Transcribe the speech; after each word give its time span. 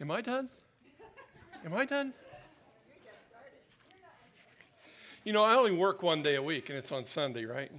Am 0.00 0.10
I 0.10 0.20
done? 0.20 0.48
Am 1.64 1.74
I 1.74 1.84
done? 1.84 2.14
You 5.24 5.32
know, 5.32 5.42
I 5.42 5.54
only 5.54 5.72
work 5.72 6.02
one 6.02 6.22
day 6.22 6.36
a 6.36 6.42
week, 6.42 6.68
and 6.68 6.78
it's 6.78 6.92
on 6.92 7.04
Sunday, 7.04 7.44
right? 7.44 7.70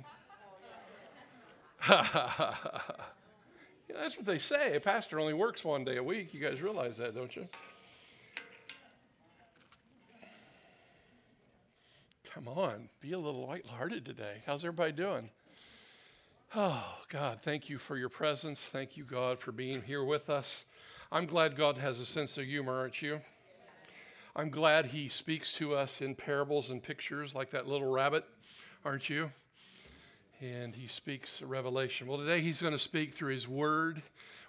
that's 1.87 2.57
what 4.17 4.25
they 4.25 4.37
say. 4.37 4.75
A 4.75 4.81
pastor 4.81 5.19
only 5.19 5.33
works 5.33 5.63
one 5.63 5.85
day 5.85 5.95
a 5.95 6.03
week. 6.03 6.33
You 6.33 6.41
guys 6.41 6.61
realize 6.61 6.97
that, 6.97 7.15
don't 7.15 7.33
you? 7.35 7.47
Come 12.33 12.49
on, 12.49 12.89
be 13.01 13.13
a 13.13 13.19
little 13.19 13.47
lighthearted 13.47 14.05
today. 14.05 14.43
How's 14.45 14.63
everybody 14.63 14.91
doing? 14.91 15.29
Oh, 16.55 16.83
God, 17.09 17.39
thank 17.41 17.69
you 17.69 17.77
for 17.77 17.97
your 17.97 18.09
presence. 18.09 18.65
Thank 18.65 18.97
you, 18.97 19.03
God, 19.03 19.39
for 19.39 19.51
being 19.51 19.83
here 19.83 20.03
with 20.03 20.29
us. 20.29 20.65
I'm 21.11 21.25
glad 21.25 21.55
God 21.55 21.77
has 21.79 21.99
a 21.99 22.05
sense 22.05 22.37
of 22.37 22.45
humor, 22.45 22.77
aren't 22.77 23.01
you? 23.01 23.21
I'm 24.35 24.51
glad 24.51 24.85
He 24.85 25.09
speaks 25.09 25.51
to 25.53 25.73
us 25.73 26.01
in 26.01 26.13
parables 26.13 26.69
and 26.69 26.83
pictures 26.83 27.33
like 27.33 27.49
that 27.49 27.67
little 27.67 27.89
rabbit, 27.89 28.25
aren't 28.85 29.09
you? 29.09 29.31
And 30.39 30.75
He 30.75 30.87
speaks 30.87 31.41
revelation. 31.41 32.05
Well, 32.05 32.19
today 32.19 32.41
He's 32.41 32.61
going 32.61 32.73
to 32.73 32.79
speak 32.79 33.11
through 33.11 33.33
His 33.33 33.47
Word. 33.47 34.03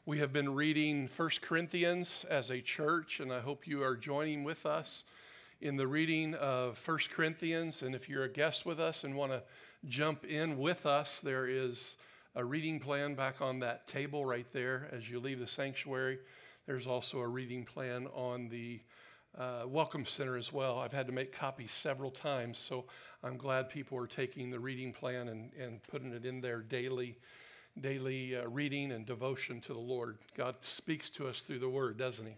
We 0.04 0.18
have 0.18 0.34
been 0.34 0.54
reading 0.54 1.08
First 1.08 1.40
Corinthians 1.40 2.26
as 2.28 2.50
a 2.50 2.60
church, 2.60 3.20
and 3.20 3.32
I 3.32 3.40
hope 3.40 3.66
you 3.66 3.82
are 3.82 3.96
joining 3.96 4.44
with 4.44 4.66
us 4.66 5.02
in 5.62 5.78
the 5.78 5.86
reading 5.86 6.34
of 6.34 6.76
First 6.76 7.08
Corinthians. 7.08 7.80
And 7.80 7.94
if 7.94 8.06
you're 8.06 8.24
a 8.24 8.28
guest 8.28 8.66
with 8.66 8.78
us 8.78 9.02
and 9.02 9.16
want 9.16 9.32
to 9.32 9.42
jump 9.88 10.26
in 10.26 10.58
with 10.58 10.84
us, 10.84 11.20
there 11.20 11.46
is 11.46 11.96
a 12.34 12.44
reading 12.44 12.80
plan 12.80 13.14
back 13.14 13.40
on 13.40 13.60
that 13.60 13.86
table 13.86 14.26
right 14.26 14.46
there 14.52 14.90
as 14.92 15.08
you 15.08 15.20
leave 15.20 15.40
the 15.40 15.46
sanctuary. 15.46 16.18
There's 16.70 16.86
also 16.86 17.18
a 17.18 17.26
reading 17.26 17.64
plan 17.64 18.06
on 18.14 18.48
the 18.48 18.78
uh, 19.36 19.62
Welcome 19.66 20.04
Center 20.04 20.36
as 20.36 20.52
well. 20.52 20.78
I've 20.78 20.92
had 20.92 21.08
to 21.08 21.12
make 21.12 21.32
copies 21.32 21.72
several 21.72 22.12
times, 22.12 22.58
so 22.58 22.84
I'm 23.24 23.36
glad 23.36 23.68
people 23.68 23.98
are 23.98 24.06
taking 24.06 24.52
the 24.52 24.60
reading 24.60 24.92
plan 24.92 25.26
and, 25.26 25.50
and 25.60 25.82
putting 25.82 26.12
it 26.12 26.24
in 26.24 26.40
their 26.40 26.60
daily, 26.60 27.18
daily 27.80 28.36
uh, 28.36 28.46
reading 28.46 28.92
and 28.92 29.04
devotion 29.04 29.60
to 29.62 29.72
the 29.72 29.80
Lord. 29.80 30.18
God 30.36 30.54
speaks 30.60 31.10
to 31.10 31.26
us 31.26 31.40
through 31.40 31.58
the 31.58 31.68
Word, 31.68 31.98
doesn't 31.98 32.24
He? 32.24 32.34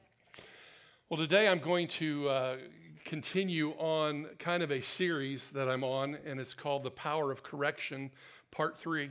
Well, 1.10 1.20
today 1.20 1.46
I'm 1.46 1.58
going 1.58 1.88
to 1.88 2.30
uh, 2.30 2.56
continue 3.04 3.72
on 3.72 4.28
kind 4.38 4.62
of 4.62 4.70
a 4.72 4.80
series 4.80 5.50
that 5.50 5.68
I'm 5.68 5.84
on, 5.84 6.16
and 6.24 6.40
it's 6.40 6.54
called 6.54 6.84
The 6.84 6.90
Power 6.90 7.30
of 7.30 7.42
Correction, 7.42 8.10
Part 8.50 8.78
3. 8.78 9.10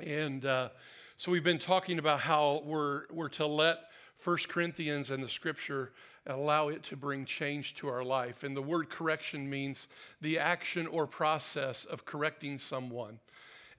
And 0.00 0.46
uh, 0.46 0.70
so 1.18 1.30
we've 1.30 1.44
been 1.44 1.58
talking 1.58 1.98
about 1.98 2.20
how 2.20 2.62
we're, 2.64 3.02
we're 3.10 3.28
to 3.28 3.46
let 3.46 3.85
1 4.22 4.38
Corinthians 4.48 5.10
and 5.10 5.22
the 5.22 5.28
scripture 5.28 5.92
allow 6.26 6.68
it 6.68 6.82
to 6.84 6.96
bring 6.96 7.24
change 7.24 7.74
to 7.74 7.88
our 7.88 8.04
life. 8.04 8.42
And 8.42 8.56
the 8.56 8.62
word 8.62 8.90
correction 8.90 9.48
means 9.48 9.88
the 10.20 10.38
action 10.38 10.86
or 10.86 11.06
process 11.06 11.84
of 11.84 12.04
correcting 12.04 12.58
someone, 12.58 13.20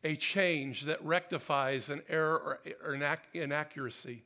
a 0.03 0.15
change 0.15 0.83
that 0.83 1.03
rectifies 1.03 1.89
an 1.89 2.01
error 2.07 2.59
or 2.83 3.19
inaccuracy. 3.33 4.23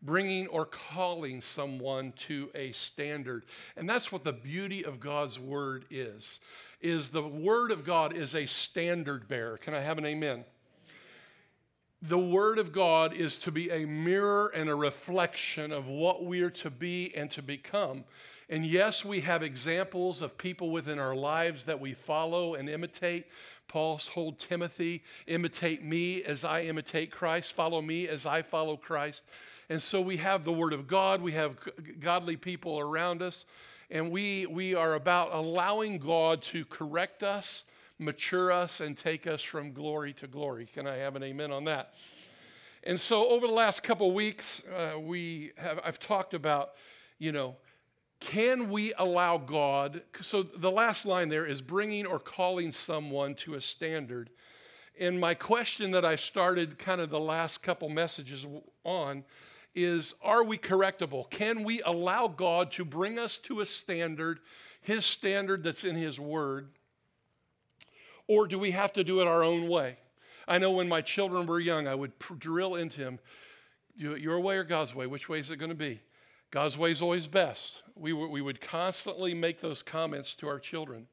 Bringing 0.00 0.46
or 0.46 0.64
calling 0.64 1.40
someone 1.40 2.12
to 2.28 2.50
a 2.54 2.70
standard. 2.70 3.44
And 3.76 3.90
that's 3.90 4.12
what 4.12 4.22
the 4.22 4.32
beauty 4.32 4.84
of 4.84 5.00
God's 5.00 5.40
word 5.40 5.86
is. 5.90 6.38
Is 6.80 7.10
the 7.10 7.26
word 7.26 7.72
of 7.72 7.84
God 7.84 8.16
is 8.16 8.32
a 8.32 8.46
standard 8.46 9.26
bearer. 9.26 9.58
Can 9.58 9.74
I 9.74 9.80
have 9.80 9.98
an 9.98 10.06
amen? 10.06 10.44
The 12.00 12.18
Word 12.18 12.58
of 12.58 12.72
God 12.72 13.12
is 13.12 13.38
to 13.40 13.50
be 13.50 13.70
a 13.70 13.84
mirror 13.84 14.52
and 14.54 14.68
a 14.68 14.74
reflection 14.74 15.72
of 15.72 15.88
what 15.88 16.24
we 16.24 16.42
are 16.42 16.50
to 16.50 16.70
be 16.70 17.12
and 17.16 17.30
to 17.32 17.42
become. 17.42 18.04
And 18.48 18.64
yes, 18.64 19.04
we 19.04 19.20
have 19.22 19.42
examples 19.42 20.22
of 20.22 20.38
people 20.38 20.70
within 20.70 20.98
our 20.98 21.14
lives 21.14 21.64
that 21.66 21.80
we 21.80 21.92
follow 21.94 22.54
and 22.54 22.68
imitate. 22.68 23.26
Paul 23.66 23.98
told 23.98 24.38
Timothy, 24.38 25.02
imitate 25.26 25.84
me 25.84 26.22
as 26.22 26.44
I 26.44 26.62
imitate 26.62 27.10
Christ, 27.10 27.52
follow 27.52 27.82
me 27.82 28.08
as 28.08 28.24
I 28.24 28.42
follow 28.42 28.76
Christ. 28.76 29.24
And 29.68 29.82
so 29.82 30.00
we 30.00 30.16
have 30.18 30.44
the 30.44 30.52
Word 30.52 30.72
of 30.72 30.86
God, 30.86 31.20
we 31.20 31.32
have 31.32 31.58
godly 32.00 32.36
people 32.36 32.78
around 32.78 33.20
us, 33.22 33.44
and 33.90 34.10
we, 34.10 34.46
we 34.46 34.74
are 34.74 34.94
about 34.94 35.34
allowing 35.34 35.98
God 35.98 36.42
to 36.42 36.64
correct 36.64 37.22
us 37.22 37.64
mature 37.98 38.52
us 38.52 38.80
and 38.80 38.96
take 38.96 39.26
us 39.26 39.42
from 39.42 39.72
glory 39.72 40.12
to 40.14 40.26
glory. 40.26 40.66
Can 40.66 40.86
I 40.86 40.96
have 40.96 41.16
an 41.16 41.22
amen 41.22 41.50
on 41.52 41.64
that? 41.64 41.94
And 42.84 43.00
so, 43.00 43.28
over 43.28 43.46
the 43.46 43.52
last 43.52 43.82
couple 43.82 44.12
weeks, 44.12 44.62
uh, 44.74 44.98
we 44.98 45.52
have 45.56 45.80
I've 45.84 45.98
talked 45.98 46.32
about, 46.32 46.70
you 47.18 47.32
know, 47.32 47.56
can 48.20 48.68
we 48.68 48.92
allow 48.98 49.38
God? 49.38 50.02
So 50.20 50.42
the 50.42 50.70
last 50.70 51.06
line 51.06 51.28
there 51.28 51.46
is 51.46 51.62
bringing 51.62 52.06
or 52.06 52.18
calling 52.18 52.72
someone 52.72 53.34
to 53.36 53.54
a 53.54 53.60
standard. 53.60 54.30
And 54.98 55.20
my 55.20 55.34
question 55.34 55.92
that 55.92 56.04
I 56.04 56.16
started 56.16 56.78
kind 56.78 57.00
of 57.00 57.10
the 57.10 57.20
last 57.20 57.62
couple 57.62 57.88
messages 57.88 58.44
on 58.84 59.24
is 59.74 60.14
Are 60.22 60.42
we 60.42 60.58
correctable? 60.58 61.30
Can 61.30 61.62
we 61.62 61.80
allow 61.82 62.26
God 62.26 62.70
to 62.72 62.84
bring 62.84 63.18
us 63.18 63.38
to 63.38 63.60
a 63.60 63.66
standard, 63.66 64.40
His 64.80 65.04
standard 65.04 65.62
that's 65.62 65.84
in 65.84 65.94
His 65.94 66.18
Word? 66.18 66.70
Or 68.28 68.46
do 68.46 68.58
we 68.58 68.70
have 68.70 68.92
to 68.92 69.02
do 69.02 69.20
it 69.20 69.26
our 69.26 69.42
own 69.42 69.68
way? 69.68 69.96
I 70.46 70.58
know 70.58 70.70
when 70.70 70.88
my 70.88 71.00
children 71.00 71.46
were 71.46 71.60
young, 71.60 71.88
I 71.88 71.94
would 71.94 72.12
drill 72.38 72.76
into 72.76 73.02
them 73.02 73.18
do 73.98 74.12
it 74.12 74.22
your 74.22 74.38
way 74.40 74.56
or 74.56 74.64
God's 74.64 74.94
way. 74.94 75.06
Which 75.06 75.28
way 75.28 75.40
is 75.40 75.50
it 75.50 75.56
going 75.56 75.70
to 75.70 75.74
be? 75.74 76.00
God's 76.50 76.78
way 76.78 76.92
is 76.92 77.02
always 77.02 77.26
best. 77.26 77.82
We, 77.94 78.12
we 78.12 78.40
would 78.40 78.60
constantly 78.60 79.34
make 79.34 79.60
those 79.60 79.82
comments 79.82 80.34
to 80.36 80.48
our 80.48 80.58
children. 80.58 81.08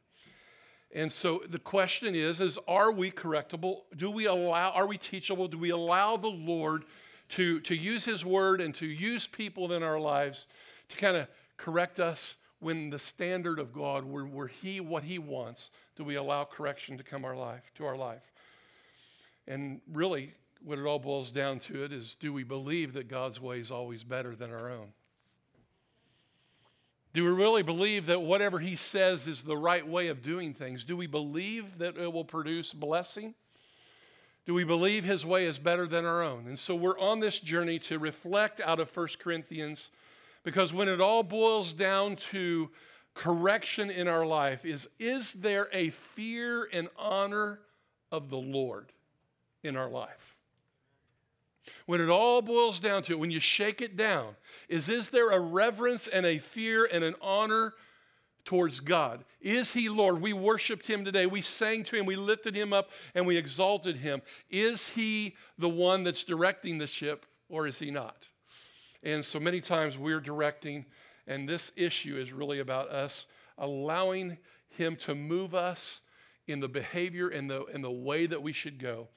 And 0.94 1.12
so 1.12 1.42
the 1.50 1.60
question 1.60 2.16
is, 2.16 2.40
is 2.40 2.58
are 2.68 2.92
we 2.92 3.12
correctable? 3.12 3.82
Do 3.98 4.10
we 4.12 4.26
allow, 4.26 4.70
are 4.70 4.86
we 4.86 4.98
teachable? 4.98 5.48
Do 5.48 5.58
we 5.58 5.72
allow 5.72 6.16
the 6.16 6.30
Lord 6.30 6.86
to, 7.30 7.60
to 7.62 7.76
use 7.76 8.06
his 8.06 8.24
word 8.24 8.62
and 8.62 8.74
to 8.76 8.86
use 8.86 9.28
people 9.28 9.74
in 9.74 9.84
our 9.84 10.00
lives 10.00 10.48
to 10.90 10.96
kind 10.96 11.18
of 11.18 11.28
correct 11.58 12.00
us 12.00 12.36
when 12.60 12.92
the 12.92 13.00
standard 13.00 13.60
of 13.60 13.74
God, 13.74 14.06
where, 14.06 14.26
where 14.26 14.48
he, 14.48 14.80
what 14.80 15.04
he 15.04 15.20
wants, 15.20 15.70
do 15.96 16.04
we 16.04 16.16
allow 16.16 16.44
correction 16.44 16.98
to 16.98 17.04
come 17.04 17.26
our 17.26 17.36
life, 17.36 17.72
to 17.76 17.86
our 17.86 17.96
life? 17.96 18.32
And 19.48 19.82
really, 19.92 20.34
what 20.64 20.80
it 20.80 20.86
all 20.86 21.00
boils 21.00 21.32
down 21.32 21.60
to 21.60 21.84
it 21.84 21.94
is 21.94 22.16
do 22.16 22.34
we 22.34 22.44
believe 22.44 22.94
that 22.94 23.08
God's 23.08 23.40
way 23.40 23.60
is 23.60 23.72
always 23.72 24.04
better 24.04 24.36
than 24.36 24.52
our 24.52 24.70
own? 24.70 24.88
Do 27.14 27.24
we 27.24 27.32
really 27.32 27.64
believe 27.64 28.08
that 28.08 28.22
whatever 28.22 28.60
He 28.60 28.76
says 28.76 29.26
is 29.26 29.44
the 29.44 29.56
right 29.56 29.88
way 29.88 30.08
of 30.10 30.22
doing 30.22 30.54
things? 30.54 30.84
Do 30.84 30.98
we 30.98 31.08
believe 31.08 31.78
that 31.78 31.96
it 31.98 32.12
will 32.12 32.26
produce 32.26 32.74
blessing? 32.74 33.36
Do 34.46 34.54
we 34.54 34.66
believe 34.66 35.06
His 35.06 35.26
way 35.26 35.46
is 35.46 35.58
better 35.58 35.88
than 35.88 36.04
our 36.04 36.22
own? 36.22 36.46
And 36.48 36.60
so 36.60 36.76
we're 36.76 37.00
on 37.00 37.22
this 37.22 37.40
journey 37.40 37.80
to 37.80 38.00
reflect 38.00 38.60
out 38.60 38.82
of 38.82 38.96
1 38.96 39.08
Corinthians 39.20 39.92
because 40.44 40.74
when 40.74 40.90
it 40.90 41.00
all 41.00 41.24
boils 41.24 41.72
down 41.72 42.18
to 42.18 42.70
correction 43.16 43.90
in 43.90 44.08
our 44.08 44.26
life 44.26 44.66
is 44.66 44.88
is 45.00 45.34
there 45.34 45.68
a 45.74 45.90
fear 45.90 46.70
and 46.72 46.90
honor 46.98 47.62
of 48.12 48.30
the 48.30 48.38
Lord 48.38 48.92
in 49.64 49.76
our 49.76 49.90
life? 49.90 50.36
When 51.88 52.02
it 52.02 52.10
all 52.10 52.44
boils 52.44 52.80
down 52.80 53.02
to 53.04 53.14
it, 53.14 53.20
when 53.20 53.32
you 53.32 53.40
shake 53.40 53.82
it 53.82 53.98
down, 53.98 54.36
is 54.70 54.90
is 54.90 55.10
there 55.10 55.32
a 55.32 55.40
reverence 55.40 56.08
and 56.08 56.26
a 56.26 56.38
fear 56.38 56.88
and 56.92 57.04
an 57.04 57.16
honor 57.22 57.74
towards 58.44 58.80
God? 58.80 59.24
Is 59.42 59.74
he 59.74 59.90
Lord? 59.90 60.22
We 60.22 60.34
worshiped 60.34 60.86
him 60.86 61.04
today. 61.04 61.26
We 61.26 61.42
sang 61.42 61.84
to 61.86 61.96
him, 61.96 62.06
we 62.06 62.16
lifted 62.16 62.56
him 62.56 62.74
up, 62.74 62.92
and 63.16 63.26
we 63.26 63.38
exalted 63.38 63.98
him. 63.98 64.22
Is 64.50 64.90
he 64.90 65.36
the 65.58 65.70
one 65.70 66.04
that's 66.04 66.24
directing 66.24 66.78
the 66.78 66.88
ship, 66.88 67.26
or 67.50 67.66
is 67.66 67.80
he 67.80 67.90
not? 67.90 68.28
And 69.02 69.24
so 69.24 69.40
many 69.40 69.62
times 69.62 69.98
we're 69.98 70.20
directing 70.20 70.86
and 71.28 71.48
this 71.48 71.72
issue 71.76 72.18
is 72.18 72.32
really 72.32 72.60
about 72.60 72.90
us 72.90 73.26
allowing 73.58 74.38
Him 74.70 74.96
to 74.98 75.16
move 75.16 75.56
us 75.56 76.02
in 76.48 76.60
the 76.60 76.68
behavior 76.68 77.30
and 77.30 77.50
the, 77.50 77.66
in 77.66 77.82
the 77.82 77.92
way 77.92 78.26
that 78.26 78.42
we 78.42 78.54
should 78.54 78.78
go. 78.80 79.08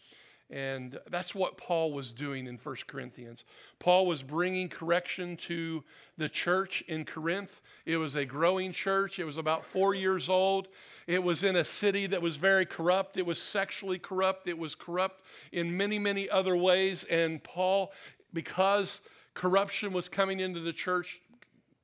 And 0.51 0.99
that's 1.11 1.35
what 1.35 1.59
Paul 1.59 1.93
was 1.93 2.15
doing 2.15 2.47
in 2.47 2.57
1 2.57 2.77
Corinthians. 2.87 3.45
Paul 3.79 4.07
was 4.07 4.23
bringing 4.23 4.71
correction 4.71 5.37
to 5.49 5.85
the 6.17 6.31
church 6.31 6.83
in 6.89 7.05
Corinth. 7.05 7.61
It 7.85 7.99
was 7.99 8.15
a 8.15 8.25
growing 8.25 8.73
church. 8.73 9.19
It 9.19 9.25
was 9.25 9.37
about 9.37 9.63
four 9.63 9.95
years 9.95 10.31
old. 10.31 10.69
It 11.07 11.23
was 11.23 11.45
in 11.45 11.55
a 11.55 11.67
city 11.67 12.07
that 12.07 12.23
was 12.23 12.37
very 12.37 12.65
corrupt. 12.65 13.19
It 13.19 13.27
was 13.27 13.41
sexually 13.41 13.99
corrupt. 13.99 14.49
It 14.49 14.57
was 14.57 14.75
corrupt 14.75 15.23
in 15.53 15.77
many, 15.77 15.99
many 15.99 16.31
other 16.31 16.57
ways. 16.57 17.05
And 17.05 17.45
Paul, 17.45 17.93
because 18.33 19.03
corruption 19.35 19.93
was 19.93 20.09
coming 20.09 20.41
into 20.41 20.61
the 20.61 20.73
church, 20.73 21.21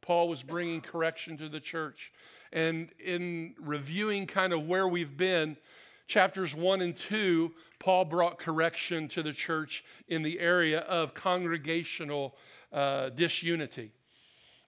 Paul 0.04 0.28
was 0.28 0.42
bringing 0.42 0.82
correction 0.82 1.38
to 1.38 1.48
the 1.48 1.60
church. 1.60 2.12
And 2.52 2.90
in 3.02 3.54
reviewing 3.58 4.26
kind 4.26 4.52
of 4.52 4.68
where 4.68 4.86
we've 4.86 5.16
been, 5.16 5.56
chapters 6.06 6.54
one 6.54 6.82
and 6.82 6.94
two, 6.94 7.52
Paul 7.78 8.04
brought 8.04 8.38
correction 8.38 9.08
to 9.08 9.22
the 9.22 9.32
church 9.32 9.82
in 10.06 10.22
the 10.22 10.40
area 10.40 10.80
of 10.80 11.14
congregational 11.14 12.36
uh, 12.70 13.08
disunity. 13.08 13.92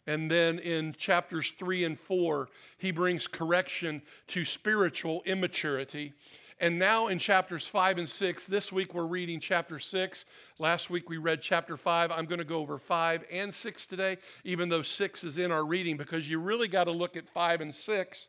And 0.06 0.30
then 0.30 0.58
in 0.58 0.94
chapters 0.94 1.52
three 1.58 1.84
and 1.84 2.00
four, 2.00 2.48
he 2.78 2.90
brings 2.90 3.26
correction 3.26 4.00
to 4.28 4.46
spiritual 4.46 5.20
immaturity. 5.26 6.14
And 6.58 6.78
now 6.78 7.08
in 7.08 7.18
chapters 7.18 7.66
five 7.66 7.98
and 7.98 8.08
six, 8.08 8.46
this 8.46 8.72
week 8.72 8.94
we're 8.94 9.04
reading 9.04 9.40
chapter 9.40 9.78
six. 9.78 10.24
Last 10.58 10.88
week 10.88 11.10
we 11.10 11.18
read 11.18 11.42
chapter 11.42 11.76
five. 11.76 12.10
I'm 12.10 12.24
going 12.24 12.38
to 12.38 12.46
go 12.46 12.60
over 12.60 12.78
five 12.78 13.24
and 13.30 13.52
six 13.52 13.86
today, 13.86 14.16
even 14.42 14.70
though 14.70 14.80
six 14.80 15.22
is 15.22 15.36
in 15.36 15.52
our 15.52 15.64
reading, 15.64 15.98
because 15.98 16.30
you 16.30 16.40
really 16.40 16.66
got 16.66 16.84
to 16.84 16.92
look 16.92 17.14
at 17.14 17.28
five 17.28 17.60
and 17.60 17.74
six. 17.74 18.28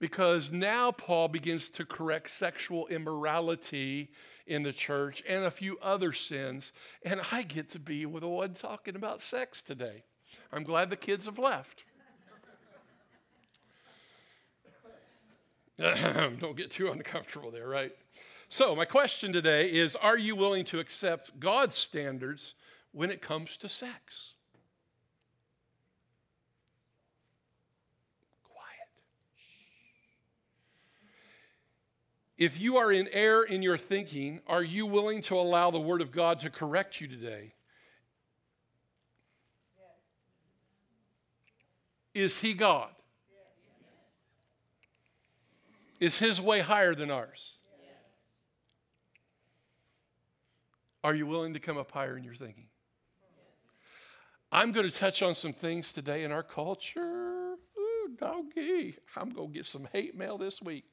Because 0.00 0.50
now 0.50 0.92
Paul 0.92 1.28
begins 1.28 1.68
to 1.70 1.84
correct 1.84 2.30
sexual 2.30 2.86
immorality 2.86 4.10
in 4.46 4.62
the 4.62 4.72
church 4.72 5.22
and 5.28 5.44
a 5.44 5.50
few 5.50 5.78
other 5.82 6.12
sins. 6.12 6.72
And 7.04 7.20
I 7.30 7.42
get 7.42 7.70
to 7.72 7.78
be 7.78 8.06
with 8.06 8.22
the 8.22 8.28
one 8.28 8.54
talking 8.54 8.96
about 8.96 9.20
sex 9.20 9.60
today. 9.60 10.04
I'm 10.50 10.64
glad 10.64 10.88
the 10.88 10.96
kids 10.96 11.26
have 11.26 11.38
left. 11.38 11.84
Don't 15.78 16.56
get 16.56 16.70
too 16.70 16.90
uncomfortable 16.90 17.50
there, 17.50 17.68
right? 17.68 17.92
So, 18.48 18.76
my 18.76 18.84
question 18.84 19.32
today 19.32 19.72
is 19.72 19.96
Are 19.96 20.18
you 20.18 20.36
willing 20.36 20.64
to 20.66 20.78
accept 20.78 21.40
God's 21.40 21.74
standards 21.74 22.54
when 22.92 23.10
it 23.10 23.22
comes 23.22 23.56
to 23.58 23.68
sex? 23.68 24.34
Quiet. 28.44 28.66
If 32.36 32.60
you 32.60 32.76
are 32.76 32.92
in 32.92 33.08
error 33.10 33.44
in 33.44 33.62
your 33.62 33.78
thinking, 33.78 34.42
are 34.46 34.62
you 34.62 34.84
willing 34.84 35.22
to 35.22 35.36
allow 35.36 35.70
the 35.70 35.80
Word 35.80 36.02
of 36.02 36.12
God 36.12 36.40
to 36.40 36.50
correct 36.50 37.00
you 37.00 37.08
today? 37.08 37.54
Is 42.12 42.40
He 42.40 42.52
God? 42.52 42.90
Is 46.02 46.18
his 46.18 46.40
way 46.40 46.58
higher 46.58 46.96
than 46.96 47.12
ours? 47.12 47.58
Are 51.04 51.14
you 51.14 51.28
willing 51.28 51.54
to 51.54 51.60
come 51.60 51.78
up 51.78 51.92
higher 51.92 52.16
in 52.16 52.24
your 52.24 52.34
thinking? 52.34 52.66
I'm 54.50 54.72
going 54.72 54.90
to 54.90 54.96
touch 54.98 55.22
on 55.22 55.36
some 55.36 55.52
things 55.52 55.92
today 55.92 56.24
in 56.24 56.32
our 56.32 56.42
culture. 56.42 57.54
Ooh, 57.78 58.16
doggy. 58.18 58.96
I'm 59.14 59.30
going 59.30 59.52
to 59.52 59.54
get 59.54 59.64
some 59.64 59.86
hate 59.92 60.16
mail 60.16 60.38
this 60.38 60.60
week. 60.60 60.86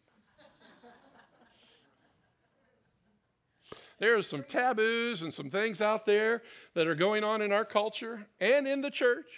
there 3.98 4.16
are 4.16 4.22
some 4.22 4.44
taboos 4.44 5.24
and 5.24 5.34
some 5.34 5.50
things 5.50 5.82
out 5.82 6.06
there 6.06 6.44
that 6.76 6.86
are 6.86 6.94
going 6.94 7.24
on 7.24 7.42
in 7.42 7.52
our 7.52 7.66
culture 7.66 8.28
and 8.40 8.68
in 8.68 8.82
the 8.82 8.92
church. 8.92 9.32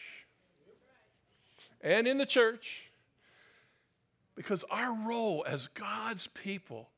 And 1.79 2.09
in 2.09 2.18
the 2.18 2.25
church 2.25 2.81
because 4.41 4.65
our 4.71 4.97
role 5.07 5.45
as 5.47 5.67
God's 5.67 6.25
people 6.25 6.89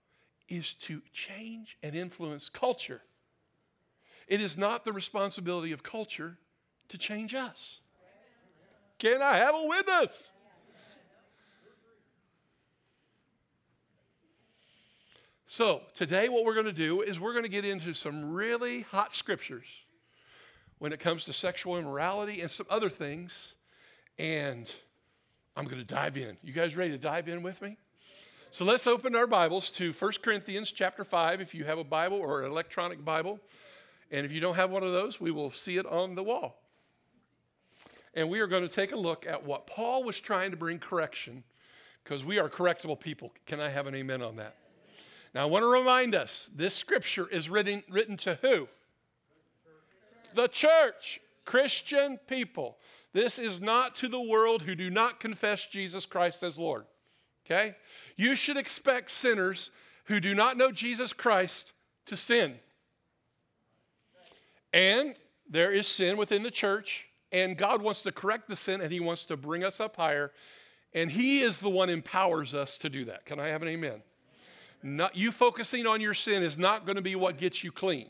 is 0.48 0.76
to 0.76 1.02
change 1.12 1.78
and 1.84 1.94
influence 1.94 2.48
culture. 2.48 3.02
It 4.30 4.40
is 4.40 4.58
not 4.58 4.86
the 4.86 4.94
responsibility 4.94 5.74
of 5.74 5.84
culture 5.84 6.38
to 6.88 6.98
change 6.98 7.36
us. 7.36 7.82
Can 8.98 9.22
I 9.22 9.36
have 9.36 9.56
a 9.56 9.68
witness? 9.68 10.32
So, 15.48 15.82
today, 15.94 16.30
what 16.30 16.46
we're 16.46 16.54
going 16.54 16.66
to 16.66 16.72
do 16.72 17.02
is 17.02 17.20
we're 17.20 17.34
going 17.34 17.44
to 17.44 17.52
get 17.52 17.66
into 17.66 17.94
some 17.94 18.32
really 18.32 18.84
hot 18.84 19.14
scriptures 19.14 19.66
when 20.80 20.94
it 20.94 21.02
comes 21.02 21.26
to 21.26 21.34
sexual 21.34 21.78
immorality 21.78 22.40
and 22.40 22.50
some 22.50 22.68
other 22.70 22.90
things. 22.90 23.54
And 24.18 24.72
I'm 25.56 25.66
going 25.66 25.86
to 25.86 25.94
dive 25.94 26.18
in. 26.18 26.36
You 26.42 26.52
guys 26.52 26.76
ready 26.76 26.92
to 26.92 26.98
dive 26.98 27.28
in 27.28 27.44
with 27.44 27.62
me? 27.62 27.78
So 28.50 28.66
let's 28.66 28.88
open 28.88 29.16
our 29.16 29.28
Bibles 29.28 29.70
to 29.72 29.94
1 29.94 30.12
Corinthians 30.24 30.72
chapter 30.72 31.04
5 31.04 31.42
if 31.42 31.54
you 31.54 31.64
have 31.66 31.78
a 31.78 31.84
Bible 31.84 32.18
or 32.18 32.42
an 32.42 32.52
electronic 32.52 33.06
Bible. 33.06 33.40
And 34.10 34.26
if 34.26 34.32
you 34.32 34.40
don't 34.40 34.56
have 34.56 34.72
one 34.72 34.84
of 34.84 34.92
those, 34.92 35.22
we 35.22 35.30
will 35.30 35.52
see 35.52 35.78
it 35.78 35.86
on 35.86 36.16
the 36.16 36.24
wall. 36.24 36.60
And 38.16 38.30
we 38.30 38.40
are 38.40 38.48
going 38.48 38.68
to 38.68 38.74
take 38.74 38.94
a 38.94 38.96
look 38.96 39.28
at 39.28 39.46
what 39.46 39.68
Paul 39.68 40.04
was 40.04 40.20
trying 40.20 40.50
to 40.52 40.58
bring 40.58 40.80
correction 40.80 41.44
because 42.04 42.26
we 42.26 42.40
are 42.40 42.50
correctable 42.50 43.00
people. 43.00 43.32
Can 43.46 43.60
I 43.60 43.70
have 43.70 43.86
an 43.86 43.94
amen 43.94 44.24
on 44.24 44.38
that? 44.38 44.56
Now, 45.36 45.44
I 45.44 45.46
want 45.46 45.64
to 45.64 45.68
remind 45.68 46.16
us 46.16 46.50
this 46.56 46.74
scripture 46.76 47.28
is 47.28 47.48
written, 47.48 47.84
written 47.90 48.18
to 48.18 48.40
who? 48.42 48.68
The 50.34 50.48
church, 50.48 51.22
Christian 51.46 52.18
people. 52.28 52.78
This 53.14 53.38
is 53.38 53.62
not 53.62 53.96
to 53.98 54.08
the 54.08 54.22
world 54.22 54.64
who 54.64 54.76
do 54.76 54.90
not 54.90 55.20
confess 55.20 55.68
Jesus 55.68 56.06
Christ 56.06 56.44
as 56.44 56.58
Lord. 56.58 56.86
Okay? 57.46 57.76
You 58.16 58.36
should 58.36 58.58
expect 58.58 59.12
sinners 59.12 59.70
who 60.06 60.20
do 60.20 60.34
not 60.34 60.58
know 60.58 60.72
Jesus 60.72 61.14
Christ 61.14 61.74
to 62.08 62.18
sin. 62.18 62.56
And 64.74 65.16
there 65.50 65.72
is 65.72 65.88
sin 65.88 66.18
within 66.18 66.42
the 66.42 66.52
church, 66.52 67.06
and 67.32 67.58
God 67.58 67.82
wants 67.82 68.04
to 68.04 68.12
correct 68.12 68.50
the 68.50 68.56
sin 68.56 68.82
and 68.82 68.92
He 68.92 69.00
wants 69.00 69.26
to 69.28 69.38
bring 69.38 69.64
us 69.64 69.80
up 69.80 69.96
higher. 69.96 70.32
And 70.94 71.12
He 71.12 71.42
is 71.42 71.60
the 71.60 71.70
one 71.70 71.90
empowers 71.90 72.54
us 72.54 72.78
to 72.80 72.90
do 72.90 73.06
that. 73.06 73.26
Can 73.26 73.40
I 73.40 73.50
have 73.50 73.62
an 73.62 73.68
amen? 73.68 74.02
Not, 74.82 75.16
you 75.16 75.32
focusing 75.32 75.88
on 75.88 76.02
your 76.02 76.14
sin 76.14 76.44
is 76.44 76.58
not 76.58 76.86
going 76.86 76.98
to 76.98 77.02
be 77.02 77.16
what 77.16 77.38
gets 77.38 77.64
you 77.64 77.72
clean. 77.72 78.10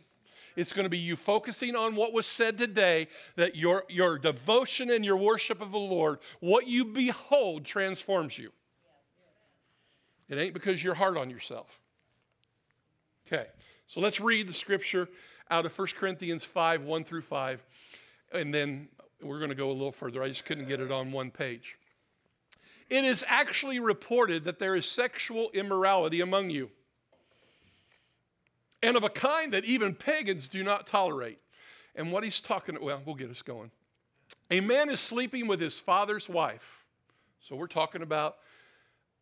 It's 0.55 0.71
going 0.71 0.85
to 0.85 0.89
be 0.89 0.97
you 0.97 1.15
focusing 1.15 1.75
on 1.75 1.95
what 1.95 2.13
was 2.13 2.27
said 2.27 2.57
today, 2.57 3.07
that 3.35 3.55
your, 3.55 3.83
your 3.89 4.17
devotion 4.17 4.89
and 4.89 5.03
your 5.03 5.17
worship 5.17 5.61
of 5.61 5.71
the 5.71 5.79
Lord, 5.79 6.19
what 6.39 6.67
you 6.67 6.85
behold 6.85 7.65
transforms 7.65 8.38
you. 8.38 8.51
It 10.29 10.38
ain't 10.38 10.53
because 10.53 10.83
you're 10.83 10.94
hard 10.94 11.17
on 11.17 11.29
yourself. 11.29 11.79
Okay, 13.27 13.47
so 13.88 14.00
let's 14.00 14.19
read 14.19 14.47
the 14.47 14.53
scripture 14.53 15.07
out 15.50 15.65
of 15.65 15.77
1 15.77 15.88
Corinthians 15.95 16.44
5 16.44 16.83
1 16.83 17.03
through 17.03 17.21
5, 17.21 17.63
and 18.33 18.53
then 18.53 18.88
we're 19.21 19.39
going 19.39 19.50
to 19.50 19.55
go 19.55 19.69
a 19.69 19.73
little 19.73 19.91
further. 19.91 20.21
I 20.21 20.27
just 20.27 20.45
couldn't 20.45 20.67
get 20.67 20.79
it 20.79 20.91
on 20.91 21.11
one 21.11 21.31
page. 21.31 21.77
It 22.89 23.05
is 23.05 23.23
actually 23.27 23.79
reported 23.79 24.44
that 24.44 24.59
there 24.59 24.75
is 24.75 24.85
sexual 24.85 25.50
immorality 25.53 26.21
among 26.21 26.50
you 26.50 26.69
and 28.83 28.97
of 28.97 29.03
a 29.03 29.09
kind 29.09 29.53
that 29.53 29.63
even 29.63 29.95
pagans 29.95 30.50
do 30.50 30.62
not 30.62 30.85
tolerate. 30.85 31.39
And 31.95 32.12
what 32.12 32.24
he's 32.24 32.41
talking, 32.41 32.77
well, 32.81 33.01
we'll 33.06 33.15
get 33.15 33.31
us 33.31 33.41
going. 33.41 33.71
A 34.51 34.59
man 34.59 34.89
is 34.89 35.00
sleeping 35.00 35.47
with 35.47 35.59
his 35.59 35.80
father's 35.80 36.27
wife. 36.27 36.84
So 37.39 37.55
we're 37.55 37.67
talking 37.67 38.01
about 38.01 38.38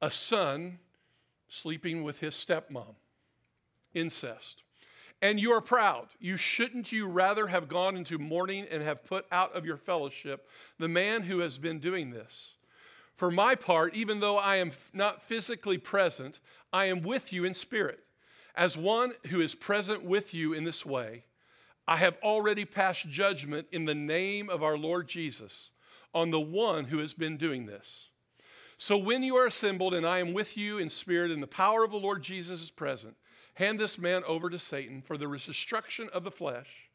a 0.01 0.09
son 0.09 0.79
sleeping 1.47 2.03
with 2.03 2.19
his 2.19 2.33
stepmom. 2.33 2.95
Incest. 3.93 4.63
And 5.21 5.39
you 5.39 5.51
are 5.51 5.61
proud. 5.61 6.07
You 6.19 6.37
shouldn't 6.37 6.91
you 6.91 7.07
rather 7.07 7.45
have 7.47 7.67
gone 7.67 7.95
into 7.95 8.17
mourning 8.17 8.65
and 8.71 8.81
have 8.81 9.03
put 9.03 9.27
out 9.31 9.53
of 9.53 9.65
your 9.65 9.77
fellowship 9.77 10.49
the 10.79 10.87
man 10.87 11.21
who 11.21 11.39
has 11.39 11.59
been 11.59 11.77
doing 11.77 12.09
this? 12.09 12.53
For 13.13 13.29
my 13.29 13.53
part, 13.53 13.95
even 13.95 14.21
though 14.21 14.37
I 14.37 14.55
am 14.55 14.71
not 14.93 15.21
physically 15.21 15.77
present, 15.77 16.39
I 16.73 16.85
am 16.85 17.03
with 17.03 17.31
you 17.31 17.45
in 17.45 17.53
spirit 17.53 17.99
as 18.55 18.77
one 18.77 19.13
who 19.27 19.41
is 19.41 19.55
present 19.55 20.03
with 20.03 20.33
you 20.33 20.53
in 20.53 20.63
this 20.63 20.85
way, 20.85 21.23
I 21.87 21.97
have 21.97 22.17
already 22.23 22.65
passed 22.65 23.09
judgment 23.09 23.67
in 23.71 23.85
the 23.85 23.95
name 23.95 24.49
of 24.49 24.63
our 24.63 24.77
Lord 24.77 25.07
Jesus 25.07 25.71
on 26.13 26.31
the 26.31 26.41
one 26.41 26.85
who 26.85 26.99
has 26.99 27.13
been 27.13 27.37
doing 27.37 27.65
this. 27.65 28.07
So 28.77 28.97
when 28.97 29.23
you 29.23 29.35
are 29.35 29.45
assembled 29.45 29.93
and 29.93 30.05
I 30.05 30.19
am 30.19 30.33
with 30.33 30.57
you 30.57 30.77
in 30.77 30.89
spirit 30.89 31.31
and 31.31 31.41
the 31.41 31.47
power 31.47 31.83
of 31.83 31.91
the 31.91 31.97
Lord 31.97 32.23
Jesus 32.23 32.61
is 32.61 32.71
present, 32.71 33.15
hand 33.55 33.79
this 33.79 33.97
man 33.97 34.23
over 34.25 34.49
to 34.49 34.59
Satan 34.59 35.01
for 35.01 35.17
the 35.17 35.27
destruction 35.27 36.09
of 36.13 36.23
the 36.23 36.31
flesh, 36.31 36.89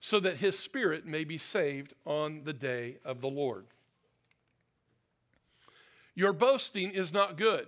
so 0.00 0.20
that 0.20 0.38
his 0.38 0.58
spirit 0.58 1.06
may 1.06 1.24
be 1.24 1.38
saved 1.38 1.94
on 2.04 2.42
the 2.44 2.52
day 2.52 2.98
of 3.04 3.20
the 3.20 3.30
Lord. 3.30 3.66
Your 6.14 6.32
boasting 6.32 6.90
is 6.90 7.12
not 7.12 7.36
good. 7.36 7.66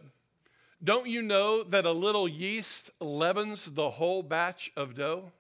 Don't 0.83 1.09
you 1.09 1.23
know 1.23 1.63
that 1.63 1.87
a 1.87 1.93
little 1.93 2.29
yeast 2.29 2.91
leavens 3.01 3.73
the 3.73 3.91
whole 3.91 4.23
batch 4.23 4.73
of 4.77 4.95
dough? 4.95 5.33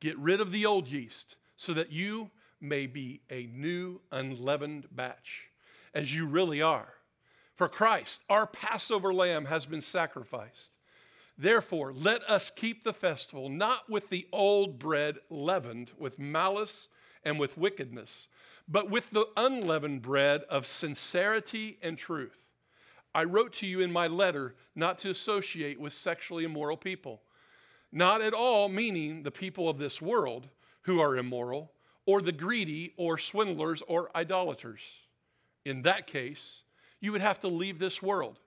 Get 0.00 0.18
rid 0.18 0.40
of 0.40 0.52
the 0.52 0.66
old 0.66 0.88
yeast 0.88 1.36
so 1.56 1.72
that 1.72 1.90
you 1.90 2.30
may 2.60 2.86
be 2.86 3.20
a 3.30 3.48
new 3.52 4.00
unleavened 4.10 4.88
batch, 4.90 5.50
as 5.94 6.14
you 6.14 6.26
really 6.26 6.60
are. 6.60 6.94
For 7.54 7.68
Christ, 7.68 8.22
our 8.28 8.46
Passover 8.46 9.14
lamb, 9.14 9.46
has 9.46 9.66
been 9.66 9.80
sacrificed. 9.80 10.70
Therefore, 11.36 11.92
let 11.92 12.22
us 12.24 12.50
keep 12.50 12.84
the 12.84 12.92
festival 12.92 13.48
not 13.48 13.88
with 13.88 14.08
the 14.08 14.26
old 14.32 14.78
bread 14.78 15.18
leavened 15.30 15.92
with 15.98 16.18
malice 16.18 16.88
and 17.24 17.38
with 17.38 17.58
wickedness, 17.58 18.28
but 18.68 18.90
with 18.90 19.10
the 19.10 19.26
unleavened 19.36 20.02
bread 20.02 20.42
of 20.48 20.66
sincerity 20.66 21.78
and 21.82 21.98
truth. 21.98 22.43
I 23.14 23.24
wrote 23.24 23.52
to 23.54 23.66
you 23.66 23.80
in 23.80 23.92
my 23.92 24.06
letter 24.08 24.54
not 24.74 24.98
to 24.98 25.10
associate 25.10 25.78
with 25.78 25.92
sexually 25.92 26.44
immoral 26.44 26.76
people. 26.76 27.22
Not 27.92 28.20
at 28.20 28.34
all 28.34 28.68
meaning 28.68 29.22
the 29.22 29.30
people 29.30 29.68
of 29.68 29.78
this 29.78 30.02
world 30.02 30.48
who 30.82 31.00
are 31.00 31.16
immoral, 31.16 31.72
or 32.06 32.20
the 32.20 32.32
greedy, 32.32 32.92
or 32.96 33.16
swindlers, 33.16 33.82
or 33.82 34.10
idolaters. 34.14 34.80
In 35.64 35.82
that 35.82 36.06
case, 36.06 36.62
you 37.00 37.12
would 37.12 37.22
have 37.22 37.40
to 37.40 37.48
leave 37.48 37.78
this 37.78 38.02
world. 38.02 38.38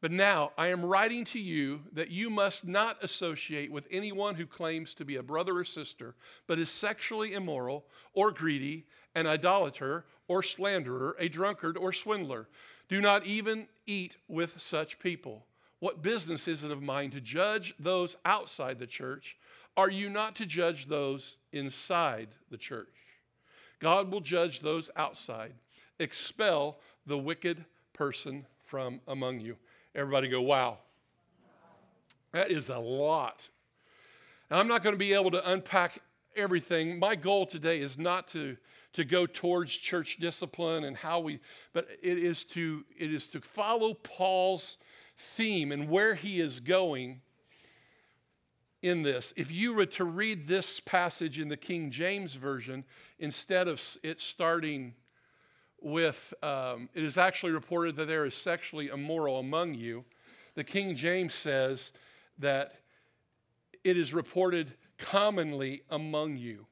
But 0.00 0.10
now 0.10 0.52
I 0.58 0.68
am 0.68 0.84
writing 0.84 1.24
to 1.26 1.38
you 1.38 1.82
that 1.92 2.10
you 2.10 2.30
must 2.30 2.66
not 2.66 3.02
associate 3.04 3.70
with 3.70 3.86
anyone 3.90 4.34
who 4.34 4.46
claims 4.46 4.94
to 4.94 5.04
be 5.04 5.16
a 5.16 5.22
brother 5.22 5.58
or 5.58 5.64
sister, 5.64 6.14
but 6.46 6.58
is 6.58 6.70
sexually 6.70 7.34
immoral, 7.34 7.84
or 8.12 8.32
greedy, 8.32 8.86
an 9.14 9.26
idolater, 9.26 10.04
or 10.26 10.42
slanderer, 10.42 11.14
a 11.18 11.28
drunkard, 11.28 11.76
or 11.76 11.92
swindler. 11.92 12.48
Do 12.92 13.00
not 13.00 13.24
even 13.24 13.68
eat 13.86 14.18
with 14.28 14.60
such 14.60 14.98
people. 14.98 15.46
What 15.78 16.02
business 16.02 16.46
is 16.46 16.62
it 16.62 16.70
of 16.70 16.82
mine 16.82 17.10
to 17.12 17.22
judge 17.22 17.74
those 17.78 18.18
outside 18.22 18.78
the 18.78 18.86
church? 18.86 19.38
Are 19.78 19.88
you 19.88 20.10
not 20.10 20.34
to 20.34 20.44
judge 20.44 20.88
those 20.88 21.38
inside 21.52 22.28
the 22.50 22.58
church? 22.58 22.92
God 23.80 24.12
will 24.12 24.20
judge 24.20 24.60
those 24.60 24.90
outside. 24.94 25.54
Expel 25.98 26.80
the 27.06 27.16
wicked 27.16 27.64
person 27.94 28.44
from 28.66 29.00
among 29.08 29.40
you. 29.40 29.56
Everybody 29.94 30.28
go, 30.28 30.42
wow. 30.42 30.76
That 32.32 32.50
is 32.50 32.68
a 32.68 32.78
lot. 32.78 33.48
Now, 34.50 34.58
I'm 34.58 34.68
not 34.68 34.82
going 34.82 34.92
to 34.94 34.98
be 34.98 35.14
able 35.14 35.30
to 35.30 35.50
unpack 35.50 35.98
everything. 36.36 36.98
My 36.98 37.14
goal 37.14 37.46
today 37.46 37.80
is 37.80 37.98
not 37.98 38.28
to, 38.28 38.56
to 38.94 39.04
go 39.04 39.26
towards 39.26 39.72
church 39.72 40.18
discipline 40.18 40.84
and 40.84 40.96
how 40.96 41.20
we, 41.20 41.40
but 41.72 41.88
it 42.02 42.18
is 42.18 42.44
to 42.46 42.84
it 42.98 43.12
is 43.12 43.28
to 43.28 43.40
follow 43.40 43.94
Paul's 43.94 44.76
theme 45.16 45.72
and 45.72 45.88
where 45.88 46.14
he 46.14 46.40
is 46.40 46.60
going 46.60 47.20
in 48.82 49.02
this. 49.02 49.32
If 49.36 49.52
you 49.52 49.74
were 49.74 49.86
to 49.86 50.04
read 50.04 50.48
this 50.48 50.80
passage 50.80 51.38
in 51.38 51.48
the 51.48 51.56
King 51.56 51.90
James 51.90 52.34
Version, 52.34 52.84
instead 53.18 53.68
of 53.68 53.80
it 54.02 54.20
starting 54.20 54.94
with, 55.80 56.34
um, 56.42 56.88
it 56.94 57.02
is 57.02 57.18
actually 57.18 57.52
reported 57.52 57.96
that 57.96 58.08
there 58.08 58.24
is 58.24 58.34
sexually 58.34 58.88
immoral 58.88 59.38
among 59.38 59.74
you, 59.74 60.04
the 60.54 60.64
King 60.64 60.96
James 60.96 61.34
says 61.34 61.92
that 62.38 62.74
it 63.84 63.96
is 63.96 64.12
reported 64.12 64.74
commonly 65.02 65.82
among 65.90 66.38
you. 66.38 66.66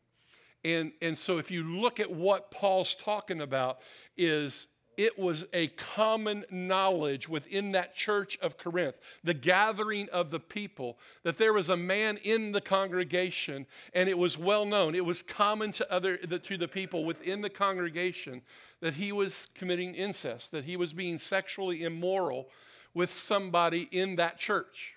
And, 0.64 0.92
and 1.02 1.18
so 1.18 1.38
if 1.38 1.50
you 1.50 1.62
look 1.62 2.00
at 2.00 2.10
what 2.10 2.50
Paul's 2.50 2.94
talking 2.94 3.40
about 3.40 3.80
is 4.16 4.66
it 4.96 5.18
was 5.18 5.46
a 5.54 5.68
common 5.68 6.44
knowledge 6.50 7.26
within 7.26 7.72
that 7.72 7.94
church 7.94 8.38
of 8.42 8.58
Corinth, 8.58 8.96
the 9.24 9.32
gathering 9.32 10.08
of 10.10 10.30
the 10.30 10.40
people, 10.40 10.98
that 11.22 11.38
there 11.38 11.54
was 11.54 11.70
a 11.70 11.76
man 11.76 12.18
in 12.22 12.52
the 12.52 12.60
congregation, 12.60 13.66
and 13.94 14.10
it 14.10 14.18
was 14.18 14.36
well 14.36 14.66
known. 14.66 14.94
It 14.94 15.04
was 15.04 15.22
common 15.22 15.72
to 15.72 15.90
other 15.90 16.18
to 16.18 16.58
the 16.58 16.68
people 16.68 17.06
within 17.06 17.40
the 17.40 17.48
congregation 17.48 18.42
that 18.80 18.94
he 18.94 19.10
was 19.10 19.48
committing 19.54 19.94
incest, 19.94 20.52
that 20.52 20.64
he 20.64 20.76
was 20.76 20.92
being 20.92 21.16
sexually 21.16 21.82
immoral 21.82 22.50
with 22.92 23.10
somebody 23.10 23.88
in 23.92 24.16
that 24.16 24.36
church. 24.36 24.96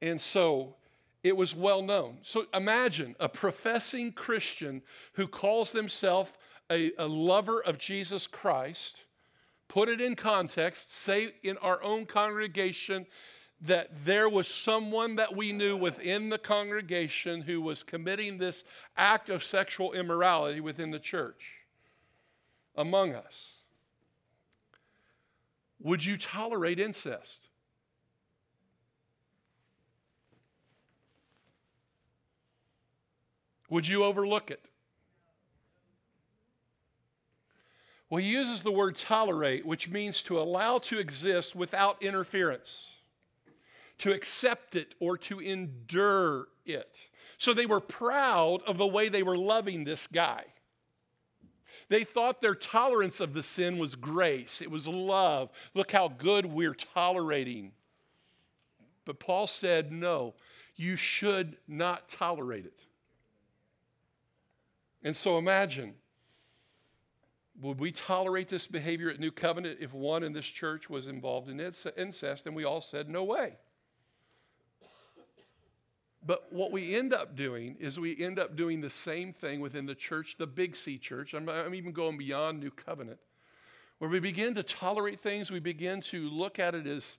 And 0.00 0.20
so 0.20 0.74
it 1.22 1.36
was 1.36 1.54
well 1.54 1.82
known. 1.82 2.18
So 2.22 2.46
imagine 2.52 3.14
a 3.20 3.28
professing 3.28 4.12
Christian 4.12 4.82
who 5.14 5.26
calls 5.26 5.72
themselves 5.72 6.32
a, 6.70 6.92
a 6.98 7.06
lover 7.06 7.62
of 7.62 7.78
Jesus 7.78 8.26
Christ, 8.26 9.04
put 9.68 9.88
it 9.88 10.00
in 10.00 10.16
context, 10.16 10.94
say 10.96 11.34
in 11.42 11.58
our 11.58 11.82
own 11.82 12.06
congregation 12.06 13.06
that 13.60 14.04
there 14.04 14.28
was 14.28 14.48
someone 14.48 15.16
that 15.16 15.36
we 15.36 15.52
knew 15.52 15.76
within 15.76 16.28
the 16.28 16.38
congregation 16.38 17.42
who 17.42 17.60
was 17.60 17.84
committing 17.84 18.38
this 18.38 18.64
act 18.96 19.30
of 19.30 19.44
sexual 19.44 19.92
immorality 19.92 20.60
within 20.60 20.90
the 20.90 20.98
church 20.98 21.58
among 22.76 23.14
us. 23.14 23.50
Would 25.78 26.04
you 26.04 26.16
tolerate 26.16 26.80
incest? 26.80 27.48
Would 33.72 33.88
you 33.88 34.04
overlook 34.04 34.50
it? 34.50 34.68
Well, 38.10 38.20
he 38.20 38.28
uses 38.28 38.62
the 38.62 38.70
word 38.70 38.98
tolerate, 38.98 39.64
which 39.64 39.88
means 39.88 40.20
to 40.24 40.38
allow 40.38 40.76
to 40.80 40.98
exist 40.98 41.56
without 41.56 42.02
interference, 42.02 42.90
to 43.96 44.12
accept 44.12 44.76
it 44.76 44.94
or 45.00 45.16
to 45.16 45.40
endure 45.40 46.48
it. 46.66 46.98
So 47.38 47.54
they 47.54 47.64
were 47.64 47.80
proud 47.80 48.60
of 48.66 48.76
the 48.76 48.86
way 48.86 49.08
they 49.08 49.22
were 49.22 49.38
loving 49.38 49.84
this 49.84 50.06
guy. 50.06 50.44
They 51.88 52.04
thought 52.04 52.42
their 52.42 52.54
tolerance 52.54 53.20
of 53.20 53.32
the 53.32 53.42
sin 53.42 53.78
was 53.78 53.94
grace, 53.94 54.60
it 54.60 54.70
was 54.70 54.86
love. 54.86 55.48
Look 55.72 55.92
how 55.92 56.08
good 56.08 56.44
we're 56.44 56.74
tolerating. 56.74 57.72
But 59.06 59.18
Paul 59.18 59.46
said, 59.46 59.90
no, 59.90 60.34
you 60.76 60.96
should 60.96 61.56
not 61.66 62.10
tolerate 62.10 62.66
it. 62.66 62.84
And 65.02 65.16
so 65.16 65.38
imagine 65.38 65.94
would 67.60 67.78
we 67.78 67.92
tolerate 67.92 68.48
this 68.48 68.66
behavior 68.66 69.10
at 69.10 69.20
New 69.20 69.30
Covenant 69.30 69.78
if 69.80 69.92
one 69.92 70.22
in 70.24 70.32
this 70.32 70.46
church 70.46 70.88
was 70.88 71.06
involved 71.06 71.48
in 71.48 71.60
incest? 71.60 72.46
And 72.46 72.56
we 72.56 72.64
all 72.64 72.80
said, 72.80 73.08
no 73.08 73.24
way. 73.24 73.56
But 76.24 76.52
what 76.52 76.70
we 76.70 76.94
end 76.94 77.12
up 77.12 77.36
doing 77.36 77.76
is 77.80 77.98
we 77.98 78.20
end 78.22 78.38
up 78.38 78.56
doing 78.56 78.80
the 78.80 78.90
same 78.90 79.32
thing 79.32 79.60
within 79.60 79.86
the 79.86 79.94
church, 79.94 80.36
the 80.38 80.46
Big 80.46 80.76
C 80.76 80.96
church. 80.96 81.34
I'm, 81.34 81.48
I'm 81.48 81.74
even 81.74 81.92
going 81.92 82.16
beyond 82.16 82.60
New 82.60 82.70
Covenant, 82.70 83.18
where 83.98 84.08
we 84.08 84.20
begin 84.20 84.54
to 84.54 84.62
tolerate 84.62 85.18
things, 85.18 85.50
we 85.50 85.60
begin 85.60 86.00
to 86.02 86.30
look 86.30 86.58
at 86.58 86.74
it 86.74 86.86
as, 86.86 87.18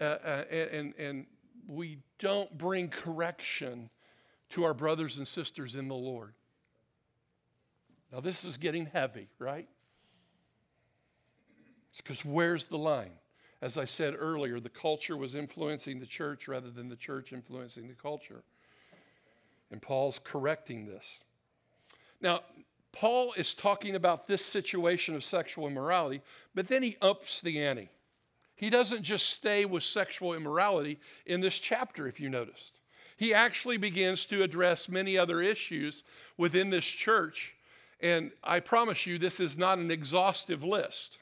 uh, 0.00 0.04
uh, 0.04 0.44
and, 0.50 0.94
and 0.98 1.26
we 1.68 1.98
don't 2.18 2.56
bring 2.58 2.88
correction 2.88 3.88
to 4.50 4.64
our 4.64 4.74
brothers 4.74 5.18
and 5.18 5.28
sisters 5.28 5.76
in 5.76 5.86
the 5.86 5.94
Lord. 5.94 6.34
Now, 8.12 8.20
this 8.20 8.44
is 8.44 8.56
getting 8.56 8.86
heavy, 8.86 9.28
right? 9.38 9.68
It's 11.90 12.00
because 12.00 12.24
where's 12.24 12.66
the 12.66 12.78
line? 12.78 13.12
As 13.60 13.76
I 13.76 13.86
said 13.86 14.14
earlier, 14.16 14.60
the 14.60 14.68
culture 14.68 15.16
was 15.16 15.34
influencing 15.34 15.98
the 15.98 16.06
church 16.06 16.48
rather 16.48 16.70
than 16.70 16.88
the 16.88 16.96
church 16.96 17.32
influencing 17.32 17.88
the 17.88 17.94
culture. 17.94 18.42
And 19.70 19.82
Paul's 19.82 20.20
correcting 20.22 20.86
this. 20.86 21.18
Now, 22.20 22.40
Paul 22.92 23.32
is 23.36 23.52
talking 23.52 23.94
about 23.94 24.26
this 24.26 24.44
situation 24.44 25.14
of 25.14 25.22
sexual 25.22 25.66
immorality, 25.66 26.22
but 26.54 26.68
then 26.68 26.82
he 26.82 26.96
ups 27.02 27.40
the 27.40 27.62
ante. 27.62 27.90
He 28.54 28.70
doesn't 28.70 29.02
just 29.02 29.28
stay 29.28 29.64
with 29.64 29.84
sexual 29.84 30.34
immorality 30.34 30.98
in 31.26 31.40
this 31.40 31.58
chapter, 31.58 32.08
if 32.08 32.18
you 32.18 32.28
noticed. 32.28 32.78
He 33.16 33.34
actually 33.34 33.76
begins 33.76 34.24
to 34.26 34.42
address 34.42 34.88
many 34.88 35.18
other 35.18 35.40
issues 35.42 36.02
within 36.36 36.70
this 36.70 36.84
church 36.84 37.54
and 38.00 38.30
I 38.44 38.60
promise 38.60 39.06
you, 39.06 39.18
this 39.18 39.40
is 39.40 39.58
not 39.58 39.78
an 39.78 39.90
exhaustive 39.90 40.62
list. 40.62 41.18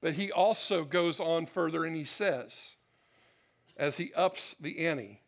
But 0.00 0.14
he 0.14 0.30
also 0.30 0.84
goes 0.84 1.20
on 1.20 1.46
further 1.46 1.84
and 1.84 1.96
he 1.96 2.04
says, 2.04 2.76
as 3.76 3.96
he 3.96 4.12
ups 4.14 4.54
the 4.60 4.86
ante, 4.86 5.20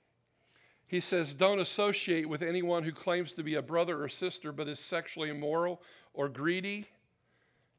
he 0.87 1.01
says, 1.01 1.35
Don't 1.35 1.61
associate 1.61 2.29
with 2.29 2.43
anyone 2.43 2.83
who 2.83 2.93
claims 2.93 3.33
to 3.35 3.43
be 3.43 3.55
a 3.55 3.63
brother 3.63 4.03
or 4.03 4.09
sister 4.09 4.53
but 4.53 4.69
is 4.69 4.81
sexually 4.81 5.29
immoral 5.29 5.83
or 6.15 6.29
greedy, 6.29 6.89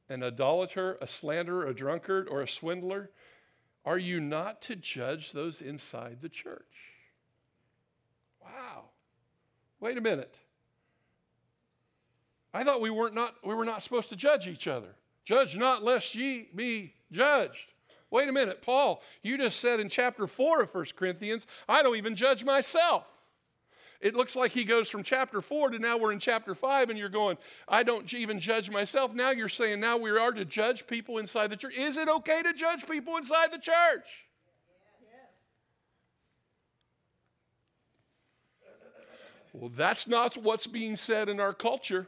an 0.09 0.23
idolater, 0.23 0.97
a 1.01 1.07
slanderer, 1.07 1.67
a 1.67 1.73
drunkard, 1.73 2.27
or 2.29 2.41
a 2.41 2.47
swindler. 2.47 3.09
Are 3.85 3.97
you 3.97 4.19
not 4.19 4.61
to 4.63 4.75
judge 4.75 5.31
those 5.31 5.61
inside 5.61 6.19
the 6.21 6.29
church? 6.29 6.93
Wow. 8.41 8.83
Wait 9.79 9.97
a 9.97 10.01
minute. 10.01 10.35
I 12.53 12.63
thought 12.63 12.81
we 12.81 12.89
weren't 12.89 13.15
not 13.15 13.35
we 13.43 13.55
were 13.55 13.65
not 13.65 13.83
supposed 13.83 14.09
to 14.09 14.15
judge 14.15 14.47
each 14.47 14.67
other. 14.67 14.95
Judge 15.23 15.55
not 15.55 15.83
lest 15.83 16.15
ye 16.15 16.49
be 16.55 16.93
judged. 17.11 17.73
Wait 18.09 18.27
a 18.27 18.31
minute, 18.31 18.61
Paul, 18.61 19.01
you 19.23 19.37
just 19.37 19.59
said 19.59 19.79
in 19.79 19.87
chapter 19.87 20.27
4 20.27 20.63
of 20.63 20.73
1 20.75 20.85
Corinthians, 20.97 21.47
I 21.69 21.81
don't 21.81 21.95
even 21.95 22.15
judge 22.15 22.43
myself. 22.43 23.05
It 24.01 24.15
looks 24.15 24.35
like 24.35 24.51
he 24.51 24.65
goes 24.65 24.89
from 24.89 25.03
chapter 25.03 25.41
4 25.41 25.69
to 25.69 25.79
now 25.79 25.97
we're 25.97 26.11
in 26.11 26.19
chapter 26.19 26.55
5, 26.55 26.89
and 26.89 26.99
you're 26.99 27.07
going, 27.07 27.37
I 27.67 27.83
don't 27.83 28.11
even 28.13 28.39
judge 28.39 28.69
myself. 28.69 29.13
Now 29.13 29.29
you're 29.29 29.47
saying 29.47 29.79
now 29.79 29.95
we 29.95 30.09
are 30.09 30.31
to 30.31 30.43
judge 30.43 30.87
people 30.87 31.19
inside 31.19 31.51
the 31.51 31.55
church. 31.55 31.77
Is 31.77 31.97
it 31.97 32.09
okay 32.09 32.41
to 32.41 32.51
judge 32.51 32.87
people 32.87 33.15
inside 33.15 33.53
the 33.53 33.59
church? 33.59 34.25
Well, 39.53 39.69
that's 39.69 40.07
not 40.07 40.35
what's 40.37 40.65
being 40.65 40.95
said 40.95 41.29
in 41.29 41.39
our 41.39 41.53
culture. 41.53 42.07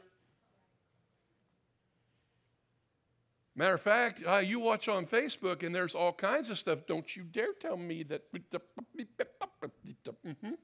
Matter 3.56 3.74
of 3.74 3.80
fact, 3.80 4.22
uh, 4.26 4.38
you 4.38 4.58
watch 4.58 4.88
on 4.88 5.06
Facebook 5.06 5.62
and 5.62 5.74
there's 5.74 5.94
all 5.94 6.12
kinds 6.12 6.50
of 6.50 6.58
stuff. 6.58 6.80
Don't 6.86 7.14
you 7.14 7.22
dare 7.22 7.52
tell 7.52 7.76
me 7.76 8.02
that. 8.04 8.22
Mm-hmm. 8.32 10.54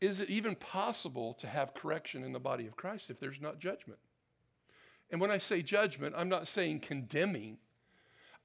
Is 0.00 0.20
it 0.20 0.30
even 0.30 0.56
possible 0.56 1.34
to 1.34 1.46
have 1.46 1.74
correction 1.74 2.24
in 2.24 2.32
the 2.32 2.40
body 2.40 2.66
of 2.66 2.74
Christ 2.74 3.10
if 3.10 3.20
there's 3.20 3.40
not 3.40 3.58
judgment? 3.58 4.00
And 5.10 5.20
when 5.20 5.30
I 5.30 5.38
say 5.38 5.62
judgment, 5.62 6.14
I'm 6.16 6.28
not 6.28 6.48
saying 6.48 6.80
condemning. 6.80 7.58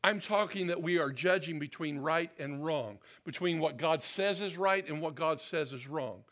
I'm 0.03 0.19
talking 0.19 0.67
that 0.67 0.83
we 0.83 0.99
are 0.99 1.11
judging 1.11 1.57
between 1.57 1.97
right 1.97 2.29
and 2.37 2.63
wrong, 2.63 2.99
between 3.23 3.59
what 3.59 3.77
God 3.77 4.03
says 4.03 4.41
is 4.41 4.57
right 4.57 4.87
and 4.87 5.01
what 5.01 5.15
God 5.15 5.41
says 5.41 5.73
is 5.73 5.87
wrong. 5.87 6.23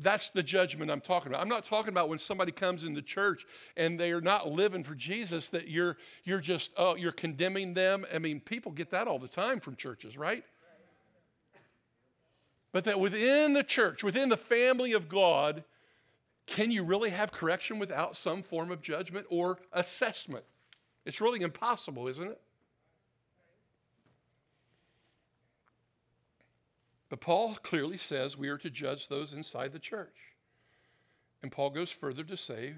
That's 0.00 0.30
the 0.30 0.44
judgment 0.44 0.90
I'm 0.90 1.00
talking 1.00 1.32
about. 1.32 1.40
I'm 1.40 1.48
not 1.48 1.64
talking 1.64 1.88
about 1.88 2.08
when 2.08 2.20
somebody 2.20 2.52
comes 2.52 2.84
into 2.84 3.02
church 3.02 3.44
and 3.76 3.98
they're 3.98 4.20
not 4.20 4.48
living 4.48 4.84
for 4.84 4.94
Jesus 4.94 5.48
that 5.48 5.68
you're 5.68 5.96
you're 6.24 6.40
just 6.40 6.70
oh 6.76 6.94
you're 6.94 7.12
condemning 7.12 7.74
them. 7.74 8.04
I 8.14 8.18
mean, 8.18 8.40
people 8.40 8.70
get 8.70 8.90
that 8.90 9.08
all 9.08 9.18
the 9.18 9.28
time 9.28 9.58
from 9.58 9.74
churches, 9.74 10.16
right? 10.16 10.44
But 12.70 12.84
that 12.84 13.00
within 13.00 13.54
the 13.54 13.64
church, 13.64 14.04
within 14.04 14.28
the 14.28 14.36
family 14.36 14.92
of 14.92 15.08
God, 15.08 15.64
can 16.46 16.70
you 16.70 16.84
really 16.84 17.10
have 17.10 17.32
correction 17.32 17.78
without 17.78 18.16
some 18.16 18.42
form 18.42 18.70
of 18.70 18.80
judgment 18.80 19.26
or 19.30 19.58
assessment? 19.72 20.44
It's 21.04 21.20
really 21.20 21.40
impossible, 21.40 22.06
isn't 22.08 22.30
it? 22.30 22.40
But 27.08 27.20
Paul 27.20 27.56
clearly 27.62 27.98
says 27.98 28.36
we 28.36 28.48
are 28.48 28.58
to 28.58 28.70
judge 28.70 29.08
those 29.08 29.32
inside 29.32 29.72
the 29.72 29.78
church. 29.78 30.16
And 31.42 31.50
Paul 31.50 31.70
goes 31.70 31.90
further 31.90 32.24
to 32.24 32.36
say 32.36 32.74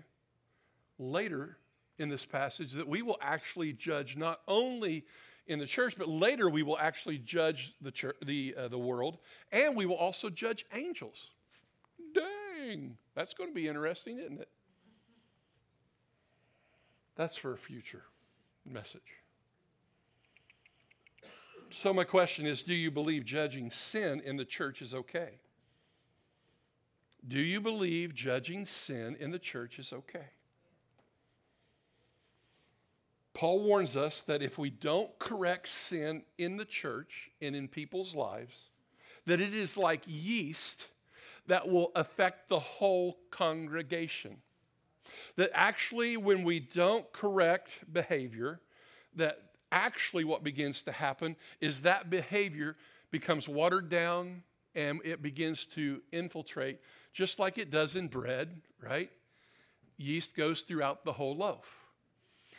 later 0.98 1.56
in 1.98 2.08
this 2.08 2.26
passage 2.26 2.72
that 2.72 2.88
we 2.88 3.02
will 3.02 3.18
actually 3.20 3.72
judge 3.72 4.16
not 4.16 4.40
only 4.46 5.04
in 5.46 5.58
the 5.58 5.66
church, 5.66 5.96
but 5.98 6.08
later 6.08 6.48
we 6.48 6.62
will 6.62 6.78
actually 6.78 7.18
judge 7.18 7.74
the, 7.80 7.90
church, 7.90 8.16
the, 8.24 8.54
uh, 8.56 8.68
the 8.68 8.78
world, 8.78 9.18
and 9.50 9.76
we 9.76 9.86
will 9.86 9.96
also 9.96 10.30
judge 10.30 10.64
angels. 10.72 11.30
Dang, 12.14 12.96
that's 13.14 13.34
going 13.34 13.50
to 13.50 13.54
be 13.54 13.66
interesting, 13.66 14.18
isn't 14.18 14.40
it? 14.40 14.48
That's 17.16 17.36
for 17.36 17.52
a 17.52 17.58
future 17.58 18.04
message. 18.64 19.19
So, 21.72 21.94
my 21.94 22.04
question 22.04 22.46
is 22.46 22.62
do 22.62 22.74
you 22.74 22.90
believe 22.90 23.24
judging 23.24 23.70
sin 23.70 24.20
in 24.24 24.36
the 24.36 24.44
church 24.44 24.82
is 24.82 24.92
okay? 24.92 25.40
Do 27.26 27.40
you 27.40 27.60
believe 27.60 28.14
judging 28.14 28.66
sin 28.66 29.16
in 29.20 29.30
the 29.30 29.38
church 29.38 29.78
is 29.78 29.92
okay? 29.92 30.26
Paul 33.34 33.62
warns 33.62 33.96
us 33.96 34.22
that 34.22 34.42
if 34.42 34.58
we 34.58 34.70
don't 34.70 35.16
correct 35.18 35.68
sin 35.68 36.24
in 36.38 36.56
the 36.56 36.64
church 36.64 37.30
and 37.40 37.54
in 37.54 37.68
people's 37.68 38.14
lives, 38.14 38.68
that 39.26 39.40
it 39.40 39.54
is 39.54 39.76
like 39.76 40.02
yeast 40.06 40.88
that 41.46 41.68
will 41.68 41.92
affect 41.94 42.48
the 42.48 42.58
whole 42.58 43.18
congregation. 43.30 44.38
That 45.36 45.50
actually, 45.54 46.16
when 46.16 46.42
we 46.42 46.60
don't 46.60 47.10
correct 47.12 47.70
behavior, 47.92 48.60
that 49.16 49.49
actually 49.72 50.24
what 50.24 50.44
begins 50.44 50.82
to 50.84 50.92
happen 50.92 51.36
is 51.60 51.82
that 51.82 52.10
behavior 52.10 52.76
becomes 53.10 53.48
watered 53.48 53.88
down 53.88 54.42
and 54.74 55.00
it 55.04 55.22
begins 55.22 55.66
to 55.66 56.00
infiltrate, 56.12 56.78
just 57.12 57.38
like 57.38 57.58
it 57.58 57.70
does 57.70 57.96
in 57.96 58.08
bread, 58.08 58.60
right? 58.82 59.10
Yeast 59.96 60.36
goes 60.36 60.62
throughout 60.62 61.04
the 61.04 61.12
whole 61.12 61.36
loaf. 61.36 61.66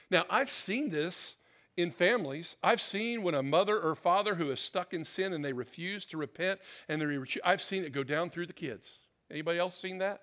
Now, 0.09 0.25
I've 0.29 0.49
seen 0.49 0.89
this 0.89 1.35
in 1.77 1.91
families. 1.91 2.57
I've 2.61 2.81
seen 2.81 3.23
when 3.23 3.33
a 3.33 3.41
mother 3.41 3.79
or 3.79 3.95
father 3.95 4.35
who 4.35 4.51
is 4.51 4.59
stuck 4.59 4.93
in 4.93 5.05
sin 5.05 5.33
and 5.33 5.43
they 5.43 5.53
refuse 5.53 6.05
to 6.07 6.17
repent 6.17 6.59
and 6.89 7.01
they 7.01 7.39
I've 7.43 7.61
seen 7.61 7.85
it 7.85 7.93
go 7.93 8.03
down 8.03 8.29
through 8.29 8.47
the 8.47 8.53
kids. 8.53 8.99
Anybody 9.29 9.57
else 9.57 9.77
seen 9.77 9.99
that? 9.99 10.21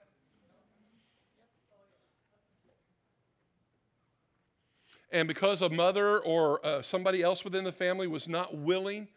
And 5.10 5.26
because 5.26 5.62
a 5.62 5.68
mother 5.68 6.18
or 6.18 6.64
uh, 6.64 6.82
somebody 6.82 7.22
else 7.22 7.44
within 7.44 7.64
the 7.64 7.72
family 7.72 8.06
was 8.06 8.28
not 8.28 8.56
willing, 8.56 9.08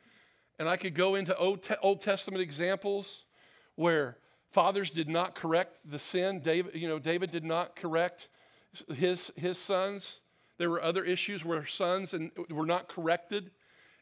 and 0.58 0.70
I 0.70 0.78
could 0.78 0.96
go 0.96 1.16
into 1.16 1.36
Old, 1.36 1.64
Te- 1.64 1.76
Old 1.82 2.02
Testament 2.02 2.42
examples 2.42 3.26
where 3.76 4.18
fathers 4.52 4.90
did 4.90 5.10
not 5.10 5.36
correct 5.36 5.78
the 5.90 6.00
sin. 6.00 6.40
David, 6.40 6.76
you 6.76 6.88
know, 6.88 7.00
David 7.00 7.32
did 7.32 7.44
not 7.44 7.76
correct 7.76 8.30
his, 8.94 9.32
his 9.36 9.58
sons. 9.58 10.20
There 10.58 10.70
were 10.70 10.82
other 10.82 11.04
issues 11.04 11.44
where 11.44 11.66
sons 11.66 12.14
and 12.14 12.32
were 12.50 12.66
not 12.66 12.88
corrected, 12.88 13.52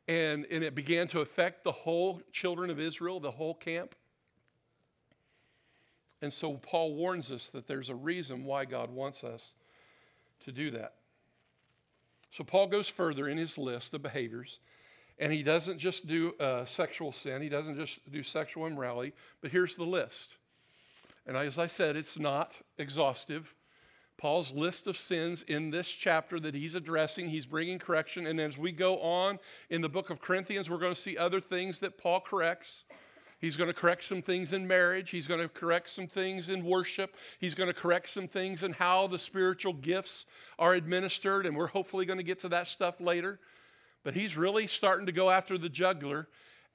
and, 0.07 0.45
and 0.51 0.63
it 0.63 0.75
began 0.75 1.07
to 1.07 1.21
affect 1.21 1.63
the 1.63 1.71
whole 1.71 2.21
children 2.31 2.69
of 2.69 2.79
Israel, 2.79 3.19
the 3.19 3.31
whole 3.31 3.53
camp. 3.53 3.95
And 6.21 6.33
so 6.33 6.55
Paul 6.55 6.95
warns 6.95 7.31
us 7.31 7.49
that 7.51 7.67
there's 7.67 7.89
a 7.89 7.95
reason 7.95 8.43
why 8.43 8.65
God 8.65 8.91
wants 8.91 9.23
us 9.23 9.53
to 10.43 10.51
do 10.51 10.69
that. 10.71 10.95
So 12.31 12.43
Paul 12.43 12.67
goes 12.67 12.87
further 12.87 13.27
in 13.27 13.37
his 13.37 13.57
list 13.57 13.93
of 13.93 14.01
behaviors, 14.01 14.59
and 15.17 15.33
he 15.33 15.43
doesn't 15.43 15.79
just 15.79 16.07
do 16.07 16.33
uh, 16.39 16.65
sexual 16.65 17.11
sin, 17.11 17.41
he 17.41 17.49
doesn't 17.49 17.75
just 17.75 17.99
do 18.11 18.23
sexual 18.23 18.67
immorality, 18.67 19.13
but 19.41 19.51
here's 19.51 19.75
the 19.75 19.83
list. 19.83 20.37
And 21.25 21.35
as 21.35 21.57
I 21.59 21.67
said, 21.67 21.95
it's 21.95 22.17
not 22.17 22.55
exhaustive. 22.77 23.53
Paul's 24.17 24.51
list 24.51 24.87
of 24.87 24.97
sins 24.97 25.43
in 25.43 25.71
this 25.71 25.87
chapter 25.87 26.39
that 26.41 26.53
he's 26.53 26.75
addressing, 26.75 27.29
he's 27.29 27.45
bringing 27.45 27.79
correction. 27.79 28.27
And 28.27 28.39
as 28.39 28.57
we 28.57 28.71
go 28.71 28.99
on 28.99 29.39
in 29.69 29.81
the 29.81 29.87
book 29.87 30.09
of 30.09 30.19
Corinthians, 30.19 30.69
we're 30.69 30.77
going 30.77 30.93
to 30.93 30.99
see 30.99 31.17
other 31.17 31.39
things 31.39 31.79
that 31.79 31.97
Paul 31.97 32.19
corrects. 32.19 32.83
He's 33.39 33.55
going 33.55 33.69
to 33.69 33.73
correct 33.73 34.03
some 34.03 34.21
things 34.21 34.51
in 34.51 34.67
marriage. 34.67 35.09
He's 35.09 35.27
going 35.27 35.39
to 35.39 35.47
correct 35.47 35.89
some 35.89 36.07
things 36.07 36.49
in 36.49 36.63
worship. 36.65 37.15
He's 37.39 37.55
going 37.55 37.67
to 37.67 37.73
correct 37.73 38.09
some 38.09 38.27
things 38.27 38.63
in 38.63 38.73
how 38.73 39.07
the 39.07 39.19
spiritual 39.19 39.73
gifts 39.73 40.25
are 40.57 40.73
administered. 40.73 41.45
And 41.45 41.55
we're 41.55 41.67
hopefully 41.67 42.05
going 42.05 42.17
to 42.17 42.23
get 42.23 42.39
to 42.41 42.49
that 42.49 42.67
stuff 42.67 42.99
later. 42.99 43.39
But 44.03 44.13
he's 44.13 44.35
really 44.35 44.67
starting 44.67 45.05
to 45.05 45.11
go 45.11 45.29
after 45.29 45.57
the 45.57 45.69
jugular 45.69 46.27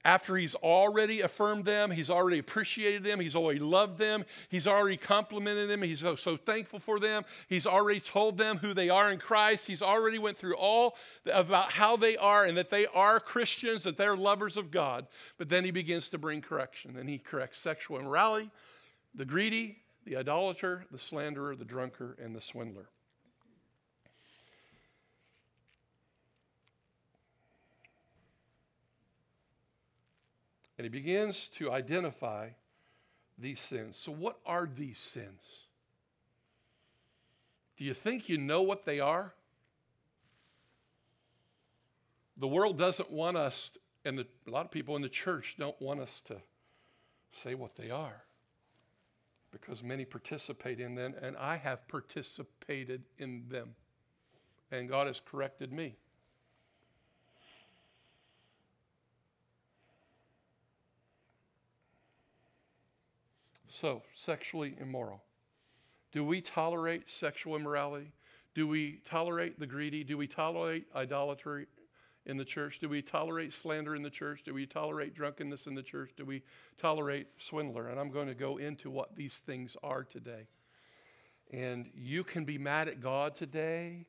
after 0.05 0.37
he's 0.37 0.53
already 0.53 1.21
affirmed 1.21 1.65
them, 1.65 1.89
he's 1.89 2.11
already 2.11 2.37
appreciated 2.37 3.03
them, 3.03 3.19
he's 3.19 3.35
already 3.35 3.59
loved 3.59 3.97
them, 3.97 4.23
he's 4.49 4.67
already 4.67 4.97
complimented 4.97 5.67
them, 5.67 5.81
he's 5.81 6.01
so, 6.01 6.15
so, 6.15 6.37
thankful 6.37 6.79
for 6.79 6.99
them, 6.99 7.25
he's 7.49 7.65
already 7.65 7.99
told 7.99 8.37
them 8.37 8.57
who 8.59 8.75
they 8.75 8.87
are 8.87 9.11
in 9.11 9.17
Christ, 9.17 9.65
he's 9.65 9.81
already 9.81 10.19
went 10.19 10.37
through 10.37 10.55
all 10.57 10.95
about 11.33 11.71
how 11.71 11.97
they 11.97 12.15
are 12.17 12.45
and 12.45 12.55
that 12.55 12.69
they 12.69 12.85
are 12.85 13.19
Christians, 13.19 13.83
that 13.83 13.97
they're 13.97 14.15
lovers 14.15 14.57
of 14.57 14.69
God. 14.69 15.07
But 15.39 15.49
then 15.49 15.65
he 15.65 15.71
begins 15.71 16.09
to 16.09 16.19
bring 16.19 16.39
correction, 16.39 16.97
and 16.97 17.09
he 17.09 17.17
corrects 17.17 17.57
sexual 17.57 17.99
immorality, 17.99 18.51
the 19.15 19.25
greedy, 19.25 19.79
the 20.05 20.17
idolater, 20.17 20.85
the 20.91 20.99
slanderer, 20.99 21.55
the 21.55 21.65
drunkard, 21.65 22.19
and 22.19 22.35
the 22.35 22.41
swindler. 22.41 22.89
And 30.77 30.85
he 30.85 30.89
begins 30.89 31.49
to 31.55 31.71
identify 31.71 32.49
these 33.37 33.59
sins. 33.59 33.97
So, 33.97 34.11
what 34.11 34.39
are 34.45 34.67
these 34.67 34.97
sins? 34.97 35.65
Do 37.77 37.83
you 37.83 37.93
think 37.93 38.29
you 38.29 38.37
know 38.37 38.61
what 38.61 38.85
they 38.85 38.99
are? 38.99 39.33
The 42.37 42.47
world 42.47 42.77
doesn't 42.77 43.11
want 43.11 43.37
us, 43.37 43.71
and 44.03 44.17
the, 44.17 44.27
a 44.47 44.51
lot 44.51 44.65
of 44.65 44.71
people 44.71 44.95
in 44.95 45.01
the 45.01 45.09
church 45.09 45.55
don't 45.57 45.79
want 45.81 45.99
us 45.99 46.21
to 46.25 46.37
say 47.31 47.55
what 47.55 47.75
they 47.75 47.91
are 47.91 48.23
because 49.51 49.81
many 49.81 50.03
participate 50.03 50.81
in 50.81 50.95
them, 50.95 51.15
and 51.21 51.37
I 51.37 51.55
have 51.55 51.87
participated 51.87 53.03
in 53.17 53.45
them, 53.47 53.75
and 54.69 54.89
God 54.89 55.07
has 55.07 55.21
corrected 55.23 55.71
me. 55.71 55.95
So, 63.79 64.03
sexually 64.13 64.77
immoral. 64.79 65.21
Do 66.13 66.23
we 66.23 66.39
tolerate 66.39 67.09
sexual 67.09 67.57
immorality? 67.57 68.13
Do 68.53 68.69
we 68.69 69.01
tolerate 69.03 69.59
the 69.59 69.67
greedy? 69.67 70.05
Do 70.05 70.17
we 70.17 70.27
tolerate 70.27 70.85
idolatry 70.95 71.67
in 72.25 72.37
the 72.37 72.45
church? 72.45 72.79
Do 72.79 72.87
we 72.87 73.01
tolerate 73.01 73.51
slander 73.51 73.93
in 73.93 74.01
the 74.01 74.09
church? 74.09 74.43
Do 74.43 74.53
we 74.53 74.65
tolerate 74.65 75.13
drunkenness 75.13 75.67
in 75.67 75.75
the 75.75 75.83
church? 75.83 76.11
Do 76.15 76.23
we 76.23 76.41
tolerate 76.77 77.27
swindler? 77.37 77.89
And 77.89 77.99
I'm 77.99 78.11
going 78.11 78.27
to 78.27 78.33
go 78.33 78.57
into 78.57 78.89
what 78.89 79.13
these 79.17 79.39
things 79.39 79.75
are 79.83 80.05
today. 80.05 80.47
And 81.51 81.89
you 81.93 82.23
can 82.23 82.45
be 82.45 82.57
mad 82.57 82.87
at 82.87 83.01
God 83.01 83.35
today. 83.35 84.05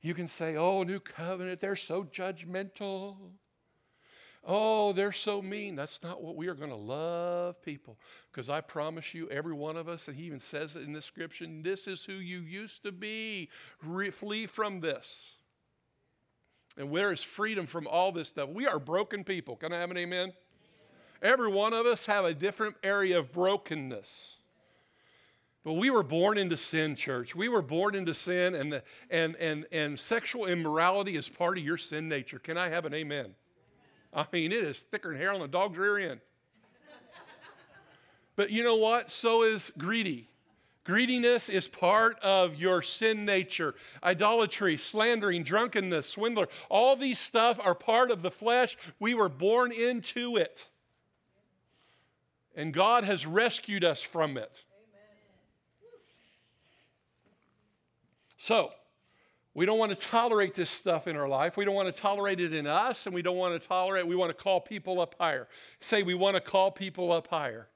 You 0.00 0.14
can 0.14 0.28
say, 0.28 0.56
oh, 0.56 0.82
new 0.82 0.98
covenant, 0.98 1.60
they're 1.60 1.76
so 1.76 2.04
judgmental. 2.04 3.16
Oh, 4.42 4.92
they're 4.92 5.12
so 5.12 5.42
mean. 5.42 5.76
That's 5.76 6.02
not 6.02 6.22
what 6.22 6.34
we 6.34 6.48
are 6.48 6.54
going 6.54 6.70
to 6.70 6.76
love 6.76 7.60
people. 7.62 7.98
Because 8.32 8.48
I 8.48 8.62
promise 8.62 9.12
you, 9.12 9.28
every 9.28 9.52
one 9.52 9.76
of 9.76 9.88
us, 9.88 10.08
and 10.08 10.16
he 10.16 10.24
even 10.24 10.40
says 10.40 10.76
it 10.76 10.82
in 10.82 10.92
the 10.92 11.02
scripture, 11.02 11.46
this 11.48 11.86
is 11.86 12.04
who 12.04 12.14
you 12.14 12.40
used 12.40 12.82
to 12.84 12.92
be. 12.92 13.50
Re- 13.82 14.10
flee 14.10 14.46
from 14.46 14.80
this. 14.80 15.32
And 16.78 16.90
where 16.90 17.12
is 17.12 17.22
freedom 17.22 17.66
from 17.66 17.86
all 17.86 18.12
this 18.12 18.28
stuff? 18.28 18.48
We 18.48 18.66
are 18.66 18.78
broken 18.78 19.24
people. 19.24 19.56
Can 19.56 19.72
I 19.72 19.80
have 19.80 19.90
an 19.90 19.98
amen? 19.98 20.32
Every 21.20 21.48
one 21.48 21.74
of 21.74 21.84
us 21.84 22.06
have 22.06 22.24
a 22.24 22.32
different 22.32 22.76
area 22.82 23.18
of 23.18 23.32
brokenness. 23.32 24.36
But 25.62 25.74
we 25.74 25.90
were 25.90 26.02
born 26.02 26.38
into 26.38 26.56
sin, 26.56 26.96
church. 26.96 27.34
We 27.34 27.50
were 27.50 27.60
born 27.60 27.94
into 27.94 28.14
sin, 28.14 28.54
and, 28.54 28.72
the, 28.72 28.82
and, 29.10 29.36
and, 29.36 29.66
and 29.70 30.00
sexual 30.00 30.46
immorality 30.46 31.16
is 31.16 31.28
part 31.28 31.58
of 31.58 31.64
your 31.64 31.76
sin 31.76 32.08
nature. 32.08 32.38
Can 32.38 32.56
I 32.56 32.70
have 32.70 32.86
an 32.86 32.94
amen? 32.94 33.34
I 34.12 34.26
mean, 34.32 34.52
it 34.52 34.64
is 34.64 34.82
thicker 34.82 35.10
than 35.10 35.18
hair 35.18 35.32
on 35.32 35.40
a 35.40 35.48
dog's 35.48 35.78
rear 35.78 35.98
end. 35.98 36.20
but 38.36 38.50
you 38.50 38.64
know 38.64 38.76
what? 38.76 39.10
So 39.12 39.42
is 39.42 39.70
greedy. 39.78 40.28
Greediness 40.84 41.48
is 41.48 41.68
part 41.68 42.18
of 42.20 42.56
your 42.56 42.82
sin 42.82 43.24
nature. 43.24 43.74
Idolatry, 44.02 44.76
slandering, 44.76 45.44
drunkenness, 45.44 46.08
swindler, 46.08 46.48
all 46.68 46.96
these 46.96 47.18
stuff 47.18 47.60
are 47.62 47.74
part 47.74 48.10
of 48.10 48.22
the 48.22 48.30
flesh. 48.30 48.76
We 48.98 49.14
were 49.14 49.28
born 49.28 49.72
into 49.72 50.36
it. 50.36 50.68
And 52.56 52.74
God 52.74 53.04
has 53.04 53.26
rescued 53.26 53.84
us 53.84 54.02
from 54.02 54.36
it. 54.36 54.64
So, 58.38 58.72
we 59.54 59.66
don't 59.66 59.78
want 59.78 59.90
to 59.90 59.96
tolerate 59.96 60.54
this 60.54 60.70
stuff 60.70 61.08
in 61.08 61.16
our 61.16 61.28
life. 61.28 61.56
We 61.56 61.64
don't 61.64 61.74
want 61.74 61.94
to 61.94 62.00
tolerate 62.00 62.40
it 62.40 62.54
in 62.54 62.66
us, 62.66 63.06
and 63.06 63.14
we 63.14 63.22
don't 63.22 63.36
want 63.36 63.60
to 63.60 63.68
tolerate, 63.68 64.06
we 64.06 64.14
want 64.14 64.36
to 64.36 64.42
call 64.42 64.60
people 64.60 65.00
up 65.00 65.16
higher. 65.18 65.48
Say, 65.80 66.02
we 66.02 66.14
want 66.14 66.36
to 66.36 66.40
call 66.40 66.70
people 66.70 67.12
up 67.12 67.26
higher. 67.26 67.68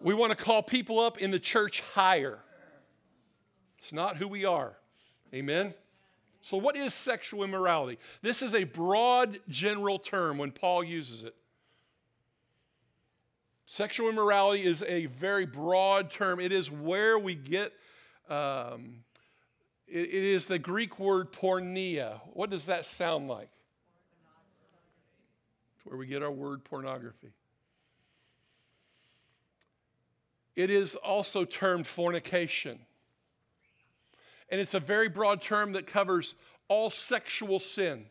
We 0.00 0.12
want 0.12 0.36
to 0.36 0.36
call 0.36 0.62
people 0.62 1.00
up 1.00 1.18
in 1.18 1.30
the 1.30 1.38
church 1.38 1.80
higher. 1.80 2.40
It's 3.78 3.92
not 3.92 4.18
who 4.18 4.28
we 4.28 4.44
are. 4.44 4.76
Amen? 5.32 5.72
So, 6.42 6.58
what 6.58 6.76
is 6.76 6.92
sexual 6.92 7.42
immorality? 7.42 7.98
This 8.20 8.42
is 8.42 8.54
a 8.54 8.64
broad, 8.64 9.40
general 9.48 9.98
term 9.98 10.36
when 10.36 10.50
Paul 10.50 10.84
uses 10.84 11.22
it. 11.22 11.34
Sexual 13.64 14.10
immorality 14.10 14.62
is 14.64 14.82
a 14.82 15.06
very 15.06 15.46
broad 15.46 16.10
term. 16.10 16.38
It 16.38 16.52
is 16.52 16.70
where 16.70 17.18
we 17.18 17.34
get, 17.34 17.72
um, 18.28 19.04
it, 19.86 19.98
it 19.98 20.14
is 20.14 20.46
the 20.46 20.58
Greek 20.58 20.98
word 20.98 21.32
porneia. 21.32 22.20
What 22.32 22.50
does 22.50 22.66
that 22.66 22.86
sound 22.86 23.28
like? 23.28 23.50
It's 25.76 25.86
where 25.86 25.96
we 25.96 26.06
get 26.06 26.22
our 26.22 26.30
word 26.30 26.64
pornography. 26.64 27.32
It 30.56 30.70
is 30.70 30.94
also 30.94 31.44
termed 31.44 31.86
fornication. 31.86 32.78
And 34.50 34.60
it's 34.60 34.74
a 34.74 34.80
very 34.80 35.08
broad 35.08 35.42
term 35.42 35.72
that 35.72 35.86
covers 35.86 36.34
all 36.68 36.90
sexual 36.90 37.58
sin. 37.58 38.06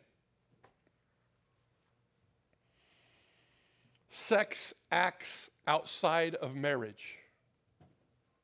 Sex 4.10 4.74
acts 4.92 5.50
outside 5.66 6.36
of 6.36 6.56
marriage 6.56 7.18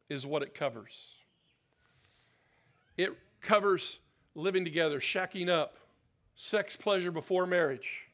is 0.07 0.25
what 0.25 0.41
it 0.41 0.55
covers. 0.55 1.18
It 2.99 3.17
covers 3.39 3.97
living 4.35 4.65
together, 4.65 4.99
shacking 4.99 5.47
up, 5.47 5.77
sex 6.35 6.75
pleasure 6.75 7.13
before 7.13 7.45
marriage, 7.45 8.07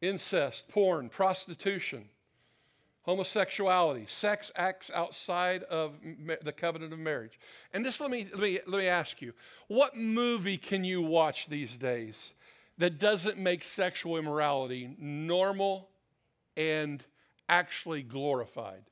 incest, 0.00 0.68
porn, 0.68 1.10
prostitution, 1.10 2.08
homosexuality, 3.02 4.06
sex 4.08 4.50
acts 4.56 4.90
outside 4.94 5.64
of 5.64 5.96
the 6.42 6.50
covenant 6.50 6.94
of 6.94 6.98
marriage. 6.98 7.38
And 7.74 7.84
just 7.84 8.00
let 8.00 8.10
me, 8.10 8.26
let 8.32 8.40
me, 8.40 8.58
let 8.66 8.78
me 8.78 8.86
ask 8.86 9.20
you 9.20 9.34
what 9.66 9.94
movie 9.94 10.56
can 10.56 10.82
you 10.82 11.02
watch 11.02 11.46
these 11.46 11.76
days 11.76 12.32
that 12.78 12.98
doesn't 12.98 13.36
make 13.36 13.64
sexual 13.64 14.16
immorality 14.16 14.96
normal 14.98 15.90
and 16.56 17.04
actually 17.50 18.02
glorified? 18.02 18.84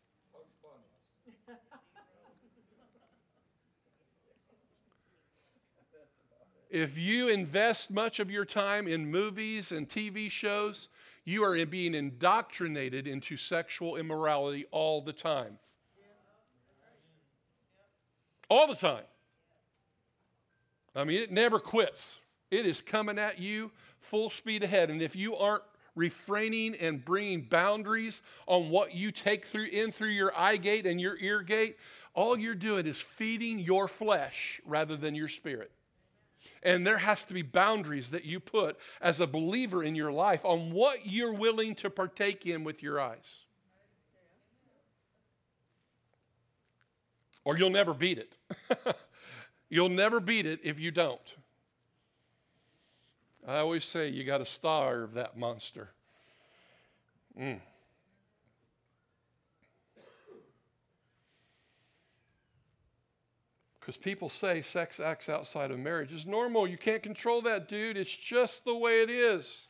If 6.68 6.98
you 6.98 7.28
invest 7.28 7.90
much 7.90 8.18
of 8.18 8.30
your 8.30 8.44
time 8.44 8.88
in 8.88 9.10
movies 9.10 9.70
and 9.70 9.88
TV 9.88 10.30
shows, 10.30 10.88
you 11.24 11.44
are 11.44 11.64
being 11.66 11.94
indoctrinated 11.94 13.06
into 13.06 13.36
sexual 13.36 13.96
immorality 13.96 14.66
all 14.70 15.00
the 15.00 15.12
time. 15.12 15.58
All 18.48 18.66
the 18.66 18.76
time. 18.76 19.04
I 20.94 21.04
mean, 21.04 21.20
it 21.20 21.30
never 21.30 21.58
quits. 21.58 22.16
It 22.50 22.64
is 22.64 22.80
coming 22.80 23.18
at 23.18 23.38
you 23.38 23.70
full 24.00 24.30
speed 24.30 24.62
ahead. 24.62 24.88
And 24.90 25.02
if 25.02 25.14
you 25.16 25.36
aren't 25.36 25.64
refraining 25.94 26.74
and 26.76 27.04
bringing 27.04 27.42
boundaries 27.42 28.22
on 28.46 28.70
what 28.70 28.94
you 28.94 29.10
take 29.10 29.46
through 29.46 29.66
in 29.66 29.92
through 29.92 30.08
your 30.08 30.32
eye 30.38 30.56
gate 30.56 30.86
and 30.86 31.00
your 31.00 31.18
ear 31.18 31.42
gate, 31.42 31.76
all 32.14 32.38
you're 32.38 32.54
doing 32.54 32.86
is 32.86 33.00
feeding 33.00 33.58
your 33.58 33.88
flesh 33.88 34.60
rather 34.64 34.96
than 34.96 35.14
your 35.14 35.28
spirit. 35.28 35.70
And 36.62 36.86
there 36.86 36.98
has 36.98 37.24
to 37.24 37.34
be 37.34 37.42
boundaries 37.42 38.10
that 38.10 38.24
you 38.24 38.40
put 38.40 38.78
as 39.00 39.20
a 39.20 39.26
believer 39.26 39.82
in 39.82 39.94
your 39.94 40.12
life 40.12 40.44
on 40.44 40.70
what 40.70 41.06
you're 41.06 41.32
willing 41.32 41.74
to 41.76 41.90
partake 41.90 42.46
in 42.46 42.64
with 42.64 42.82
your 42.82 43.00
eyes. 43.00 43.44
Or 47.44 47.56
you'll 47.56 47.70
never 47.70 47.94
beat 47.94 48.18
it. 48.18 48.36
you'll 49.68 49.88
never 49.88 50.18
beat 50.18 50.46
it 50.46 50.60
if 50.64 50.80
you 50.80 50.90
don't. 50.90 51.36
I 53.46 53.58
always 53.58 53.84
say 53.84 54.08
you 54.08 54.24
got 54.24 54.38
to 54.38 54.46
starve 54.46 55.14
that 55.14 55.38
monster. 55.38 55.90
Mm. 57.40 57.60
Because 63.86 63.98
people 63.98 64.28
say 64.28 64.62
sex 64.62 64.98
acts 64.98 65.28
outside 65.28 65.70
of 65.70 65.78
marriage 65.78 66.12
is 66.12 66.26
normal. 66.26 66.66
You 66.66 66.76
can't 66.76 67.04
control 67.04 67.40
that, 67.42 67.68
dude. 67.68 67.96
It's 67.96 68.16
just 68.16 68.64
the 68.64 68.74
way 68.74 69.00
it 69.00 69.10
is. 69.10 69.68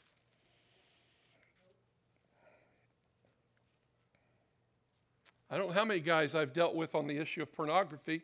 I 5.50 5.58
don't 5.58 5.66
know 5.66 5.74
how 5.74 5.84
many 5.84 6.00
guys 6.00 6.34
I've 6.34 6.54
dealt 6.54 6.74
with 6.74 6.94
on 6.94 7.06
the 7.06 7.18
issue 7.18 7.42
of 7.42 7.52
pornography. 7.52 8.22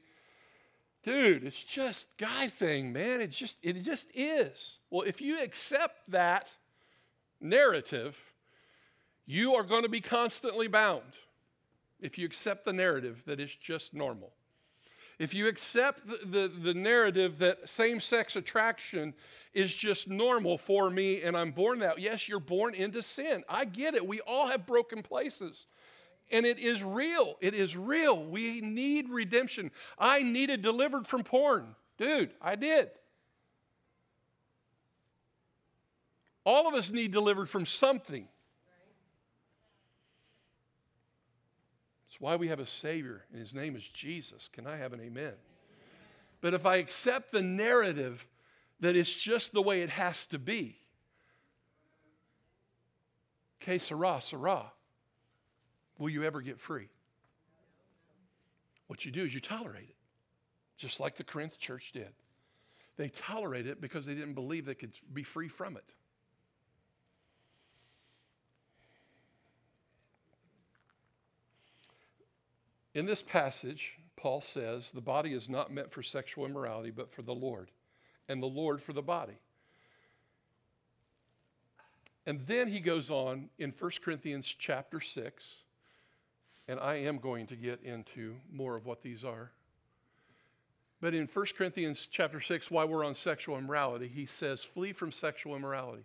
Dude, 1.02 1.44
it's 1.44 1.62
just 1.62 2.06
guy 2.16 2.46
thing, 2.46 2.94
man. 2.94 3.20
It 3.20 3.30
just 3.30 3.58
it 3.62 3.74
just 3.82 4.08
is. 4.14 4.76
Well, 4.88 5.02
if 5.02 5.20
you 5.20 5.42
accept 5.42 6.10
that 6.10 6.48
narrative, 7.38 8.16
you 9.26 9.56
are 9.56 9.62
going 9.62 9.82
to 9.82 9.90
be 9.90 10.00
constantly 10.00 10.68
bound. 10.68 11.18
If 12.00 12.16
you 12.16 12.24
accept 12.24 12.64
the 12.64 12.72
narrative 12.72 13.24
that 13.26 13.40
it's 13.40 13.54
just 13.54 13.92
normal. 13.92 14.32
If 15.22 15.34
you 15.34 15.46
accept 15.46 16.04
the, 16.04 16.18
the, 16.26 16.48
the 16.48 16.74
narrative 16.74 17.38
that 17.38 17.70
same 17.70 18.00
sex 18.00 18.34
attraction 18.34 19.14
is 19.54 19.72
just 19.72 20.08
normal 20.08 20.58
for 20.58 20.90
me 20.90 21.22
and 21.22 21.36
I'm 21.36 21.52
born 21.52 21.78
that, 21.78 22.00
yes, 22.00 22.28
you're 22.28 22.40
born 22.40 22.74
into 22.74 23.04
sin. 23.04 23.44
I 23.48 23.66
get 23.66 23.94
it. 23.94 24.04
We 24.04 24.18
all 24.22 24.48
have 24.48 24.66
broken 24.66 25.00
places. 25.00 25.66
And 26.32 26.44
it 26.44 26.58
is 26.58 26.82
real. 26.82 27.36
It 27.40 27.54
is 27.54 27.76
real. 27.76 28.24
We 28.24 28.62
need 28.62 29.10
redemption. 29.10 29.70
I 29.96 30.24
needed 30.24 30.60
delivered 30.60 31.06
from 31.06 31.22
porn. 31.22 31.76
Dude, 31.98 32.32
I 32.42 32.56
did. 32.56 32.90
All 36.44 36.66
of 36.66 36.74
us 36.74 36.90
need 36.90 37.12
delivered 37.12 37.48
from 37.48 37.64
something. 37.64 38.26
Why 42.20 42.36
we 42.36 42.48
have 42.48 42.60
a 42.60 42.66
Savior, 42.66 43.24
and 43.30 43.40
His 43.40 43.54
name 43.54 43.76
is 43.76 43.88
Jesus. 43.88 44.48
Can 44.52 44.66
I 44.66 44.76
have 44.76 44.92
an 44.92 45.00
amen? 45.00 45.32
But 46.40 46.54
if 46.54 46.66
I 46.66 46.76
accept 46.76 47.32
the 47.32 47.42
narrative 47.42 48.26
that 48.80 48.96
it's 48.96 49.12
just 49.12 49.52
the 49.52 49.62
way 49.62 49.82
it 49.82 49.90
has 49.90 50.26
to 50.26 50.38
be, 50.38 50.76
que 53.60 53.78
sera, 53.78 54.20
sera, 54.20 54.72
will 55.98 56.10
you 56.10 56.24
ever 56.24 56.40
get 56.40 56.58
free? 56.58 56.88
What 58.88 59.04
you 59.04 59.12
do 59.12 59.22
is 59.22 59.32
you 59.32 59.40
tolerate 59.40 59.88
it, 59.88 59.96
just 60.76 61.00
like 61.00 61.16
the 61.16 61.24
Corinth 61.24 61.58
church 61.58 61.92
did. 61.92 62.12
They 62.96 63.08
tolerated 63.08 63.72
it 63.72 63.80
because 63.80 64.04
they 64.04 64.14
didn't 64.14 64.34
believe 64.34 64.66
they 64.66 64.74
could 64.74 64.92
be 65.14 65.22
free 65.22 65.48
from 65.48 65.76
it. 65.76 65.94
In 72.94 73.06
this 73.06 73.22
passage, 73.22 73.98
Paul 74.16 74.40
says 74.40 74.92
the 74.92 75.00
body 75.00 75.32
is 75.32 75.48
not 75.48 75.72
meant 75.72 75.90
for 75.90 76.02
sexual 76.02 76.44
immorality, 76.44 76.90
but 76.90 77.10
for 77.10 77.22
the 77.22 77.34
Lord, 77.34 77.70
and 78.28 78.42
the 78.42 78.46
Lord 78.46 78.82
for 78.82 78.92
the 78.92 79.02
body. 79.02 79.38
And 82.26 82.40
then 82.46 82.68
he 82.68 82.80
goes 82.80 83.10
on 83.10 83.48
in 83.58 83.72
1 83.76 83.90
Corinthians 84.04 84.46
chapter 84.46 85.00
6, 85.00 85.54
and 86.68 86.78
I 86.78 86.94
am 86.96 87.18
going 87.18 87.46
to 87.48 87.56
get 87.56 87.82
into 87.82 88.36
more 88.52 88.76
of 88.76 88.86
what 88.86 89.02
these 89.02 89.24
are. 89.24 89.50
But 91.00 91.14
in 91.14 91.26
1 91.26 91.46
Corinthians 91.58 92.06
chapter 92.08 92.38
6, 92.38 92.70
while 92.70 92.86
we're 92.86 93.04
on 93.04 93.14
sexual 93.14 93.58
immorality, 93.58 94.06
he 94.06 94.24
says, 94.24 94.62
Flee 94.62 94.92
from 94.92 95.10
sexual 95.10 95.56
immorality. 95.56 96.04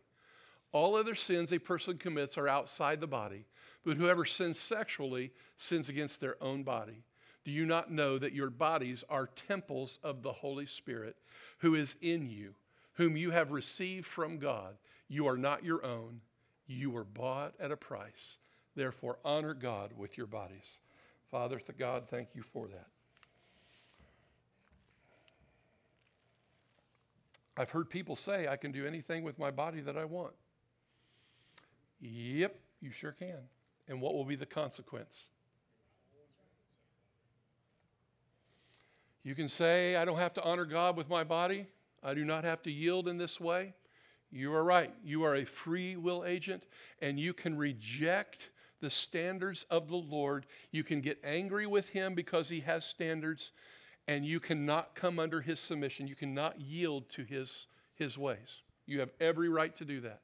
All 0.71 0.95
other 0.95 1.15
sins 1.15 1.51
a 1.51 1.59
person 1.59 1.97
commits 1.97 2.37
are 2.37 2.47
outside 2.47 2.99
the 2.99 3.07
body, 3.07 3.45
but 3.85 3.97
whoever 3.97 4.25
sins 4.25 4.59
sexually 4.59 5.31
sins 5.55 5.89
against 5.89 6.19
their 6.19 6.41
own 6.43 6.63
body. 6.63 7.03
Do 7.45 7.51
you 7.51 7.65
not 7.65 7.91
know 7.91 8.17
that 8.17 8.33
your 8.33 8.49
bodies 8.49 9.05
are 9.09 9.27
temples 9.27 9.99
of 10.03 10.21
the 10.21 10.33
Holy 10.33 10.65
Spirit 10.65 11.15
who 11.59 11.75
is 11.75 11.95
in 12.01 12.29
you, 12.29 12.55
whom 12.95 13.15
you 13.15 13.31
have 13.31 13.51
received 13.51 14.05
from 14.05 14.37
God? 14.37 14.75
You 15.07 15.27
are 15.27 15.37
not 15.37 15.63
your 15.63 15.85
own. 15.85 16.19
You 16.67 16.91
were 16.91 17.05
bought 17.05 17.53
at 17.59 17.71
a 17.71 17.77
price. 17.77 18.37
Therefore, 18.75 19.17
honor 19.23 19.53
God 19.53 19.93
with 19.95 20.17
your 20.17 20.27
bodies. 20.27 20.79
Father, 21.31 21.57
to 21.59 21.71
God, 21.71 22.09
thank 22.09 22.35
you 22.35 22.41
for 22.41 22.67
that. 22.67 22.87
I've 27.55 27.71
heard 27.71 27.89
people 27.89 28.15
say, 28.15 28.47
I 28.47 28.57
can 28.57 28.71
do 28.71 28.85
anything 28.85 29.23
with 29.23 29.39
my 29.39 29.49
body 29.49 29.79
that 29.81 29.97
I 29.97 30.05
want. 30.05 30.33
Yep, 31.99 32.59
you 32.81 32.91
sure 32.91 33.11
can. 33.11 33.39
And 33.87 34.01
what 34.01 34.13
will 34.13 34.25
be 34.25 34.35
the 34.35 34.45
consequence? 34.45 35.25
You 39.23 39.35
can 39.35 39.49
say, 39.49 39.95
I 39.95 40.05
don't 40.05 40.17
have 40.17 40.33
to 40.35 40.43
honor 40.43 40.65
God 40.65 40.95
with 40.95 41.09
my 41.09 41.23
body. 41.23 41.67
I 42.03 42.13
do 42.13 42.23
not 42.23 42.43
have 42.43 42.61
to 42.63 42.71
yield 42.71 43.07
in 43.07 43.17
this 43.17 43.41
way. 43.41 43.73
You 44.31 44.53
are 44.53 44.63
right. 44.63 44.93
You 45.03 45.23
are 45.23 45.35
a 45.35 45.45
free 45.45 45.95
will 45.95 46.23
agent, 46.25 46.63
and 47.01 47.19
you 47.19 47.33
can 47.33 47.57
reject 47.57 48.49
the 48.79 48.89
standards 48.89 49.65
of 49.69 49.87
the 49.87 49.97
Lord. 49.97 50.45
You 50.71 50.83
can 50.83 51.01
get 51.01 51.19
angry 51.23 51.65
with 51.65 51.89
Him 51.89 52.13
because 52.13 52.49
He 52.49 52.61
has 52.61 52.85
standards, 52.85 53.51
and 54.07 54.25
you 54.25 54.39
cannot 54.39 54.95
come 54.95 55.19
under 55.19 55.41
His 55.41 55.59
submission. 55.59 56.07
You 56.07 56.15
cannot 56.15 56.61
yield 56.61 57.09
to 57.09 57.23
His, 57.23 57.67
his 57.95 58.17
ways. 58.17 58.61
You 58.85 58.99
have 58.99 59.11
every 59.19 59.49
right 59.49 59.75
to 59.77 59.85
do 59.85 60.01
that. 60.01 60.21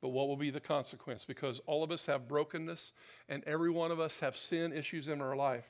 But 0.00 0.08
what 0.10 0.28
will 0.28 0.36
be 0.36 0.50
the 0.50 0.60
consequence? 0.60 1.24
Because 1.24 1.60
all 1.66 1.82
of 1.82 1.90
us 1.90 2.06
have 2.06 2.26
brokenness, 2.26 2.92
and 3.28 3.44
every 3.44 3.70
one 3.70 3.90
of 3.90 4.00
us 4.00 4.20
have 4.20 4.36
sin 4.36 4.72
issues 4.72 5.08
in 5.08 5.20
our 5.20 5.36
life 5.36 5.66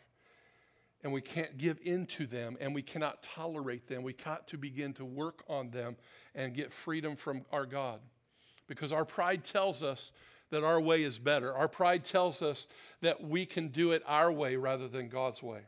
and 1.02 1.12
we 1.12 1.20
can't 1.20 1.56
give 1.56 1.78
in 1.82 2.06
to 2.06 2.26
them 2.26 2.56
and 2.60 2.74
we 2.74 2.82
cannot 2.82 3.22
tolerate 3.22 3.86
them. 3.86 4.02
We 4.02 4.12
got 4.12 4.48
to 4.48 4.58
begin 4.58 4.92
to 4.94 5.04
work 5.04 5.42
on 5.48 5.70
them 5.70 5.96
and 6.34 6.54
get 6.54 6.72
freedom 6.72 7.16
from 7.16 7.44
our 7.52 7.66
God. 7.66 8.00
Because 8.66 8.92
our 8.92 9.04
pride 9.04 9.44
tells 9.44 9.82
us 9.82 10.12
that 10.50 10.62
our 10.62 10.80
way 10.80 11.02
is 11.02 11.18
better. 11.18 11.54
Our 11.54 11.68
pride 11.68 12.04
tells 12.04 12.42
us 12.42 12.66
that 13.00 13.22
we 13.22 13.46
can 13.46 13.68
do 13.68 13.92
it 13.92 14.02
our 14.06 14.30
way 14.30 14.56
rather 14.56 14.88
than 14.88 15.08
God's 15.08 15.42
way. 15.42 15.60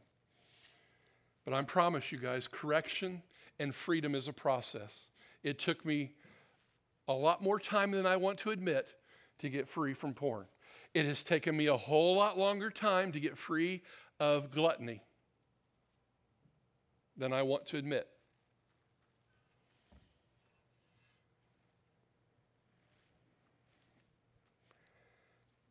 But 1.45 1.55
I 1.55 1.63
promise 1.63 2.13
you 2.13 2.19
guys, 2.19 2.47
correction 2.47 3.23
and 3.59 3.75
freedom 3.75 4.15
is 4.15 4.29
a 4.29 4.33
process. 4.33 5.07
It 5.43 5.59
took 5.59 5.85
me 5.85 6.13
a 7.09 7.13
lot 7.13 7.43
more 7.43 7.59
time 7.59 7.91
than 7.91 8.07
I 8.07 8.17
want 8.17 8.39
to 8.39 8.51
admit 8.51 8.95
to 9.39 9.49
get 9.49 9.69
free 9.69 9.95
from 9.95 10.15
porn. 10.15 10.47
It 10.95 11.07
has 11.07 11.25
taken 11.25 11.57
me 11.57 11.67
a 11.67 11.77
whole 11.77 12.17
lot 12.17 12.39
longer 12.39 12.71
time 12.71 13.13
to 13.13 13.21
get 13.21 13.37
free 13.37 13.83
of 14.21 14.51
gluttony 14.51 15.03
than 17.17 17.33
I 17.33 17.43
want 17.43 17.67
to 17.67 17.77
admit. 17.77 18.09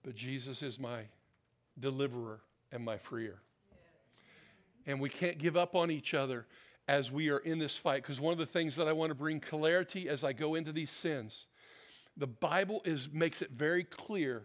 But 0.03 0.15
Jesus 0.15 0.61
is 0.63 0.79
my 0.79 1.03
deliverer 1.79 2.41
and 2.71 2.83
my 2.83 2.97
freer. 2.97 3.41
And 4.87 4.99
we 4.99 5.09
can't 5.09 5.37
give 5.37 5.55
up 5.55 5.75
on 5.75 5.91
each 5.91 6.13
other 6.13 6.47
as 6.91 7.09
we 7.09 7.29
are 7.29 7.37
in 7.37 7.57
this 7.57 7.77
fight. 7.77 8.03
Because 8.03 8.19
one 8.19 8.33
of 8.33 8.37
the 8.37 8.45
things 8.45 8.75
that 8.75 8.85
I 8.85 8.91
want 8.91 9.11
to 9.11 9.15
bring 9.15 9.39
clarity 9.39 10.09
as 10.09 10.25
I 10.25 10.33
go 10.33 10.55
into 10.55 10.73
these 10.73 10.91
sins, 10.91 11.45
the 12.17 12.27
Bible 12.27 12.81
is, 12.83 13.07
makes 13.13 13.41
it 13.41 13.51
very 13.51 13.85
clear 13.85 14.43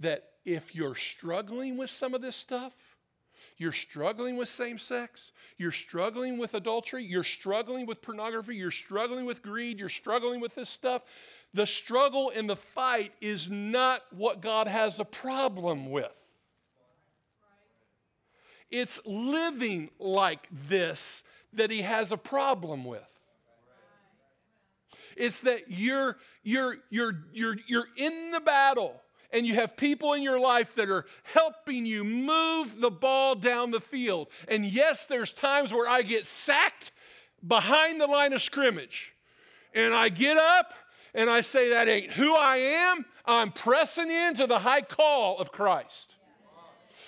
that 0.00 0.30
if 0.44 0.74
you're 0.74 0.96
struggling 0.96 1.76
with 1.76 1.88
some 1.88 2.12
of 2.12 2.22
this 2.22 2.34
stuff, 2.34 2.74
you're 3.56 3.70
struggling 3.70 4.36
with 4.36 4.48
same 4.48 4.78
sex. 4.78 5.30
You're 5.58 5.70
struggling 5.70 6.38
with 6.38 6.54
adultery. 6.54 7.04
You're 7.04 7.22
struggling 7.22 7.86
with 7.86 8.02
pornography. 8.02 8.56
You're 8.56 8.72
struggling 8.72 9.24
with 9.24 9.40
greed. 9.40 9.78
You're 9.78 9.88
struggling 9.88 10.40
with 10.40 10.56
this 10.56 10.68
stuff. 10.68 11.02
The 11.54 11.66
struggle 11.66 12.32
and 12.34 12.50
the 12.50 12.56
fight 12.56 13.12
is 13.20 13.48
not 13.48 14.02
what 14.10 14.40
God 14.40 14.66
has 14.66 14.98
a 14.98 15.04
problem 15.04 15.88
with. 15.92 16.10
It's 18.72 19.00
living 19.06 19.90
like 20.00 20.48
this 20.50 21.22
that 21.52 21.70
He 21.70 21.82
has 21.82 22.12
a 22.12 22.16
problem 22.16 22.84
with. 22.84 23.02
It's 25.16 25.40
that 25.42 25.64
you're, 25.68 26.18
you're, 26.42 26.76
you're, 26.90 27.24
you're, 27.32 27.56
you're 27.66 27.88
in 27.96 28.30
the 28.32 28.40
battle 28.40 29.00
and 29.32 29.46
you 29.46 29.54
have 29.54 29.76
people 29.76 30.12
in 30.12 30.22
your 30.22 30.38
life 30.38 30.74
that 30.74 30.90
are 30.90 31.06
helping 31.22 31.86
you 31.86 32.04
move 32.04 32.80
the 32.80 32.90
ball 32.90 33.34
down 33.34 33.70
the 33.70 33.80
field. 33.80 34.28
And 34.48 34.64
yes, 34.64 35.06
there's 35.06 35.32
times 35.32 35.72
where 35.72 35.88
I 35.88 36.02
get 36.02 36.26
sacked 36.26 36.92
behind 37.46 38.00
the 38.00 38.06
line 38.06 38.32
of 38.32 38.42
scrimmage. 38.42 39.14
And 39.74 39.94
I 39.94 40.08
get 40.08 40.36
up 40.36 40.74
and 41.14 41.28
I 41.28 41.40
say, 41.40 41.70
That 41.70 41.88
ain't 41.88 42.12
who 42.12 42.34
I 42.34 42.56
am. 42.56 43.04
I'm 43.24 43.52
pressing 43.52 44.10
into 44.10 44.46
the 44.46 44.60
high 44.60 44.82
call 44.82 45.38
of 45.38 45.50
Christ. 45.50 46.14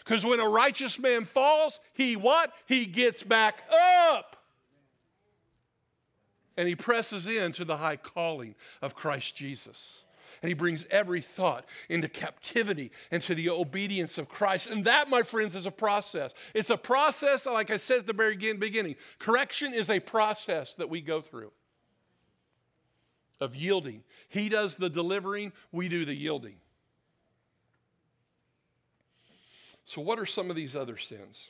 Because 0.08 0.24
when 0.24 0.40
a 0.40 0.48
righteous 0.48 0.98
man 0.98 1.26
falls, 1.26 1.80
he 1.92 2.16
what? 2.16 2.50
He 2.64 2.86
gets 2.86 3.22
back 3.22 3.62
up. 3.70 4.36
And 6.56 6.66
he 6.66 6.74
presses 6.74 7.26
into 7.26 7.66
the 7.66 7.76
high 7.76 7.96
calling 7.96 8.54
of 8.80 8.94
Christ 8.94 9.36
Jesus 9.36 9.98
and 10.42 10.48
he 10.48 10.54
brings 10.54 10.86
every 10.90 11.20
thought 11.20 11.64
into 11.88 12.08
captivity 12.08 12.90
and 13.10 13.22
to 13.22 13.34
the 13.34 13.50
obedience 13.50 14.18
of 14.18 14.28
Christ. 14.28 14.68
And 14.68 14.84
that, 14.84 15.10
my 15.10 15.22
friends, 15.22 15.56
is 15.56 15.66
a 15.66 15.70
process. 15.70 16.32
It's 16.54 16.70
a 16.70 16.76
process, 16.76 17.46
like 17.46 17.70
I 17.70 17.76
said 17.76 17.98
at 17.98 18.06
the 18.06 18.12
very 18.12 18.36
beginning. 18.36 18.96
Correction 19.18 19.74
is 19.74 19.90
a 19.90 20.00
process 20.00 20.74
that 20.74 20.88
we 20.88 21.00
go 21.00 21.20
through 21.20 21.50
of 23.40 23.56
yielding. 23.56 24.04
He 24.28 24.48
does 24.48 24.76
the 24.76 24.90
delivering, 24.90 25.52
we 25.72 25.88
do 25.88 26.04
the 26.04 26.14
yielding. 26.14 26.56
So, 29.88 30.02
what 30.02 30.18
are 30.18 30.26
some 30.26 30.50
of 30.50 30.56
these 30.56 30.76
other 30.76 30.98
sins? 30.98 31.48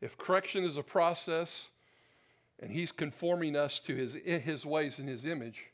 If 0.00 0.16
correction 0.16 0.62
is 0.62 0.76
a 0.76 0.82
process 0.84 1.66
and 2.60 2.70
he's 2.70 2.92
conforming 2.92 3.56
us 3.56 3.80
to 3.80 3.96
his, 3.96 4.14
his 4.14 4.64
ways 4.64 5.00
and 5.00 5.08
his 5.08 5.24
image, 5.24 5.64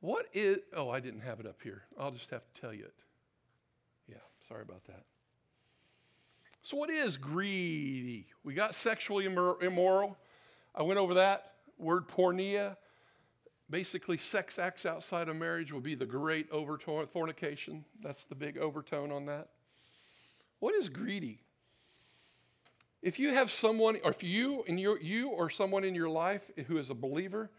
what 0.00 0.24
is, 0.32 0.60
oh, 0.74 0.88
I 0.88 1.00
didn't 1.00 1.20
have 1.20 1.40
it 1.40 1.46
up 1.46 1.60
here. 1.62 1.82
I'll 2.00 2.10
just 2.10 2.30
have 2.30 2.40
to 2.54 2.58
tell 2.58 2.72
you 2.72 2.84
it. 2.84 2.94
Yeah, 4.08 4.16
sorry 4.48 4.62
about 4.62 4.82
that. 4.86 5.02
So, 6.62 6.78
what 6.78 6.88
is 6.88 7.18
greedy? 7.18 8.26
We 8.42 8.54
got 8.54 8.74
sexually 8.74 9.26
immoral. 9.26 10.16
I 10.74 10.84
went 10.84 10.98
over 10.98 11.12
that. 11.12 11.52
Word 11.76 12.08
porneia. 12.08 12.78
Basically, 13.68 14.16
sex 14.16 14.58
acts 14.58 14.86
outside 14.86 15.28
of 15.28 15.36
marriage 15.36 15.70
will 15.70 15.82
be 15.82 15.96
the 15.96 16.06
great 16.06 16.50
overtone, 16.50 17.06
fornication. 17.08 17.84
That's 18.02 18.24
the 18.24 18.34
big 18.34 18.56
overtone 18.56 19.12
on 19.12 19.26
that. 19.26 19.48
What 20.58 20.74
is 20.74 20.88
greedy? 20.88 21.40
If 23.02 23.18
you 23.18 23.34
have 23.34 23.50
someone, 23.50 23.98
or 24.02 24.10
if 24.10 24.22
you 24.22 24.64
and 24.66 24.80
your, 24.80 24.98
you 24.98 25.28
or 25.28 25.50
someone 25.50 25.84
in 25.84 25.94
your 25.94 26.08
life 26.08 26.50
who 26.68 26.78
is 26.78 26.88
a 26.88 26.94
believer, 26.94 27.50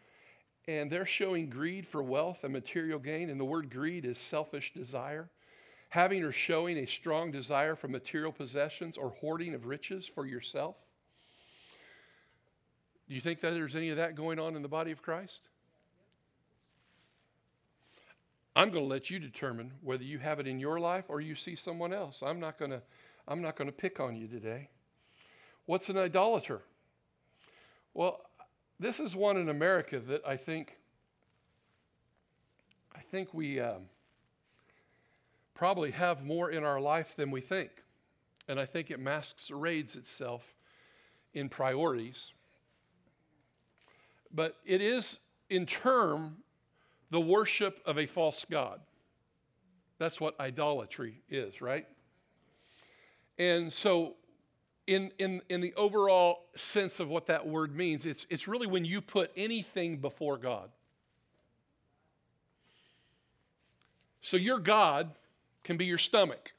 and 0.68 0.92
they're 0.92 1.06
showing 1.06 1.50
greed 1.50 1.88
for 1.88 2.02
wealth 2.02 2.44
and 2.44 2.52
material 2.52 2.98
gain. 2.98 3.30
And 3.30 3.40
the 3.40 3.46
word 3.46 3.70
greed 3.70 4.06
is 4.06 4.18
selfish 4.18 4.74
desire. 4.74 5.30
Having 5.90 6.24
or 6.24 6.32
showing 6.32 6.78
a 6.78 6.88
strong 6.88 7.32
desire 7.32 7.76
for 7.76 7.88
material 7.88 8.32
possessions 8.32 8.98
or 8.98 9.10
hoarding 9.10 9.54
of 9.54 9.68
riches 9.68 10.08
for 10.08 10.26
yourself. 10.26 10.76
Do 13.08 13.14
you 13.14 13.22
think 13.22 13.40
that 13.42 13.54
there's 13.54 13.76
any 13.76 13.90
of 13.90 13.98
that 13.98 14.16
going 14.16 14.40
on 14.40 14.56
in 14.56 14.64
the 14.64 14.68
body 14.68 14.92
of 14.92 15.04
Christ? 15.04 15.42
I'm 18.56 18.70
going 18.70 18.86
to 18.86 18.90
let 18.90 19.10
you 19.10 19.20
determine 19.20 19.74
whether 19.82 20.04
you 20.04 20.20
have 20.20 20.40
it 20.40 20.48
in 20.48 20.60
your 20.60 20.80
life 20.80 21.06
or 21.10 21.20
you 21.20 21.36
see 21.36 21.56
someone 21.56 21.92
else. 21.92 22.24
I'm 22.24 22.40
not 22.40 22.58
going 22.58 22.72
to 22.72 22.82
I'm 23.28 23.42
not 23.42 23.56
going 23.56 23.68
to 23.68 23.76
pick 23.76 24.00
on 24.00 24.16
you 24.16 24.28
today. 24.28 24.70
What's 25.66 25.90
an 25.90 25.98
idolater? 25.98 26.62
Well, 27.94 28.22
this 28.80 29.00
is 29.00 29.16
one 29.16 29.38
in 29.38 29.50
America 29.50 30.00
that 30.00 30.22
I 30.26 30.38
think 30.38 30.78
I 32.96 33.00
think 33.00 33.34
we 33.34 33.60
um, 33.60 33.90
probably 35.54 35.92
have 35.92 36.24
more 36.24 36.50
in 36.50 36.64
our 36.64 36.80
life 36.80 37.16
than 37.16 37.32
we 37.32 37.42
think, 37.42 37.72
and 38.48 38.60
I 38.60 38.66
think 38.66 38.90
it 38.90 39.00
masquerades 39.00 39.96
itself 39.96 40.56
in 41.34 41.50
priorities. 41.50 42.32
But 44.34 44.58
it 44.66 44.82
is, 44.82 45.20
in 45.50 45.66
term, 45.66 46.38
the 47.16 47.22
worship 47.22 47.80
of 47.86 47.98
a 47.98 48.06
false 48.06 48.46
god. 48.52 48.82
That's 50.00 50.20
what 50.20 50.38
idolatry 50.38 51.22
is, 51.30 51.62
right? 51.62 51.88
And 53.40 53.72
so 53.72 54.16
in, 54.86 55.14
in, 55.18 55.42
in 55.48 55.62
the 55.62 55.74
overall 55.76 56.42
sense 56.58 57.00
of 57.00 57.08
what 57.08 57.28
that 57.28 57.48
word 57.48 57.74
means, 57.74 58.06
it's, 58.06 58.26
it's 58.30 58.50
really 58.50 58.68
when 58.68 58.84
you 58.84 59.00
put 59.00 59.32
anything 59.38 60.00
before 60.00 60.38
God. 60.38 60.70
So 64.20 64.36
your 64.36 64.60
God 64.60 65.10
can 65.64 65.78
be 65.78 65.86
your 65.86 65.98
stomach. 65.98 66.52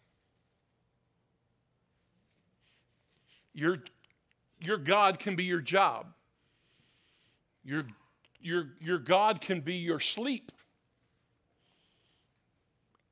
Your, 3.53 3.83
your 4.63 4.79
God 4.79 5.19
can 5.19 5.37
be 5.37 5.45
your 5.45 5.61
job. 5.61 6.07
Your, 7.63 7.85
your, 8.47 8.69
your 8.81 8.99
God 8.99 9.41
can 9.41 9.61
be 9.61 9.75
your 9.75 10.01
sleep. 10.01 10.53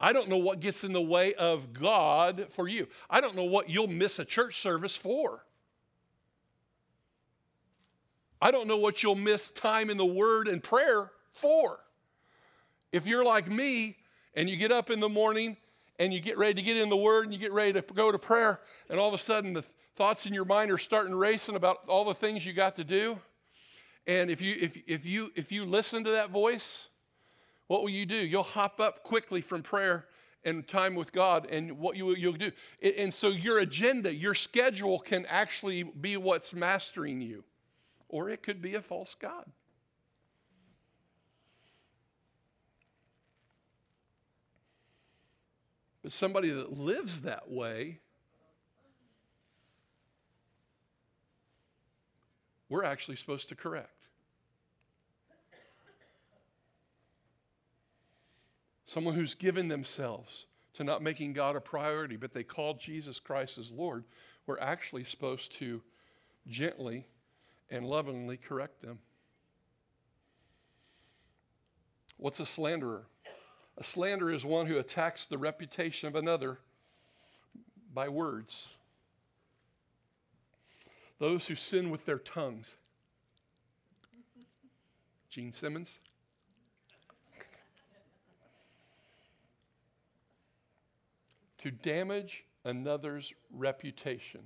I 0.01 0.13
don't 0.13 0.29
know 0.29 0.39
what 0.39 0.61
gets 0.61 0.85
in 0.85 0.93
the 0.93 1.03
way 1.03 1.35
of 1.35 1.73
God 1.73 2.47
for 2.51 2.69
you. 2.69 2.89
I 3.09 3.21
don't 3.21 3.35
know 3.35 3.45
what 3.45 3.71
you'll 3.71 3.87
miss 3.87 4.19
a 4.19 4.25
church 4.25 4.61
service 4.61 4.97
for. 4.97 5.45
I 8.41 8.51
don't 8.51 8.67
know 8.67 8.77
what 8.77 9.03
you'll 9.03 9.15
miss 9.15 9.51
time 9.51 9.89
in 9.89 9.97
the 9.97 10.05
Word 10.05 10.49
and 10.49 10.63
prayer 10.63 11.11
for. 11.33 11.81
If 12.93 13.07
you're 13.07 13.25
like 13.25 13.49
me 13.51 13.97
and 14.35 14.51
you 14.51 14.57
get 14.57 14.71
up 14.71 14.91
in 14.91 15.01
the 15.01 15.09
morning 15.09 15.57
and 15.99 16.13
you 16.13 16.21
get 16.21 16.37
ready 16.37 16.55
to 16.55 16.63
get 16.63 16.77
in 16.77 16.91
the 16.91 16.97
Word 16.97 17.25
and 17.25 17.33
you 17.33 17.39
get 17.39 17.53
ready 17.53 17.73
to 17.73 17.81
go 17.81 18.13
to 18.13 18.19
prayer, 18.19 18.61
and 18.91 19.01
all 19.01 19.09
of 19.09 19.15
a 19.15 19.19
sudden 19.19 19.55
the 19.55 19.65
thoughts 19.97 20.27
in 20.27 20.35
your 20.35 20.45
mind 20.45 20.71
are 20.71 20.79
starting 20.79 21.15
racing 21.15 21.57
about 21.57 21.79
all 21.89 22.05
the 22.05 22.15
things 22.15 22.45
you 22.45 22.53
got 22.53 22.77
to 22.77 22.85
do. 22.85 23.19
And 24.07 24.31
if 24.31 24.43
you 24.43 24.57
if 24.61 24.79
if 24.87 25.07
you 25.07 25.33
if 25.35 25.51
you 25.51 25.65
listen 25.65 26.05
to 26.05 26.11
that 26.11 26.31
voice, 26.31 26.89
what 27.67 27.83
will 27.83 27.91
you 27.91 28.07
do? 28.07 28.17
You'll 28.17 28.43
hop 28.43 28.81
up 28.81 29.03
quickly 29.03 29.41
from 29.41 29.63
prayer 29.63 30.07
and 30.45 30.69
time 30.69 30.95
with 30.95 31.11
God, 31.11 31.47
and 31.51 31.79
what 31.79 31.97
you 31.97 32.15
you'll 32.15 32.35
do. 32.35 32.53
And 32.83 33.13
so 33.13 33.29
your 33.29 33.59
agenda, 33.61 34.15
your 34.15 34.35
schedule 34.35 34.99
can 34.99 35.25
actually 35.27 35.83
be 35.85 36.19
what's 36.19 36.53
mastering 36.53 37.23
you, 37.23 37.45
or 38.09 38.29
it 38.29 38.43
could 38.43 38.61
be 38.61 38.75
a 38.75 38.83
false 38.83 39.15
god. 39.15 39.51
But 46.03 46.13
somebody 46.13 46.51
that 46.51 46.79
lives 46.79 47.23
that 47.23 47.51
way, 47.51 48.01
we're 52.69 52.85
actually 52.85 53.17
supposed 53.17 53.49
to 53.49 53.55
correct. 53.55 53.94
Someone 58.87 59.15
who's 59.15 59.35
given 59.35 59.69
themselves 59.69 60.47
to 60.75 60.85
not 60.85 61.03
making 61.03 61.33
God 61.33 61.57
a 61.57 61.61
priority, 61.61 62.17
but 62.17 62.35
they 62.35 62.43
call 62.43 62.75
Jesus 62.75 63.19
Christ 63.19 63.59
as 63.59 63.71
Lord, 63.71 64.05
we're 64.47 64.59
actually 64.59 65.05
supposed 65.05 65.53
to 65.59 65.83
gently 66.47 67.07
and 67.71 67.87
lovingly 67.87 68.37
correct 68.37 68.83
them. 68.83 68.99
What's 72.17 72.41
a 72.41 72.47
slanderer? 72.47 73.07
A 73.77 73.85
slanderer 73.85 74.31
is 74.31 74.45
one 74.45 74.67
who 74.67 74.79
attacks 74.79 75.27
the 75.27 75.39
reputation 75.39 76.09
of 76.09 76.15
another 76.15 76.59
by 77.93 78.09
words. 78.09 78.75
Those 81.19 81.47
who 81.47 81.55
sin 81.55 81.91
with 81.91 82.05
their 82.05 82.19
tongues. 82.19 82.77
Gene 85.31 85.53
Simmons. 85.53 85.99
To 91.65 91.71
damage 91.71 92.45
another's 92.67 93.33
reputation, 93.51 94.43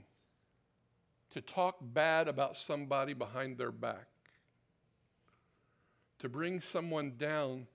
to 1.33 1.41
talk 1.41 1.75
bad 1.81 2.29
about 2.29 2.55
somebody 2.55 3.13
behind 3.13 3.59
their 3.59 3.73
back, 3.73 4.07
to 6.21 6.29
bring 6.29 6.61
someone 6.61 7.15
down 7.19 7.67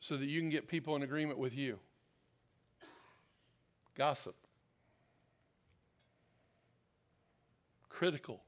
so 0.00 0.18
that 0.18 0.26
you 0.26 0.38
can 0.38 0.50
get 0.50 0.68
people 0.68 0.94
in 0.96 1.02
agreement 1.02 1.38
with 1.38 1.56
you. 1.56 1.78
Gossip. 3.94 4.36
Critical. 7.88 8.42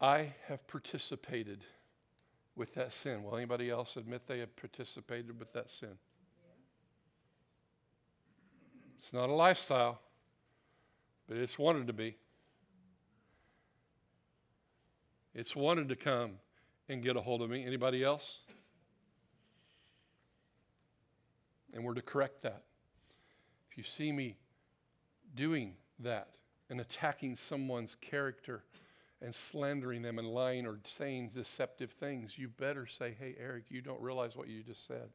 I 0.00 0.34
have 0.46 0.64
participated 0.68 1.64
with 2.54 2.74
that 2.74 2.92
sin. 2.92 3.24
Will 3.24 3.36
anybody 3.36 3.70
else 3.70 3.96
admit 3.96 4.28
they 4.28 4.38
have 4.38 4.54
participated 4.54 5.36
with 5.36 5.52
that 5.54 5.68
sin? 5.68 5.98
It's 9.08 9.14
not 9.14 9.30
a 9.30 9.32
lifestyle, 9.32 10.02
but 11.26 11.38
it's 11.38 11.58
wanted 11.58 11.86
to 11.86 11.94
be. 11.94 12.18
It's 15.34 15.56
wanted 15.56 15.88
to 15.88 15.96
come 15.96 16.32
and 16.90 17.02
get 17.02 17.16
a 17.16 17.22
hold 17.22 17.40
of 17.40 17.48
me. 17.48 17.64
Anybody 17.64 18.04
else? 18.04 18.40
And 21.72 21.82
we're 21.84 21.94
to 21.94 22.02
correct 22.02 22.42
that. 22.42 22.64
If 23.70 23.78
you 23.78 23.82
see 23.82 24.12
me 24.12 24.36
doing 25.34 25.76
that 26.00 26.28
and 26.68 26.78
attacking 26.78 27.36
someone's 27.36 27.94
character 27.94 28.62
and 29.22 29.34
slandering 29.34 30.02
them 30.02 30.18
and 30.18 30.28
lying 30.28 30.66
or 30.66 30.80
saying 30.84 31.30
deceptive 31.34 31.92
things, 31.92 32.36
you 32.36 32.48
better 32.48 32.86
say, 32.86 33.16
Hey, 33.18 33.36
Eric, 33.40 33.64
you 33.70 33.80
don't 33.80 34.02
realize 34.02 34.36
what 34.36 34.48
you 34.48 34.62
just 34.62 34.86
said. 34.86 35.08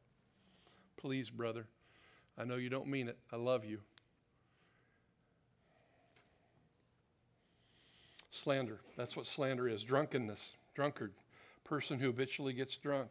Please, 0.96 1.30
brother. 1.30 1.68
I 2.38 2.44
know 2.44 2.56
you 2.56 2.68
don't 2.68 2.88
mean 2.88 3.08
it. 3.08 3.18
I 3.32 3.36
love 3.36 3.64
you. 3.64 3.80
Slander. 8.30 8.80
That's 8.96 9.16
what 9.16 9.26
slander 9.26 9.68
is 9.68 9.84
drunkenness, 9.84 10.56
drunkard, 10.74 11.12
person 11.62 12.00
who 12.00 12.06
habitually 12.06 12.52
gets 12.52 12.76
drunk. 12.76 13.10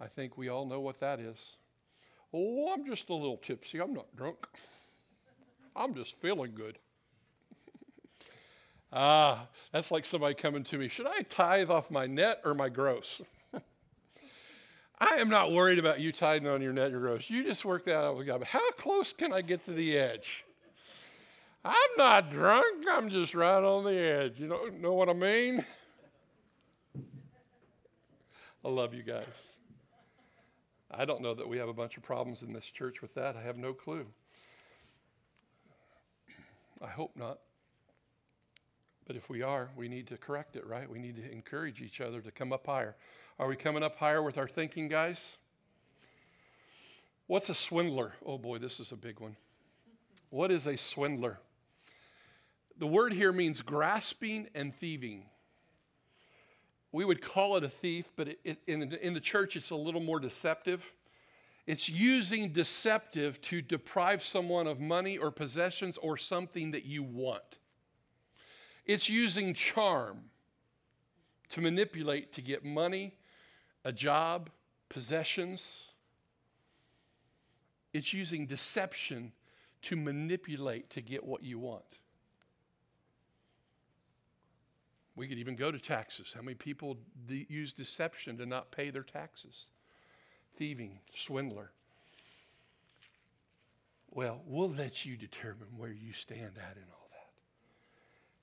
I 0.00 0.06
think 0.06 0.36
we 0.36 0.48
all 0.48 0.66
know 0.66 0.80
what 0.80 0.98
that 1.00 1.20
is. 1.20 1.56
Oh, 2.34 2.72
I'm 2.72 2.84
just 2.84 3.08
a 3.08 3.14
little 3.14 3.36
tipsy. 3.36 3.80
I'm 3.80 3.94
not 3.94 4.16
drunk. 4.16 4.48
I'm 5.76 5.94
just 5.94 6.18
feeling 6.20 6.52
good. 6.54 6.78
ah, 8.92 9.46
that's 9.70 9.92
like 9.92 10.04
somebody 10.04 10.34
coming 10.34 10.64
to 10.64 10.78
me. 10.78 10.88
Should 10.88 11.06
I 11.06 11.22
tithe 11.22 11.70
off 11.70 11.90
my 11.90 12.06
net 12.06 12.40
or 12.44 12.54
my 12.54 12.68
gross? 12.68 13.20
I 15.02 15.16
am 15.16 15.28
not 15.28 15.50
worried 15.50 15.80
about 15.80 15.98
you 15.98 16.12
tithing 16.12 16.46
on 16.46 16.62
your 16.62 16.72
net 16.72 16.92
or 16.92 17.00
gross. 17.00 17.28
You 17.28 17.42
just 17.42 17.64
work 17.64 17.86
that 17.86 18.04
out 18.04 18.16
with 18.16 18.28
God. 18.28 18.38
But 18.38 18.46
how 18.46 18.70
close 18.72 19.12
can 19.12 19.32
I 19.32 19.40
get 19.40 19.64
to 19.64 19.72
the 19.72 19.98
edge? 19.98 20.44
I'm 21.64 21.74
not 21.98 22.30
drunk. 22.30 22.84
I'm 22.88 23.10
just 23.10 23.34
right 23.34 23.64
on 23.64 23.82
the 23.82 23.98
edge. 23.98 24.38
You 24.38 24.46
know, 24.46 24.66
know 24.80 24.92
what 24.92 25.08
I 25.08 25.12
mean? 25.12 25.66
I 28.64 28.68
love 28.68 28.94
you 28.94 29.02
guys. 29.02 29.26
I 30.88 31.04
don't 31.04 31.20
know 31.20 31.34
that 31.34 31.48
we 31.48 31.58
have 31.58 31.68
a 31.68 31.74
bunch 31.74 31.96
of 31.96 32.04
problems 32.04 32.42
in 32.42 32.52
this 32.52 32.66
church 32.66 33.02
with 33.02 33.12
that. 33.14 33.34
I 33.34 33.42
have 33.42 33.56
no 33.56 33.72
clue. 33.72 34.06
I 36.80 36.86
hope 36.88 37.16
not. 37.16 37.40
But 39.04 39.16
if 39.16 39.28
we 39.28 39.42
are, 39.42 39.68
we 39.76 39.88
need 39.88 40.06
to 40.08 40.16
correct 40.16 40.54
it, 40.54 40.64
right? 40.64 40.88
We 40.88 41.00
need 41.00 41.16
to 41.16 41.28
encourage 41.28 41.82
each 41.82 42.00
other 42.00 42.20
to 42.20 42.30
come 42.30 42.52
up 42.52 42.66
higher. 42.66 42.94
Are 43.38 43.48
we 43.48 43.56
coming 43.56 43.82
up 43.82 43.96
higher 43.96 44.22
with 44.22 44.38
our 44.38 44.48
thinking, 44.48 44.88
guys? 44.88 45.36
What's 47.26 47.48
a 47.48 47.54
swindler? 47.54 48.12
Oh 48.24 48.38
boy, 48.38 48.58
this 48.58 48.80
is 48.80 48.92
a 48.92 48.96
big 48.96 49.20
one. 49.20 49.36
What 50.30 50.50
is 50.50 50.66
a 50.66 50.76
swindler? 50.76 51.38
The 52.78 52.86
word 52.86 53.12
here 53.12 53.32
means 53.32 53.62
grasping 53.62 54.48
and 54.54 54.74
thieving 54.74 55.24
we 56.92 57.06
would 57.06 57.22
call 57.22 57.56
it 57.56 57.64
a 57.64 57.70
thief, 57.70 58.12
but 58.14 58.28
it, 58.28 58.38
it, 58.44 58.58
in, 58.66 58.92
in 58.92 59.14
the 59.14 59.20
church, 59.20 59.56
it's 59.56 59.70
a 59.70 59.76
little 59.76 60.00
more 60.00 60.20
deceptive. 60.20 60.84
It's 61.66 61.88
using 61.88 62.50
deceptive 62.50 63.40
to 63.42 63.62
deprive 63.62 64.22
someone 64.22 64.66
of 64.66 64.78
money 64.78 65.16
or 65.16 65.30
possessions 65.30 65.96
or 65.96 66.18
something 66.18 66.72
that 66.72 66.84
you 66.84 67.02
want. 67.02 67.42
It's 68.84 69.08
using 69.08 69.54
charm 69.54 70.24
to 71.50 71.60
manipulate 71.62 72.32
to 72.34 72.42
get 72.42 72.64
money, 72.64 73.14
a 73.84 73.92
job, 73.92 74.50
possessions. 74.88 75.88
It's 77.92 78.12
using 78.12 78.46
deception 78.46 79.32
to 79.82 79.96
manipulate 79.96 80.90
to 80.90 81.00
get 81.00 81.24
what 81.24 81.42
you 81.42 81.58
want. 81.58 81.98
We 85.14 85.28
could 85.28 85.38
even 85.38 85.56
go 85.56 85.70
to 85.70 85.78
taxes. 85.78 86.32
How 86.34 86.40
many 86.40 86.54
people 86.54 86.96
de- 87.26 87.46
use 87.50 87.72
deception 87.72 88.38
to 88.38 88.46
not 88.46 88.70
pay 88.70 88.90
their 88.90 89.02
taxes? 89.02 89.66
Thieving, 90.56 91.00
swindler. 91.12 91.70
Well, 94.10 94.42
we'll 94.46 94.70
let 94.70 95.04
you 95.04 95.16
determine 95.16 95.68
where 95.76 95.92
you 95.92 96.12
stand 96.12 96.52
at 96.58 96.76
in 96.76 96.84
all. 96.92 97.01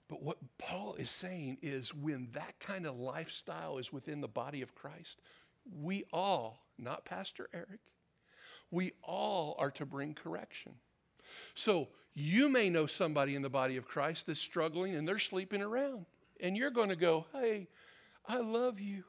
But 0.10 0.24
what 0.24 0.38
Paul 0.58 0.96
is 0.96 1.10
saying 1.10 1.60
is 1.62 1.94
when 1.94 2.30
that 2.34 2.60
kind 2.60 2.86
of 2.86 3.00
lifestyle 3.00 3.78
is 3.78 3.94
within 3.94 4.22
the 4.22 4.28
body 4.28 4.62
of 4.62 4.74
Christ, 4.74 5.22
we 5.80 6.06
all, 6.12 6.66
not 6.78 7.06
Pastor 7.06 7.48
Eric, 7.54 7.80
we 8.72 8.94
all 9.04 9.56
are 9.60 9.72
to 9.72 9.86
bring 9.86 10.16
correction. 10.16 10.74
So 11.54 11.90
you 12.16 12.50
may 12.50 12.70
know 12.70 12.88
somebody 12.88 13.36
in 13.36 13.44
the 13.44 13.50
body 13.50 13.78
of 13.78 13.88
Christ 13.88 14.28
that's 14.28 14.40
struggling 14.40 14.96
and 14.96 15.08
they're 15.08 15.20
sleeping 15.20 15.62
around. 15.62 16.06
And 16.42 16.58
you're 16.58 16.72
going 16.72 16.90
to 16.90 16.96
go, 16.96 17.26
hey, 17.34 17.68
I 18.28 18.38
love 18.38 18.80
you. 18.80 19.04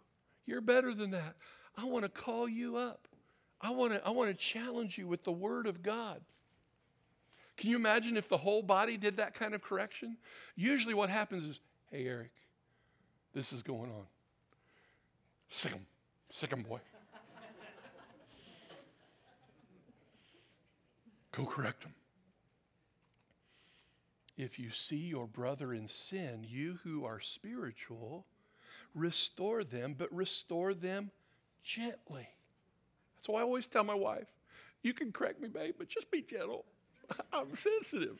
You're 0.46 0.60
better 0.60 0.94
than 0.94 1.12
that. 1.12 1.36
I 1.76 1.84
want 1.84 2.04
to 2.04 2.10
call 2.10 2.48
you 2.48 2.76
up. 2.76 3.08
I 3.60 3.70
want 3.70 3.92
to 3.92 4.06
I 4.06 4.10
want 4.10 4.30
to 4.30 4.34
challenge 4.34 4.98
you 4.98 5.06
with 5.06 5.24
the 5.24 5.32
word 5.32 5.66
of 5.66 5.82
God. 5.82 6.20
Can 7.60 7.68
you 7.68 7.76
imagine 7.76 8.16
if 8.16 8.26
the 8.26 8.38
whole 8.38 8.62
body 8.62 8.96
did 8.96 9.18
that 9.18 9.34
kind 9.34 9.54
of 9.54 9.60
correction? 9.60 10.16
Usually 10.56 10.94
what 10.94 11.10
happens 11.10 11.44
is, 11.44 11.60
hey 11.92 12.06
Eric, 12.06 12.30
this 13.34 13.52
is 13.52 13.62
going 13.62 13.90
on. 13.90 14.06
Sick 15.50 15.72
him. 15.72 15.84
Sick 16.30 16.50
him, 16.50 16.62
boy. 16.62 16.80
Go 21.32 21.44
correct 21.44 21.84
him. 21.84 21.92
If 24.38 24.58
you 24.58 24.70
see 24.70 24.96
your 24.96 25.26
brother 25.26 25.74
in 25.74 25.86
sin, 25.86 26.46
you 26.48 26.78
who 26.82 27.04
are 27.04 27.20
spiritual, 27.20 28.24
restore 28.94 29.64
them, 29.64 29.94
but 29.98 30.10
restore 30.14 30.72
them 30.72 31.10
gently. 31.62 32.26
That's 33.16 33.28
why 33.28 33.40
I 33.40 33.42
always 33.42 33.66
tell 33.66 33.84
my 33.84 33.94
wife, 33.94 34.28
you 34.82 34.94
can 34.94 35.12
correct 35.12 35.42
me, 35.42 35.48
babe, 35.48 35.74
but 35.76 35.90
just 35.90 36.10
be 36.10 36.22
gentle. 36.22 36.64
I'm 37.32 37.54
sensitive. 37.54 38.18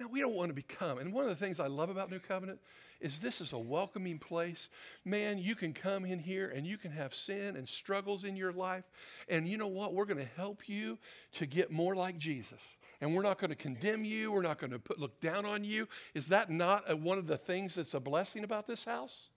Now, 0.00 0.06
we 0.06 0.20
don't 0.20 0.34
want 0.34 0.48
to 0.50 0.54
become, 0.54 0.98
and 0.98 1.12
one 1.12 1.24
of 1.24 1.30
the 1.30 1.44
things 1.44 1.58
I 1.58 1.66
love 1.66 1.90
about 1.90 2.08
New 2.08 2.20
Covenant 2.20 2.60
is 3.00 3.18
this 3.18 3.40
is 3.40 3.52
a 3.52 3.58
welcoming 3.58 4.18
place. 4.18 4.68
Man, 5.04 5.38
you 5.38 5.56
can 5.56 5.72
come 5.72 6.04
in 6.04 6.20
here 6.20 6.52
and 6.54 6.64
you 6.64 6.78
can 6.78 6.92
have 6.92 7.14
sin 7.14 7.56
and 7.56 7.68
struggles 7.68 8.22
in 8.22 8.36
your 8.36 8.52
life. 8.52 8.84
And 9.28 9.48
you 9.48 9.56
know 9.56 9.66
what? 9.66 9.94
We're 9.94 10.04
going 10.04 10.18
to 10.18 10.28
help 10.36 10.68
you 10.68 10.98
to 11.32 11.46
get 11.46 11.72
more 11.72 11.96
like 11.96 12.16
Jesus. 12.16 12.78
And 13.00 13.14
we're 13.14 13.22
not 13.22 13.38
going 13.38 13.50
to 13.50 13.56
condemn 13.56 14.04
you. 14.04 14.30
We're 14.30 14.42
not 14.42 14.58
going 14.58 14.70
to 14.72 14.78
put, 14.78 15.00
look 15.00 15.20
down 15.20 15.44
on 15.44 15.64
you. 15.64 15.88
Is 16.14 16.28
that 16.28 16.48
not 16.48 16.88
a, 16.88 16.96
one 16.96 17.18
of 17.18 17.26
the 17.26 17.36
things 17.36 17.74
that's 17.74 17.94
a 17.94 18.00
blessing 18.00 18.44
about 18.44 18.66
this 18.66 18.84
house? 18.84 19.30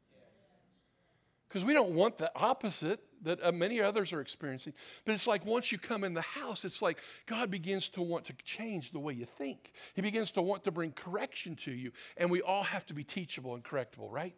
Because 1.51 1.65
we 1.65 1.73
don't 1.73 1.91
want 1.91 2.17
the 2.17 2.31
opposite 2.33 3.01
that 3.23 3.43
uh, 3.43 3.51
many 3.51 3.81
others 3.81 4.13
are 4.13 4.21
experiencing. 4.21 4.71
But 5.03 5.15
it's 5.15 5.27
like 5.27 5.45
once 5.45 5.69
you 5.69 5.77
come 5.77 6.05
in 6.05 6.13
the 6.13 6.21
house, 6.21 6.63
it's 6.63 6.81
like 6.81 6.99
God 7.25 7.51
begins 7.51 7.89
to 7.89 8.01
want 8.01 8.23
to 8.25 8.33
change 8.45 8.91
the 8.91 8.99
way 8.99 9.13
you 9.13 9.25
think. 9.25 9.73
He 9.93 10.01
begins 10.01 10.31
to 10.31 10.41
want 10.41 10.63
to 10.63 10.71
bring 10.71 10.93
correction 10.93 11.57
to 11.57 11.71
you. 11.71 11.91
And 12.15 12.31
we 12.31 12.41
all 12.41 12.63
have 12.63 12.85
to 12.85 12.93
be 12.93 13.03
teachable 13.03 13.53
and 13.53 13.63
correctable, 13.65 14.09
right? 14.09 14.33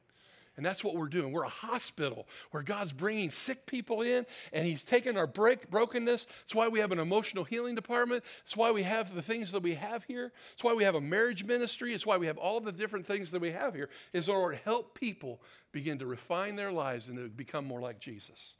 And 0.55 0.63
that's 0.63 0.83
what 0.83 0.95
we're 0.95 1.07
doing. 1.07 1.31
We're 1.31 1.45
a 1.45 1.49
hospital 1.49 2.27
where 2.51 2.61
God's 2.61 2.93
bringing 2.93 3.31
sick 3.31 3.65
people 3.65 4.03
in 4.03 4.25
and 4.51 4.65
He's 4.65 4.83
taking 4.83 5.17
our 5.17 5.25
break, 5.25 5.69
brokenness. 5.71 6.25
That's 6.25 6.53
why 6.53 6.67
we 6.67 6.79
have 6.79 6.91
an 6.91 6.99
emotional 6.99 7.43
healing 7.43 7.73
department. 7.73 8.23
That's 8.43 8.55
why 8.55 8.71
we 8.71 8.83
have 8.83 9.15
the 9.15 9.23
things 9.23 9.51
that 9.51 9.63
we 9.63 9.73
have 9.73 10.03
here. 10.03 10.31
That's 10.51 10.63
why 10.63 10.73
we 10.73 10.83
have 10.83 10.93
a 10.93 11.01
marriage 11.01 11.43
ministry. 11.43 11.93
It's 11.93 12.05
why 12.05 12.17
we 12.17 12.27
have 12.27 12.37
all 12.37 12.59
the 12.59 12.71
different 12.71 13.07
things 13.07 13.31
that 13.31 13.41
we 13.41 13.51
have 13.51 13.73
here, 13.73 13.89
is 14.13 14.27
in 14.27 14.35
order 14.35 14.55
to 14.55 14.63
help 14.63 14.99
people 14.99 15.41
begin 15.71 15.97
to 15.99 16.05
refine 16.05 16.55
their 16.55 16.71
lives 16.71 17.07
and 17.07 17.17
to 17.17 17.29
become 17.29 17.65
more 17.65 17.81
like 17.81 17.99
Jesus. 17.99 18.53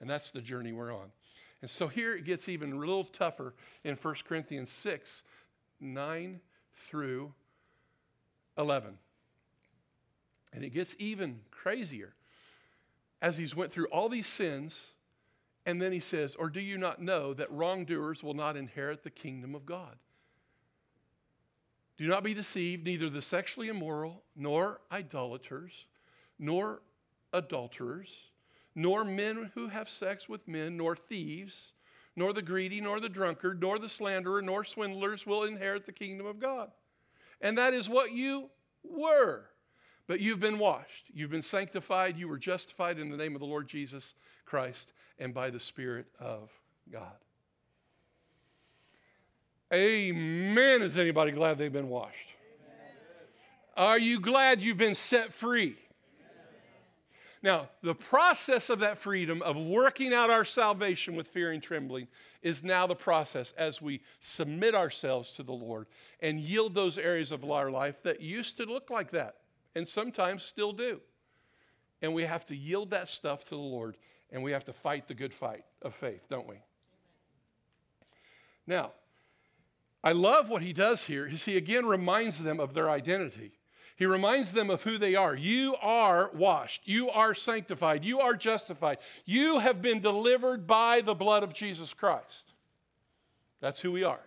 And 0.00 0.08
that's 0.08 0.30
the 0.30 0.40
journey 0.40 0.72
we're 0.72 0.94
on. 0.94 1.10
And 1.62 1.70
so 1.70 1.88
here 1.88 2.14
it 2.14 2.24
gets 2.24 2.48
even 2.48 2.72
a 2.72 2.76
little 2.76 3.04
tougher 3.04 3.54
in 3.84 3.96
1 3.96 4.14
Corinthians 4.24 4.70
6 4.70 5.22
9 5.80 6.40
through 6.74 7.32
11. 8.56 8.98
And 10.52 10.64
it 10.64 10.70
gets 10.70 10.96
even 10.98 11.40
crazier 11.50 12.14
as 13.22 13.36
he's 13.36 13.54
went 13.54 13.72
through 13.72 13.86
all 13.86 14.08
these 14.08 14.26
sins 14.26 14.92
and 15.66 15.80
then 15.80 15.92
he 15.92 16.00
says, 16.00 16.34
"Or 16.36 16.48
do 16.48 16.60
you 16.60 16.78
not 16.78 17.02
know 17.02 17.34
that 17.34 17.50
wrongdoers 17.50 18.22
will 18.22 18.34
not 18.34 18.56
inherit 18.56 19.02
the 19.02 19.10
kingdom 19.10 19.54
of 19.54 19.66
God?" 19.66 19.98
Do 21.98 22.06
not 22.06 22.24
be 22.24 22.32
deceived, 22.32 22.84
neither 22.84 23.10
the 23.10 23.20
sexually 23.20 23.68
immoral, 23.68 24.24
nor 24.34 24.80
idolaters, 24.90 25.86
nor 26.38 26.80
adulterers, 27.34 28.30
nor 28.74 29.04
men 29.04 29.52
who 29.54 29.68
have 29.68 29.90
sex 29.90 30.28
with 30.28 30.48
men, 30.48 30.78
nor 30.78 30.96
thieves, 30.96 31.74
nor 32.16 32.32
the 32.32 32.40
greedy, 32.40 32.80
nor 32.80 32.98
the 32.98 33.08
drunkard, 33.10 33.60
nor 33.60 33.78
the 33.78 33.88
slanderer, 33.88 34.40
nor 34.40 34.64
swindlers 34.64 35.26
will 35.26 35.44
inherit 35.44 35.84
the 35.84 35.92
kingdom 35.92 36.26
of 36.26 36.38
God. 36.38 36.72
And 37.42 37.58
that 37.58 37.74
is 37.74 37.86
what 37.86 38.12
you 38.12 38.50
were. 38.82 39.49
But 40.10 40.18
you've 40.18 40.40
been 40.40 40.58
washed, 40.58 41.04
you've 41.14 41.30
been 41.30 41.40
sanctified, 41.40 42.18
you 42.18 42.26
were 42.26 42.36
justified 42.36 42.98
in 42.98 43.10
the 43.10 43.16
name 43.16 43.36
of 43.36 43.40
the 43.40 43.46
Lord 43.46 43.68
Jesus 43.68 44.14
Christ 44.44 44.92
and 45.20 45.32
by 45.32 45.50
the 45.50 45.60
Spirit 45.60 46.06
of 46.18 46.50
God. 46.90 47.14
Amen. 49.72 50.82
Is 50.82 50.96
anybody 50.96 51.30
glad 51.30 51.58
they've 51.58 51.72
been 51.72 51.88
washed? 51.88 52.16
Amen. 52.66 53.86
Are 53.88 54.00
you 54.00 54.18
glad 54.18 54.62
you've 54.62 54.76
been 54.76 54.96
set 54.96 55.32
free? 55.32 55.76
Now, 57.40 57.68
the 57.80 57.94
process 57.94 58.68
of 58.68 58.80
that 58.80 58.98
freedom, 58.98 59.40
of 59.42 59.56
working 59.56 60.12
out 60.12 60.28
our 60.28 60.44
salvation 60.44 61.14
with 61.14 61.28
fear 61.28 61.52
and 61.52 61.62
trembling, 61.62 62.08
is 62.42 62.64
now 62.64 62.88
the 62.88 62.96
process 62.96 63.54
as 63.56 63.80
we 63.80 64.00
submit 64.18 64.74
ourselves 64.74 65.30
to 65.34 65.44
the 65.44 65.52
Lord 65.52 65.86
and 66.18 66.40
yield 66.40 66.74
those 66.74 66.98
areas 66.98 67.30
of 67.30 67.48
our 67.48 67.70
life 67.70 68.02
that 68.02 68.20
used 68.20 68.56
to 68.56 68.64
look 68.64 68.90
like 68.90 69.12
that 69.12 69.36
and 69.74 69.86
sometimes 69.86 70.42
still 70.42 70.72
do. 70.72 71.00
And 72.02 72.14
we 72.14 72.24
have 72.24 72.46
to 72.46 72.56
yield 72.56 72.90
that 72.90 73.08
stuff 73.08 73.44
to 73.44 73.50
the 73.50 73.56
Lord 73.56 73.96
and 74.32 74.42
we 74.42 74.52
have 74.52 74.64
to 74.66 74.72
fight 74.72 75.08
the 75.08 75.14
good 75.14 75.34
fight 75.34 75.64
of 75.82 75.94
faith, 75.94 76.26
don't 76.28 76.48
we? 76.48 76.56
Now, 78.66 78.92
I 80.02 80.12
love 80.12 80.48
what 80.48 80.62
he 80.62 80.72
does 80.72 81.04
here 81.04 81.26
is 81.26 81.44
he 81.44 81.56
again 81.56 81.84
reminds 81.84 82.42
them 82.42 82.60
of 82.60 82.74
their 82.74 82.88
identity. 82.88 83.52
He 83.96 84.06
reminds 84.06 84.52
them 84.52 84.70
of 84.70 84.82
who 84.82 84.96
they 84.96 85.14
are. 85.14 85.34
You 85.34 85.74
are 85.82 86.30
washed. 86.32 86.82
You 86.86 87.10
are 87.10 87.34
sanctified. 87.34 88.02
You 88.02 88.20
are 88.20 88.34
justified. 88.34 88.96
You 89.26 89.58
have 89.58 89.82
been 89.82 90.00
delivered 90.00 90.66
by 90.66 91.02
the 91.02 91.14
blood 91.14 91.42
of 91.42 91.52
Jesus 91.52 91.92
Christ. 91.92 92.54
That's 93.60 93.80
who 93.80 93.92
we 93.92 94.04
are. 94.04 94.20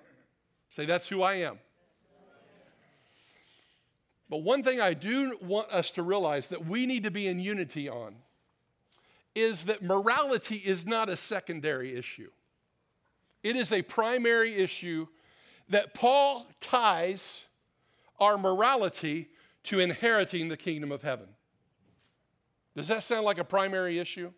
Say, 0.70 0.86
that's 0.86 1.08
who 1.08 1.24
I 1.24 1.36
am. 1.36 1.58
But 4.30 4.44
one 4.44 4.64
thing 4.64 4.80
I 4.80 4.94
do 4.94 5.38
want 5.42 5.70
us 5.72 5.92
to 5.92 6.04
realize 6.04 6.50
that 6.50 6.66
we 6.66 6.86
need 6.86 7.04
to 7.04 7.12
be 7.12 7.28
in 7.28 7.40
unity 7.40 7.90
on 7.90 8.16
is 9.36 9.66
that 9.66 9.82
morality 9.82 10.58
is 10.58 10.86
not 10.86 11.10
a 11.10 11.18
secondary 11.18 11.96
issue. 11.96 12.30
It 13.44 13.56
is 13.56 13.72
a 13.72 13.82
primary 13.82 14.56
issue 14.56 15.08
that 15.70 15.94
Paul 15.94 16.48
ties 16.62 17.42
our 18.20 18.38
morality 18.38 19.30
to 19.64 19.80
inheriting 19.80 20.50
the 20.50 20.58
kingdom 20.58 20.92
of 20.92 21.02
heaven. 21.02 21.28
Does 22.76 22.88
that 22.88 23.04
sound 23.04 23.26
like 23.26 23.38
a 23.38 23.44
primary 23.44 24.00
issue? 24.00 24.32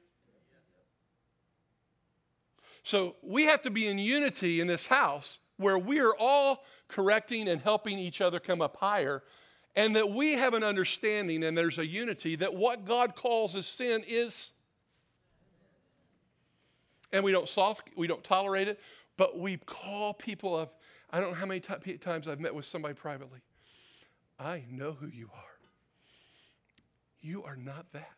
So 2.84 3.16
we 3.22 3.46
have 3.46 3.64
to 3.64 3.72
be 3.72 3.88
in 3.88 3.98
unity 3.98 4.60
in 4.60 4.68
this 4.68 4.88
house 4.88 5.40
where 5.58 5.78
we 5.78 6.00
are 6.00 6.16
all 6.20 6.64
correcting 6.88 7.48
and 7.48 7.62
helping 7.62 7.98
each 7.98 8.22
other 8.22 8.40
come 8.40 8.62
up 8.62 8.78
higher 8.78 9.24
and 9.76 9.96
that 9.96 10.10
we 10.10 10.34
have 10.34 10.54
an 10.54 10.64
understanding 10.64 11.44
and 11.44 11.58
there's 11.58 11.78
a 11.78 11.86
unity 11.86 12.36
that 12.38 12.54
what 12.54 12.86
God 12.86 13.16
calls 13.16 13.56
as 13.56 13.66
sin 13.66 14.04
is 14.08 14.52
and 17.12 17.24
we 17.24 17.32
don't 17.32 17.50
soft 17.50 17.90
we 17.96 18.08
don't 18.08 18.24
tolerate 18.24 18.68
it 18.68 18.80
but 19.18 19.40
we 19.40 19.58
call 19.58 20.14
people 20.14 20.56
up 20.56 20.82
i 21.12 21.20
don't 21.20 21.30
know 21.32 21.36
how 21.36 21.46
many 21.46 21.60
t- 21.60 21.98
times 21.98 22.28
i've 22.28 22.40
met 22.40 22.54
with 22.54 22.66
somebody 22.66 22.94
privately 22.94 23.40
i 24.40 24.64
know 24.70 24.92
who 24.92 25.08
you 25.08 25.30
are 25.34 25.42
you 27.22 27.44
are 27.44 27.56
not 27.56 27.86
that 27.94 28.12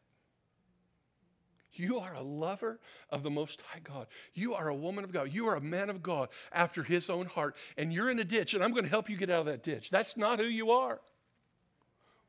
you 1.74 1.99
are 1.99 2.16
a 2.16 2.24
lover 2.24 2.80
of 3.12 3.22
the 3.22 3.30
Most 3.30 3.62
High 3.62 3.82
God. 3.84 4.08
You 4.34 4.55
are 4.55 4.68
a 4.68 4.74
woman 4.74 5.03
of 5.03 5.12
God. 5.12 5.32
You 5.32 5.47
are 5.47 5.55
a 5.55 5.62
man 5.62 5.91
of 5.91 6.01
God 6.01 6.30
after 6.51 6.82
His 6.82 7.08
own 7.08 7.28
heart. 7.28 7.55
And 7.78 7.93
you're 7.93 8.10
in 8.10 8.18
a 8.18 8.24
ditch, 8.24 8.55
and 8.55 8.64
I'm 8.64 8.72
going 8.72 8.86
to 8.86 8.89
help 8.89 9.12
you 9.12 9.16
get 9.16 9.30
out 9.30 9.41
of 9.41 9.45
that 9.45 9.62
ditch. 9.62 9.91
That's 9.91 10.18
not 10.18 10.39
who 10.39 10.47
you 10.47 10.72
are. 10.72 10.99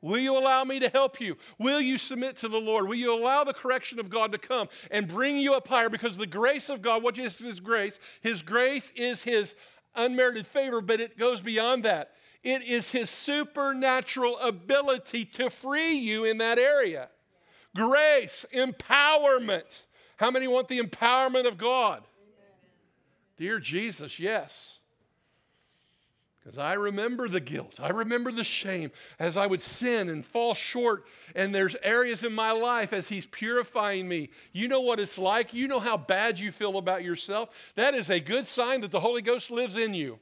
Will 0.00 0.18
you 0.18 0.38
allow 0.38 0.62
me 0.62 0.78
to 0.78 0.88
help 0.88 1.20
you? 1.20 1.36
Will 1.58 1.80
you 1.80 1.98
submit 1.98 2.36
to 2.38 2.48
the 2.48 2.60
Lord? 2.60 2.86
Will 2.86 2.94
you 2.94 3.12
allow 3.12 3.42
the 3.42 3.52
correction 3.52 3.98
of 3.98 4.08
God 4.08 4.30
to 4.32 4.38
come 4.38 4.68
and 4.90 5.08
bring 5.08 5.38
you 5.38 5.54
up 5.54 5.66
higher? 5.66 5.88
Because 5.88 6.16
the 6.16 6.26
grace 6.26 6.68
of 6.68 6.82
God, 6.82 7.02
what 7.02 7.18
is 7.18 7.38
His 7.38 7.58
grace? 7.60 7.98
His 8.20 8.42
grace 8.42 8.92
is 8.94 9.24
His 9.24 9.56
unmerited 9.96 10.46
favor, 10.46 10.80
but 10.80 11.00
it 11.00 11.18
goes 11.18 11.40
beyond 11.40 11.84
that. 11.84 12.12
It 12.44 12.62
is 12.62 12.92
His 12.92 13.10
supernatural 13.10 14.38
ability 14.38 15.24
to 15.24 15.50
free 15.50 15.94
you 15.94 16.24
in 16.24 16.38
that 16.38 16.58
area. 16.58 17.08
Grace, 17.74 18.46
empowerment. 18.54 19.82
How 20.16 20.30
many 20.30 20.46
want 20.46 20.68
the 20.68 20.80
empowerment 20.80 21.46
of 21.46 21.58
God? 21.58 22.04
Dear 23.36 23.58
Jesus, 23.58 24.18
yes. 24.18 24.77
Because 26.48 26.60
I 26.60 26.72
remember 26.72 27.28
the 27.28 27.40
guilt. 27.40 27.74
I 27.78 27.90
remember 27.90 28.32
the 28.32 28.42
shame 28.42 28.90
as 29.18 29.36
I 29.36 29.46
would 29.46 29.60
sin 29.60 30.08
and 30.08 30.24
fall 30.24 30.54
short. 30.54 31.04
And 31.34 31.54
there's 31.54 31.76
areas 31.82 32.24
in 32.24 32.32
my 32.32 32.52
life 32.52 32.94
as 32.94 33.08
He's 33.08 33.26
purifying 33.26 34.08
me. 34.08 34.30
You 34.54 34.66
know 34.66 34.80
what 34.80 34.98
it's 34.98 35.18
like. 35.18 35.52
You 35.52 35.68
know 35.68 35.78
how 35.78 35.98
bad 35.98 36.38
you 36.38 36.50
feel 36.50 36.78
about 36.78 37.04
yourself. 37.04 37.50
That 37.74 37.94
is 37.94 38.08
a 38.08 38.18
good 38.18 38.46
sign 38.46 38.80
that 38.80 38.90
the 38.90 39.00
Holy 39.00 39.20
Ghost 39.20 39.50
lives 39.50 39.76
in 39.76 39.92
you. 39.92 40.20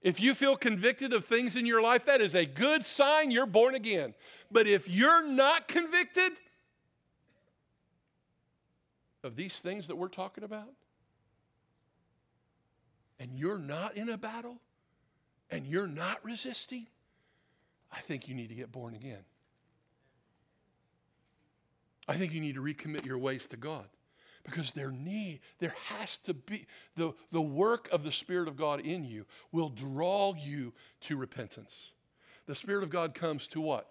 If 0.00 0.18
you 0.18 0.34
feel 0.34 0.56
convicted 0.56 1.12
of 1.12 1.26
things 1.26 1.54
in 1.54 1.66
your 1.66 1.82
life, 1.82 2.06
that 2.06 2.22
is 2.22 2.34
a 2.34 2.46
good 2.46 2.86
sign 2.86 3.30
you're 3.30 3.44
born 3.44 3.74
again. 3.74 4.14
But 4.50 4.66
if 4.66 4.88
you're 4.88 5.28
not 5.28 5.68
convicted 5.68 6.32
of 9.22 9.36
these 9.36 9.60
things 9.60 9.88
that 9.88 9.96
we're 9.96 10.08
talking 10.08 10.42
about, 10.42 10.70
and 13.18 13.38
you're 13.38 13.58
not 13.58 13.96
in 13.96 14.08
a 14.08 14.18
battle, 14.18 14.58
and 15.50 15.66
you're 15.66 15.86
not 15.86 16.24
resisting, 16.24 16.86
I 17.92 18.00
think 18.00 18.28
you 18.28 18.34
need 18.34 18.48
to 18.48 18.54
get 18.54 18.70
born 18.70 18.94
again. 18.94 19.24
I 22.06 22.16
think 22.16 22.32
you 22.32 22.40
need 22.40 22.54
to 22.54 22.62
recommit 22.62 23.04
your 23.04 23.18
ways 23.18 23.46
to 23.48 23.56
God 23.56 23.86
because 24.44 24.72
there 24.72 24.90
need 24.90 25.40
there 25.58 25.74
has 25.88 26.18
to 26.18 26.32
be 26.32 26.66
the, 26.96 27.12
the 27.30 27.40
work 27.40 27.88
of 27.92 28.02
the 28.02 28.12
spirit 28.12 28.48
of 28.48 28.56
god 28.56 28.80
in 28.80 29.04
you 29.04 29.26
will 29.52 29.68
draw 29.68 30.32
you 30.34 30.72
to 31.02 31.16
repentance. 31.16 31.92
The 32.46 32.54
spirit 32.54 32.82
of 32.82 32.90
god 32.90 33.14
comes 33.14 33.46
to 33.48 33.60
what? 33.60 33.88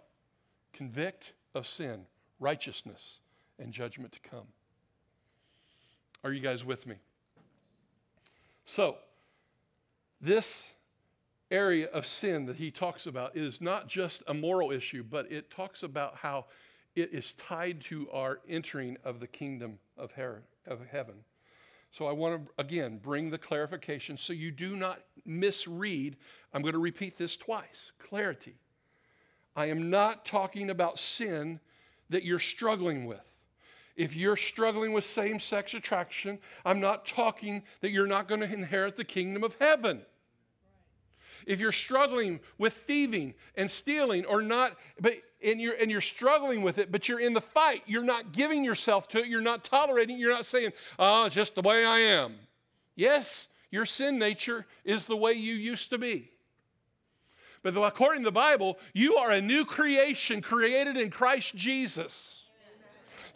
Convict 0.73 1.33
of 1.53 1.67
sin 1.67 2.05
righteousness 2.39 3.19
and 3.59 3.71
judgment 3.71 4.13
to 4.13 4.19
come. 4.19 4.47
Are 6.23 6.31
you 6.31 6.39
guys 6.39 6.65
with 6.65 6.85
me? 6.85 6.95
So 8.65 8.97
this 10.19 10.65
area 11.49 11.87
of 11.87 12.05
sin 12.05 12.45
that 12.45 12.57
he 12.57 12.71
talks 12.71 13.05
about 13.05 13.35
is 13.35 13.61
not 13.61 13.87
just 13.87 14.21
a 14.27 14.33
moral 14.33 14.71
issue 14.71 15.03
but 15.03 15.31
it 15.31 15.49
talks 15.49 15.81
about 15.81 16.17
how 16.17 16.45
it 16.97 17.13
is 17.13 17.33
tied 17.35 17.79
to 17.81 18.09
our 18.11 18.39
entering 18.49 18.97
of 19.03 19.19
the 19.19 19.27
kingdom 19.27 19.77
of, 19.97 20.11
of 20.65 20.81
heaven. 20.91 21.15
So 21.91 22.05
I 22.05 22.11
want 22.11 22.45
to, 22.45 22.51
again, 22.57 22.99
bring 23.01 23.29
the 23.29 23.37
clarification 23.37 24.17
so 24.17 24.33
you 24.33 24.51
do 24.51 24.75
not 24.75 25.01
misread. 25.25 26.17
I'm 26.53 26.61
going 26.61 26.73
to 26.73 26.79
repeat 26.79 27.17
this 27.17 27.37
twice 27.37 27.91
clarity. 27.99 28.55
I 29.55 29.67
am 29.67 29.89
not 29.89 30.25
talking 30.25 30.69
about 30.69 30.99
sin 30.99 31.59
that 32.09 32.23
you're 32.23 32.39
struggling 32.39 33.05
with. 33.05 33.21
If 33.97 34.15
you're 34.15 34.37
struggling 34.37 34.93
with 34.93 35.03
same 35.03 35.39
sex 35.39 35.73
attraction, 35.73 36.37
I'm 36.63 36.79
not 36.79 37.07
talking 37.07 37.63
that 37.81 37.89
you're 37.89 38.07
not 38.07 38.27
going 38.27 38.41
to 38.41 38.53
inherit 38.53 38.95
the 38.95 39.03
kingdom 39.03 39.43
of 39.43 39.57
heaven. 39.59 40.03
If 41.47 41.59
you're 41.59 41.71
struggling 41.71 42.39
with 42.59 42.73
thieving 42.73 43.33
and 43.55 43.71
stealing 43.71 44.25
or 44.25 44.41
not, 44.41 44.75
but 45.01 45.15
and 45.43 45.59
you're 45.59 45.73
and 45.73 45.89
you're 45.89 46.01
struggling 46.01 46.61
with 46.61 46.77
it, 46.77 46.91
but 46.91 47.09
you're 47.09 47.19
in 47.19 47.33
the 47.33 47.41
fight. 47.41 47.83
You're 47.87 48.03
not 48.03 48.33
giving 48.33 48.63
yourself 48.63 49.07
to 49.09 49.19
it. 49.19 49.27
You're 49.27 49.41
not 49.41 49.63
tolerating. 49.63 50.19
You're 50.19 50.33
not 50.33 50.45
saying, 50.45 50.73
"Oh, 50.99 51.25
it's 51.25 51.35
just 51.35 51.55
the 51.55 51.61
way 51.61 51.85
I 51.85 51.99
am." 51.99 52.37
Yes, 52.95 53.47
your 53.71 53.85
sin 53.85 54.19
nature 54.19 54.67
is 54.83 55.07
the 55.07 55.15
way 55.15 55.33
you 55.33 55.53
used 55.53 55.89
to 55.89 55.97
be. 55.97 56.31
But 57.63 57.77
according 57.77 58.23
to 58.23 58.27
the 58.27 58.31
Bible, 58.31 58.77
you 58.93 59.15
are 59.15 59.31
a 59.31 59.41
new 59.41 59.65
creation 59.65 60.41
created 60.41 60.97
in 60.97 61.09
Christ 61.09 61.55
Jesus. 61.55 62.36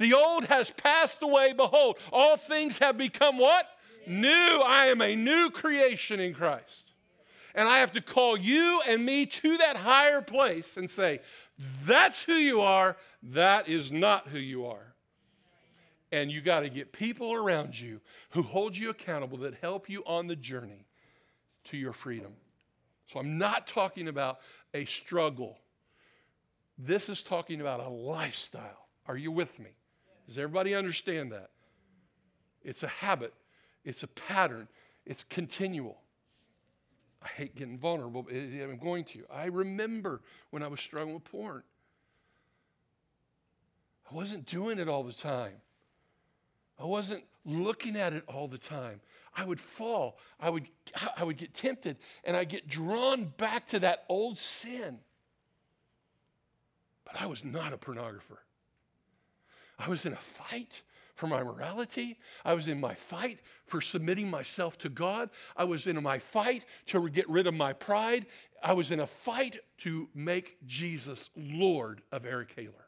The 0.02 0.16
old 0.16 0.45
has 0.45 0.72
passed 0.72 1.22
away. 1.22 1.54
Behold, 1.54 1.99
all 2.12 2.36
things 2.36 2.80
have 2.80 2.97
become 2.97 3.38
what? 3.38 3.68
New. 4.08 4.28
I 4.28 4.88
am 4.88 4.99
a 4.99 5.16
new 5.16 5.52
creation 5.52 6.20
in 6.20 6.34
Christ. 6.34 6.91
And 7.54 7.70
I 7.70 7.78
have 7.80 7.91
to 7.91 8.02
call 8.02 8.36
you 8.36 8.82
and 8.88 9.06
me 9.06 9.28
to 9.28 9.58
that 9.58 9.76
higher 9.76 10.22
place 10.22 10.76
and 10.76 10.89
say, 10.89 11.20
that's 11.86 12.24
who 12.24 12.34
you 12.34 12.62
are, 12.62 12.97
that 13.22 13.70
is 13.70 13.91
not 13.91 14.30
who 14.30 14.39
you 14.39 14.66
are. 14.66 14.95
And 16.12 16.32
you 16.32 16.41
got 16.41 16.62
to 16.62 16.70
get 16.70 16.93
people 16.93 17.34
around 17.34 17.80
you 17.80 18.02
who 18.32 18.41
hold 18.41 18.76
you 18.76 18.89
accountable 18.89 19.38
that 19.39 19.54
help 19.62 19.88
you 19.88 20.02
on 20.08 20.26
the 20.26 20.36
journey 20.36 20.88
to 21.66 21.78
your 21.78 21.93
freedom. 21.93 22.34
So 23.06 23.20
I'm 23.20 23.38
not 23.38 23.68
talking 23.68 24.08
about 24.08 24.39
a 24.74 24.84
struggle. 24.86 25.60
This 26.76 27.08
is 27.08 27.22
talking 27.22 27.62
about 27.62 27.82
a 27.82 27.89
lifestyle. 27.89 28.88
Are 29.06 29.18
you 29.18 29.32
with 29.32 29.60
me? 29.60 29.70
Does 30.32 30.38
everybody 30.38 30.74
understand 30.74 31.34
that? 31.34 31.50
It's 32.64 32.84
a 32.84 32.88
habit, 32.88 33.34
it's 33.84 34.02
a 34.04 34.08
pattern, 34.08 34.70
it's 35.06 35.26
continual. 35.26 35.98
I 37.22 37.28
hate 37.28 37.54
getting 37.54 37.78
vulnerable, 37.78 38.24
but 38.24 38.34
I'm 38.34 38.78
going 38.78 39.04
to. 39.04 39.26
I 39.30 39.48
remember 39.48 40.22
when 40.52 40.64
I 40.64 40.70
was 40.70 40.80
struggling 40.80 41.16
with 41.16 41.26
porn. 41.26 41.64
I 44.10 44.16
wasn't 44.16 44.46
doing 44.46 44.80
it 44.80 44.88
all 44.88 45.04
the 45.04 45.12
time. 45.12 45.56
I 46.80 46.86
wasn't 46.86 47.26
looking 47.46 47.98
at 47.98 48.14
it 48.14 48.24
all 48.26 48.48
the 48.48 48.58
time. 48.58 49.02
I 49.36 49.44
would 49.44 49.60
fall. 49.60 50.18
I 50.40 50.50
would, 50.50 50.70
I 51.18 51.26
would 51.26 51.36
get 51.36 51.54
tempted 51.54 51.98
and 52.24 52.38
I'd 52.38 52.48
get 52.48 52.70
drawn 52.70 53.26
back 53.36 53.68
to 53.68 53.80
that 53.80 54.06
old 54.08 54.38
sin. 54.38 55.00
But 57.04 57.22
I 57.22 57.26
was 57.26 57.44
not 57.44 57.74
a 57.74 57.78
pornographer. 57.78 58.38
I 59.82 59.90
was 59.90 60.06
in 60.06 60.14
a 60.14 60.18
fight 60.18 60.82
for 61.16 61.28
my 61.28 61.44
morality. 61.44 62.18
I 62.44 62.54
was 62.54 62.68
in 62.68 62.80
my 62.80 62.94
fight 62.94 63.40
for 63.66 63.82
submitting 63.82 64.30
myself 64.30 64.78
to 64.80 64.90
God. 64.90 65.30
I 65.56 65.66
was 65.66 65.88
in 65.88 66.02
my 66.02 66.20
fight 66.20 66.66
to 66.88 67.10
get 67.10 67.30
rid 67.30 67.48
of 67.48 67.54
my 67.54 67.74
pride. 67.74 68.26
I 68.64 68.74
was 68.74 68.92
in 68.92 69.00
a 69.00 69.08
fight 69.08 69.60
to 69.80 70.10
make 70.14 70.58
Jesus 70.66 71.30
Lord 71.36 72.02
of 72.12 72.26
Eric 72.26 72.54
Haler. 72.56 72.88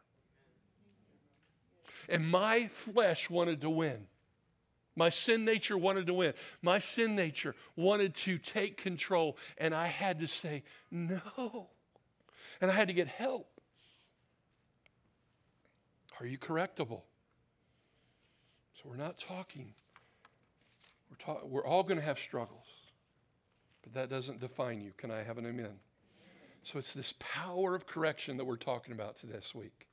And 2.09 2.27
my 2.29 2.67
flesh 2.67 3.29
wanted 3.29 3.61
to 3.61 3.69
win. 3.69 4.07
My 4.95 5.09
sin 5.09 5.45
nature 5.45 5.77
wanted 5.77 6.07
to 6.07 6.13
win. 6.13 6.33
My 6.61 6.79
sin 6.79 7.15
nature 7.15 7.55
wanted 7.75 8.13
to 8.15 8.37
take 8.37 8.77
control. 8.77 9.37
And 9.57 9.73
I 9.73 9.87
had 9.87 10.19
to 10.19 10.27
say, 10.27 10.63
no. 10.91 11.69
And 12.61 12.69
I 12.69 12.73
had 12.73 12.87
to 12.89 12.93
get 12.93 13.07
help. 13.07 13.52
Are 16.19 16.25
you 16.25 16.37
correctable? 16.37 17.01
So 18.75 18.83
we're 18.85 18.95
not 18.95 19.19
talking. 19.19 19.73
We're, 21.09 21.17
talk, 21.17 21.43
we're 21.45 21.65
all 21.65 21.83
going 21.83 21.99
to 21.99 22.05
have 22.05 22.19
struggles, 22.19 22.65
but 23.81 23.93
that 23.93 24.09
doesn't 24.09 24.39
define 24.39 24.81
you. 24.81 24.93
Can 24.97 25.11
I 25.11 25.23
have 25.23 25.37
an 25.37 25.45
amen? 25.45 25.79
So 26.63 26.79
it's 26.79 26.93
this 26.93 27.13
power 27.19 27.75
of 27.75 27.85
correction 27.85 28.37
that 28.37 28.45
we're 28.45 28.55
talking 28.55 28.93
about 28.93 29.17
this 29.23 29.53
week. 29.53 29.87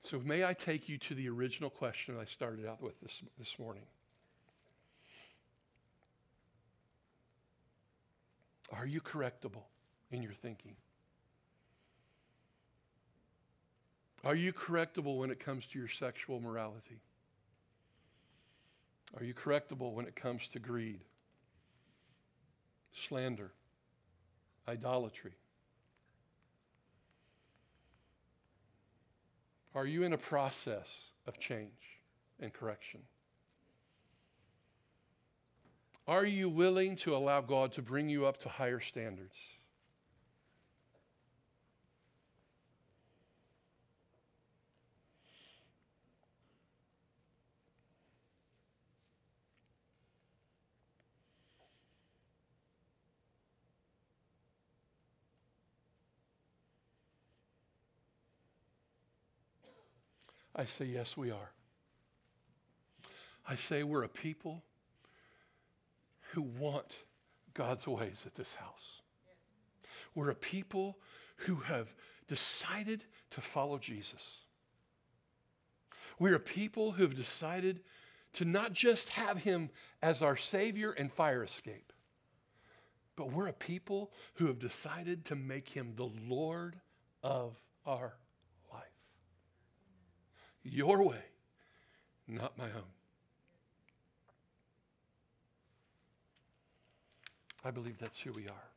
So 0.00 0.20
may 0.20 0.44
I 0.44 0.52
take 0.52 0.88
you 0.88 0.98
to 0.98 1.14
the 1.14 1.28
original 1.28 1.70
question 1.70 2.16
I 2.20 2.24
started 2.24 2.66
out 2.66 2.82
with 2.82 3.00
this, 3.00 3.22
this 3.38 3.58
morning? 3.58 3.84
Are 8.72 8.86
you 8.86 9.00
correctable 9.00 9.64
in 10.10 10.22
your 10.22 10.32
thinking? 10.32 10.76
Are 14.28 14.34
you 14.34 14.52
correctable 14.52 15.16
when 15.16 15.30
it 15.30 15.40
comes 15.40 15.64
to 15.68 15.78
your 15.78 15.88
sexual 15.88 16.38
morality? 16.38 17.00
Are 19.16 19.24
you 19.24 19.32
correctable 19.32 19.94
when 19.94 20.04
it 20.04 20.14
comes 20.14 20.48
to 20.48 20.58
greed, 20.58 21.00
slander, 22.92 23.52
idolatry? 24.68 25.32
Are 29.74 29.86
you 29.86 30.02
in 30.02 30.12
a 30.12 30.18
process 30.18 31.06
of 31.26 31.38
change 31.38 32.02
and 32.38 32.52
correction? 32.52 33.00
Are 36.06 36.26
you 36.26 36.50
willing 36.50 36.96
to 36.96 37.16
allow 37.16 37.40
God 37.40 37.72
to 37.72 37.82
bring 37.82 38.10
you 38.10 38.26
up 38.26 38.36
to 38.40 38.50
higher 38.50 38.80
standards? 38.80 39.36
I 60.58 60.64
say, 60.64 60.86
yes, 60.86 61.16
we 61.16 61.30
are. 61.30 61.52
I 63.48 63.54
say 63.54 63.84
we're 63.84 64.02
a 64.02 64.08
people 64.08 64.64
who 66.32 66.42
want 66.42 67.04
God's 67.54 67.86
ways 67.86 68.24
at 68.26 68.34
this 68.34 68.56
house. 68.56 69.00
We're 70.16 70.30
a 70.30 70.34
people 70.34 70.98
who 71.36 71.56
have 71.56 71.94
decided 72.26 73.04
to 73.30 73.40
follow 73.40 73.78
Jesus. 73.78 74.38
We're 76.18 76.34
a 76.34 76.40
people 76.40 76.92
who 76.92 77.04
have 77.04 77.14
decided 77.14 77.80
to 78.32 78.44
not 78.44 78.72
just 78.72 79.10
have 79.10 79.38
him 79.38 79.70
as 80.02 80.22
our 80.22 80.36
Savior 80.36 80.90
and 80.90 81.12
fire 81.12 81.44
escape, 81.44 81.92
but 83.14 83.30
we're 83.30 83.46
a 83.46 83.52
people 83.52 84.10
who 84.34 84.48
have 84.48 84.58
decided 84.58 85.24
to 85.26 85.36
make 85.36 85.68
him 85.68 85.92
the 85.94 86.10
Lord 86.28 86.80
of 87.22 87.54
our 87.86 88.14
your 90.72 91.02
way, 91.02 91.22
not 92.26 92.56
my 92.58 92.66
own. 92.66 92.92
I 97.64 97.70
believe 97.70 97.98
that's 97.98 98.20
who 98.20 98.32
we 98.32 98.48
are. 98.48 98.68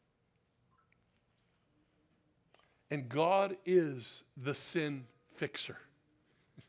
And 2.90 3.08
God 3.08 3.56
is 3.66 4.24
the 4.36 4.56
sin 4.56 5.06
fixer. 5.32 5.78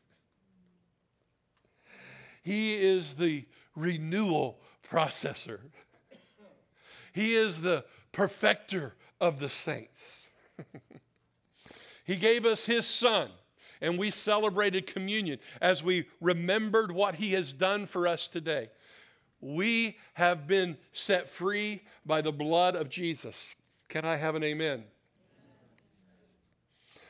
He 2.41 2.75
is 2.75 3.15
the 3.15 3.45
renewal 3.75 4.59
processor. 4.89 5.59
He 7.13 7.35
is 7.35 7.61
the 7.61 7.85
perfecter 8.11 8.95
of 9.21 9.39
the 9.39 9.49
saints. 9.49 10.27
he 12.05 12.15
gave 12.15 12.45
us 12.45 12.65
His 12.65 12.87
Son, 12.87 13.29
and 13.83 13.99
we 13.99 14.09
celebrated 14.09 14.87
communion 14.87 15.37
as 15.61 15.83
we 15.83 16.05
remembered 16.21 16.91
what 16.91 17.15
He 17.15 17.33
has 17.33 17.51
done 17.51 17.85
for 17.85 18.07
us 18.07 18.27
today. 18.27 18.69
We 19.41 19.97
have 20.13 20.47
been 20.47 20.77
set 20.93 21.29
free 21.29 21.83
by 22.05 22.21
the 22.21 22.31
blood 22.31 22.77
of 22.77 22.89
Jesus. 22.89 23.45
Can 23.89 24.05
I 24.05 24.15
have 24.15 24.35
an 24.35 24.43
amen? 24.43 24.85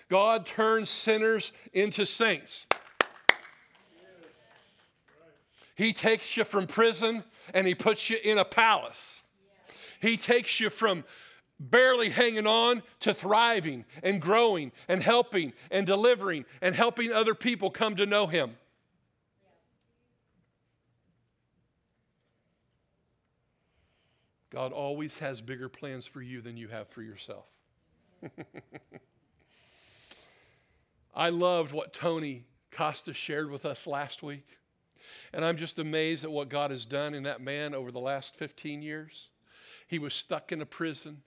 God 0.09 0.47
turns 0.47 0.89
sinners 0.89 1.53
into 1.73 2.07
saints. 2.07 2.65
He 5.75 5.93
takes 5.93 6.35
you 6.35 6.43
from 6.43 6.65
prison 6.65 7.23
and 7.53 7.67
he 7.67 7.75
puts 7.75 8.09
you 8.09 8.17
in 8.23 8.39
a 8.39 8.45
palace. 8.45 9.21
He 10.01 10.17
takes 10.17 10.59
you 10.59 10.71
from 10.71 11.03
barely 11.59 12.09
hanging 12.09 12.47
on 12.47 12.83
to 13.01 13.13
thriving 13.13 13.85
and 14.01 14.21
growing 14.21 14.71
and 14.87 15.01
helping 15.01 15.53
and 15.71 15.87
delivering 15.87 16.45
and 16.61 16.75
helping 16.75 17.11
other 17.11 17.35
people 17.35 17.69
come 17.69 17.95
to 17.95 18.05
know 18.05 18.27
him. 18.27 18.55
God 24.53 24.71
always 24.71 25.17
has 25.17 25.41
bigger 25.41 25.67
plans 25.67 26.05
for 26.05 26.21
you 26.21 26.39
than 26.39 26.57
you 26.57 26.67
have 26.67 26.87
for 26.87 27.01
yourself. 27.01 27.45
I 31.15 31.29
loved 31.29 31.73
what 31.73 31.91
Tony 31.91 32.45
Costa 32.69 33.13
shared 33.13 33.49
with 33.49 33.65
us 33.65 33.87
last 33.87 34.21
week. 34.21 34.45
And 35.33 35.43
I'm 35.43 35.57
just 35.57 35.79
amazed 35.79 36.23
at 36.23 36.31
what 36.31 36.49
God 36.49 36.71
has 36.71 36.85
done 36.85 37.13
in 37.13 37.23
that 37.23 37.41
man 37.41 37.73
over 37.73 37.91
the 37.91 37.99
last 37.99 38.35
15 38.35 38.81
years. 38.81 39.29
He 39.87 39.99
was 39.99 40.13
stuck 40.13 40.51
in 40.51 40.61
a 40.61 40.65
prison. 40.65 41.23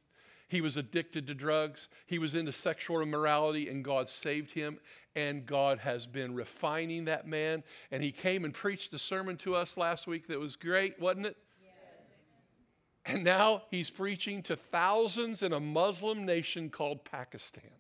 He 0.48 0.60
was 0.60 0.76
addicted 0.76 1.26
to 1.26 1.34
drugs. 1.34 1.88
He 2.06 2.18
was 2.18 2.34
into 2.34 2.52
sexual 2.52 3.00
immorality, 3.00 3.68
and 3.68 3.84
God 3.84 4.08
saved 4.08 4.52
him. 4.52 4.78
And 5.14 5.44
God 5.44 5.78
has 5.80 6.06
been 6.06 6.34
refining 6.34 7.06
that 7.06 7.26
man. 7.26 7.64
And 7.90 8.02
he 8.02 8.12
came 8.12 8.44
and 8.44 8.54
preached 8.54 8.92
a 8.94 8.98
sermon 8.98 9.36
to 9.38 9.56
us 9.56 9.76
last 9.76 10.06
week 10.06 10.28
that 10.28 10.38
was 10.38 10.54
great, 10.54 11.00
wasn't 11.00 11.26
it? 11.26 11.36
Yes. 11.60 11.72
And 13.06 13.24
now 13.24 13.62
he's 13.70 13.90
preaching 13.90 14.42
to 14.44 14.56
thousands 14.56 15.42
in 15.42 15.52
a 15.52 15.60
Muslim 15.60 16.24
nation 16.24 16.70
called 16.70 17.04
Pakistan. 17.04 17.70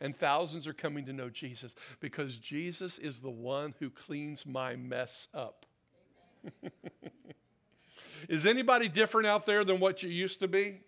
And 0.00 0.16
thousands 0.16 0.66
are 0.66 0.72
coming 0.72 1.04
to 1.04 1.12
know 1.12 1.30
Jesus 1.30 1.76
because 2.00 2.36
Jesus 2.38 2.98
is 2.98 3.20
the 3.20 3.30
one 3.30 3.74
who 3.78 3.90
cleans 3.90 4.44
my 4.44 4.74
mess 4.74 5.28
up. 5.32 5.66
is 8.28 8.46
anybody 8.46 8.88
different 8.88 9.28
out 9.28 9.46
there 9.46 9.64
than 9.64 9.78
what 9.78 10.02
you 10.02 10.08
used 10.08 10.40
to 10.40 10.48
be? 10.48 10.80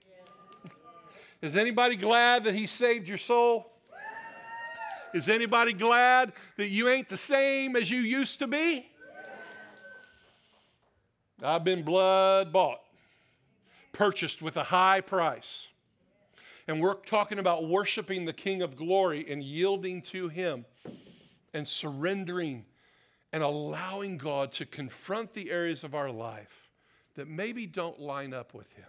Is 1.43 1.57
anybody 1.57 1.97
glad 1.97 2.45
that 2.45 2.55
he 2.55 2.67
saved 2.67 3.09
your 3.09 3.19
soul? 3.19 3.73
Is 5.13 5.29
anybody 5.29 5.73
glad 5.73 6.33
that 6.57 6.69
you 6.69 6.89
ain't 6.89 7.09
the 7.09 7.17
same 7.17 7.77
as 7.77 7.91
you 7.91 8.01
used 8.01 8.39
to 8.41 8.47
be? 8.47 8.87
I've 11.43 11.65
been 11.65 11.83
blood 11.83 12.53
bought, 12.53 12.81
purchased 13.93 14.43
with 14.43 14.57
a 14.57 14.65
high 14.65 15.01
price. 15.01 15.67
And 16.69 16.81
we're 16.81 16.95
talking 16.95 17.39
about 17.39 17.67
worshiping 17.67 18.27
the 18.27 18.33
King 18.33 18.63
of 18.63 18.77
glory 18.77 19.27
and 19.29 19.43
yielding 19.43 20.03
to 20.03 20.29
Him 20.29 20.67
and 21.55 21.67
surrendering 21.67 22.67
and 23.33 23.43
allowing 23.43 24.19
God 24.19 24.53
to 24.53 24.67
confront 24.67 25.33
the 25.33 25.51
areas 25.51 25.83
of 25.83 25.95
our 25.95 26.11
life 26.11 26.69
that 27.15 27.27
maybe 27.27 27.67
don't 27.67 27.99
line 27.99 28.35
up 28.35 28.55
with 28.55 28.71
Him. 28.75 28.85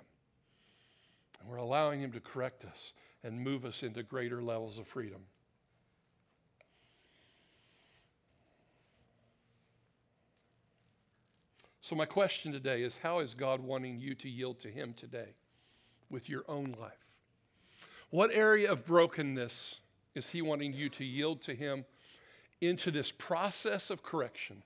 And 1.41 1.49
we're 1.49 1.57
allowing 1.57 2.01
Him 2.01 2.11
to 2.11 2.19
correct 2.19 2.63
us 2.65 2.93
and 3.23 3.41
move 3.41 3.65
us 3.65 3.83
into 3.83 4.03
greater 4.03 4.41
levels 4.41 4.77
of 4.77 4.87
freedom. 4.87 5.21
So, 11.81 11.95
my 11.95 12.05
question 12.05 12.51
today 12.51 12.83
is 12.83 12.97
how 12.97 13.19
is 13.19 13.33
God 13.33 13.59
wanting 13.59 13.99
you 13.99 14.13
to 14.15 14.29
yield 14.29 14.59
to 14.59 14.69
Him 14.69 14.93
today 14.93 15.33
with 16.09 16.29
your 16.29 16.43
own 16.47 16.75
life? 16.79 16.93
What 18.11 18.31
area 18.33 18.71
of 18.71 18.85
brokenness 18.85 19.75
is 20.13 20.29
He 20.29 20.41
wanting 20.41 20.73
you 20.73 20.89
to 20.89 21.03
yield 21.03 21.41
to 21.41 21.55
Him 21.55 21.85
into 22.61 22.91
this 22.91 23.11
process 23.11 23.89
of 23.89 24.03
correction? 24.03 24.61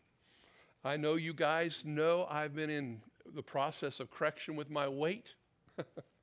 I 0.84 0.98
know 0.98 1.16
you 1.16 1.34
guys 1.34 1.84
know 1.86 2.28
I've 2.30 2.54
been 2.54 2.70
in 2.70 3.02
the 3.34 3.42
process 3.42 4.00
of 4.00 4.12
correction 4.12 4.56
with 4.56 4.70
my 4.70 4.88
weight. 4.88 5.34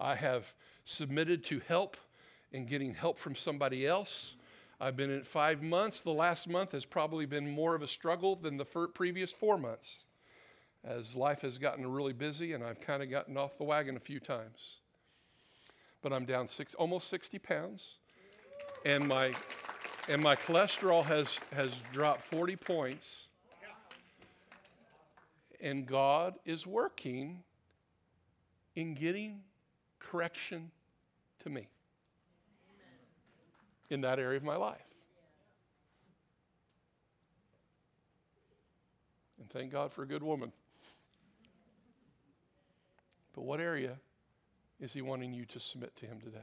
I 0.00 0.14
have 0.14 0.52
submitted 0.84 1.44
to 1.44 1.60
help 1.66 1.96
and 2.52 2.68
getting 2.68 2.94
help 2.94 3.18
from 3.18 3.34
somebody 3.34 3.86
else. 3.86 4.34
I've 4.80 4.96
been 4.96 5.10
in 5.10 5.22
five 5.22 5.62
months. 5.62 6.02
The 6.02 6.10
last 6.10 6.48
month 6.48 6.72
has 6.72 6.84
probably 6.84 7.26
been 7.26 7.48
more 7.48 7.74
of 7.74 7.82
a 7.82 7.86
struggle 7.86 8.36
than 8.36 8.56
the 8.56 8.64
previous 8.64 9.32
four 9.32 9.58
months 9.58 10.04
as 10.84 11.16
life 11.16 11.40
has 11.40 11.56
gotten 11.56 11.90
really 11.90 12.12
busy 12.12 12.52
and 12.52 12.62
I've 12.62 12.80
kind 12.80 13.02
of 13.02 13.10
gotten 13.10 13.36
off 13.36 13.56
the 13.56 13.64
wagon 13.64 13.96
a 13.96 14.00
few 14.00 14.20
times 14.20 14.78
but 16.04 16.12
I'm 16.12 16.26
down 16.26 16.46
six, 16.46 16.74
almost 16.74 17.08
60 17.08 17.38
pounds. 17.38 17.96
And 18.84 19.08
my, 19.08 19.32
and 20.06 20.22
my 20.22 20.36
cholesterol 20.36 21.02
has, 21.02 21.30
has 21.54 21.72
dropped 21.94 22.20
40 22.20 22.56
points. 22.56 23.26
And 25.62 25.86
God 25.86 26.34
is 26.44 26.66
working 26.66 27.42
in 28.76 28.92
getting 28.92 29.40
correction 30.10 30.70
to 31.42 31.50
me 31.50 31.68
in 33.90 34.00
that 34.02 34.18
area 34.18 34.36
of 34.36 34.44
my 34.44 34.56
life. 34.56 34.80
And 39.38 39.48
thank 39.50 39.72
God 39.72 39.92
for 39.92 40.02
a 40.02 40.06
good 40.06 40.22
woman. 40.22 40.52
But 43.34 43.42
what 43.42 43.60
area 43.60 43.98
is 44.80 44.92
He 44.92 45.02
wanting 45.02 45.32
you 45.34 45.44
to 45.46 45.60
submit 45.60 45.94
to 45.96 46.06
Him 46.06 46.20
today? 46.20 46.38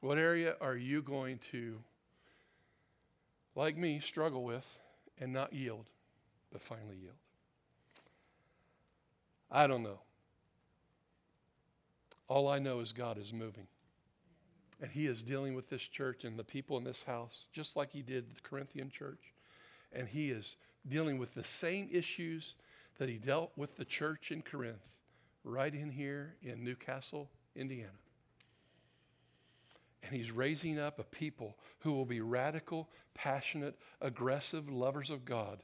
What 0.00 0.18
area 0.18 0.56
are 0.60 0.76
you 0.76 1.02
going 1.02 1.40
to, 1.52 1.78
like 3.54 3.76
me, 3.76 3.98
struggle 4.00 4.44
with 4.44 4.66
and 5.18 5.32
not 5.32 5.52
yield, 5.52 5.86
but 6.52 6.62
finally 6.62 6.96
yield? 6.96 7.16
I 9.50 9.66
don't 9.66 9.82
know. 9.82 9.98
All 12.28 12.48
I 12.48 12.58
know 12.58 12.80
is 12.80 12.92
God 12.92 13.18
is 13.18 13.32
moving. 13.32 13.66
And 14.80 14.90
He 14.90 15.06
is 15.06 15.22
dealing 15.22 15.54
with 15.54 15.68
this 15.70 15.82
church 15.82 16.24
and 16.24 16.38
the 16.38 16.44
people 16.44 16.76
in 16.76 16.84
this 16.84 17.04
house, 17.04 17.46
just 17.52 17.76
like 17.76 17.92
He 17.92 18.02
did 18.02 18.36
the 18.36 18.40
Corinthian 18.42 18.90
church. 18.90 19.32
And 19.92 20.08
He 20.08 20.30
is 20.30 20.56
dealing 20.86 21.18
with 21.18 21.34
the 21.34 21.44
same 21.44 21.88
issues 21.90 22.54
that 22.98 23.08
He 23.08 23.18
dealt 23.18 23.52
with 23.56 23.76
the 23.76 23.84
church 23.84 24.30
in 24.30 24.42
Corinth 24.42 24.82
right 25.44 25.72
in 25.72 25.90
here 25.90 26.34
in 26.42 26.64
New 26.64 26.74
Castle, 26.74 27.30
Indiana. 27.54 27.90
And 30.02 30.14
he's 30.14 30.30
raising 30.30 30.78
up 30.78 31.00
a 31.00 31.04
people 31.04 31.56
who 31.80 31.92
will 31.92 32.04
be 32.04 32.20
radical, 32.20 32.88
passionate, 33.14 33.76
aggressive 34.00 34.68
lovers 34.68 35.10
of 35.10 35.24
God 35.24 35.58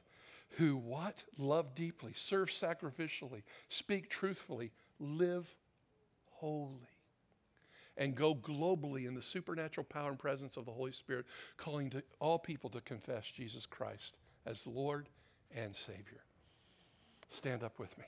who 0.57 0.75
what? 0.77 1.23
Love 1.37 1.73
deeply, 1.75 2.13
serve 2.15 2.49
sacrificially, 2.49 3.43
speak 3.69 4.09
truthfully, 4.09 4.71
live 4.99 5.55
holy, 6.43 6.89
and 7.95 8.15
go 8.15 8.35
globally 8.35 9.07
in 9.07 9.15
the 9.15 9.21
supernatural 9.21 9.85
power 9.85 10.09
and 10.09 10.19
presence 10.19 10.57
of 10.57 10.65
the 10.65 10.71
Holy 10.71 10.91
Spirit, 10.91 11.25
calling 11.55 11.89
to 11.89 12.03
all 12.19 12.37
people 12.37 12.69
to 12.71 12.81
confess 12.81 13.25
Jesus 13.25 13.65
Christ 13.65 14.17
as 14.45 14.67
Lord 14.67 15.07
and 15.55 15.73
Savior. 15.73 16.25
Stand 17.29 17.63
up 17.63 17.79
with 17.79 17.97
me. 17.97 18.03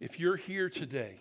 If 0.00 0.18
you're 0.18 0.36
here 0.36 0.70
today 0.70 1.20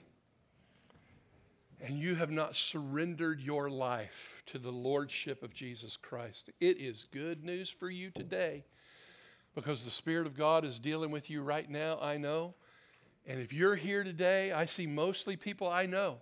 and 1.83 1.99
you 1.99 2.15
have 2.15 2.31
not 2.31 2.55
surrendered 2.55 3.41
your 3.41 3.69
life 3.69 4.43
to 4.45 4.59
the 4.59 4.71
Lordship 4.71 5.43
of 5.43 5.53
Jesus 5.53 5.97
Christ, 5.97 6.49
it 6.61 6.77
is 6.77 7.05
good 7.11 7.43
news 7.43 7.69
for 7.69 7.89
you 7.89 8.11
today 8.11 8.63
because 9.53 9.83
the 9.83 9.91
Spirit 9.91 10.25
of 10.25 10.37
God 10.37 10.63
is 10.63 10.79
dealing 10.79 11.11
with 11.11 11.29
you 11.29 11.41
right 11.41 11.69
now, 11.69 11.99
I 12.01 12.15
know. 12.15 12.55
And 13.27 13.39
if 13.39 13.53
you're 13.53 13.75
here 13.75 14.03
today, 14.03 14.51
I 14.51 14.65
see 14.65 14.87
mostly 14.87 15.35
people 15.35 15.67
I 15.67 15.85
know. 15.85 16.17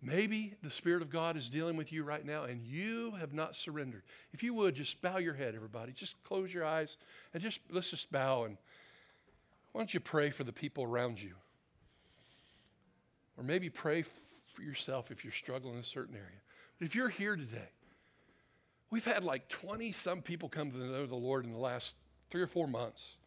Maybe 0.00 0.54
the 0.62 0.70
Spirit 0.70 1.02
of 1.02 1.10
God 1.10 1.36
is 1.36 1.50
dealing 1.50 1.76
with 1.76 1.92
you 1.92 2.04
right 2.04 2.24
now 2.24 2.44
and 2.44 2.62
you 2.62 3.12
have 3.18 3.32
not 3.32 3.56
surrendered. 3.56 4.02
If 4.32 4.44
you 4.44 4.54
would, 4.54 4.76
just 4.76 5.02
bow 5.02 5.18
your 5.18 5.34
head, 5.34 5.56
everybody. 5.56 5.92
Just 5.92 6.22
close 6.22 6.54
your 6.54 6.64
eyes 6.64 6.96
and 7.34 7.42
just 7.42 7.60
let's 7.68 7.90
just 7.90 8.10
bow 8.12 8.44
and 8.44 8.56
why 9.72 9.80
don't 9.80 9.92
you 9.92 10.00
pray 10.00 10.30
for 10.30 10.44
the 10.44 10.52
people 10.52 10.84
around 10.84 11.20
you? 11.20 11.34
Or 13.36 13.44
maybe 13.44 13.70
pray 13.70 14.02
for 14.02 14.62
yourself 14.62 15.10
if 15.10 15.24
you're 15.24 15.32
struggling 15.32 15.74
in 15.74 15.80
a 15.80 15.84
certain 15.84 16.14
area. 16.14 16.40
But 16.78 16.86
if 16.86 16.94
you're 16.94 17.08
here 17.08 17.36
today, 17.36 17.70
we've 18.90 19.04
had 19.04 19.24
like 19.24 19.48
20 19.48 19.92
some 19.92 20.22
people 20.22 20.48
come 20.48 20.70
to 20.70 20.78
know 20.78 21.06
the 21.06 21.16
Lord 21.16 21.44
in 21.44 21.52
the 21.52 21.58
last 21.58 21.96
three 22.30 22.42
or 22.42 22.46
four 22.46 22.66
months. 22.66 23.17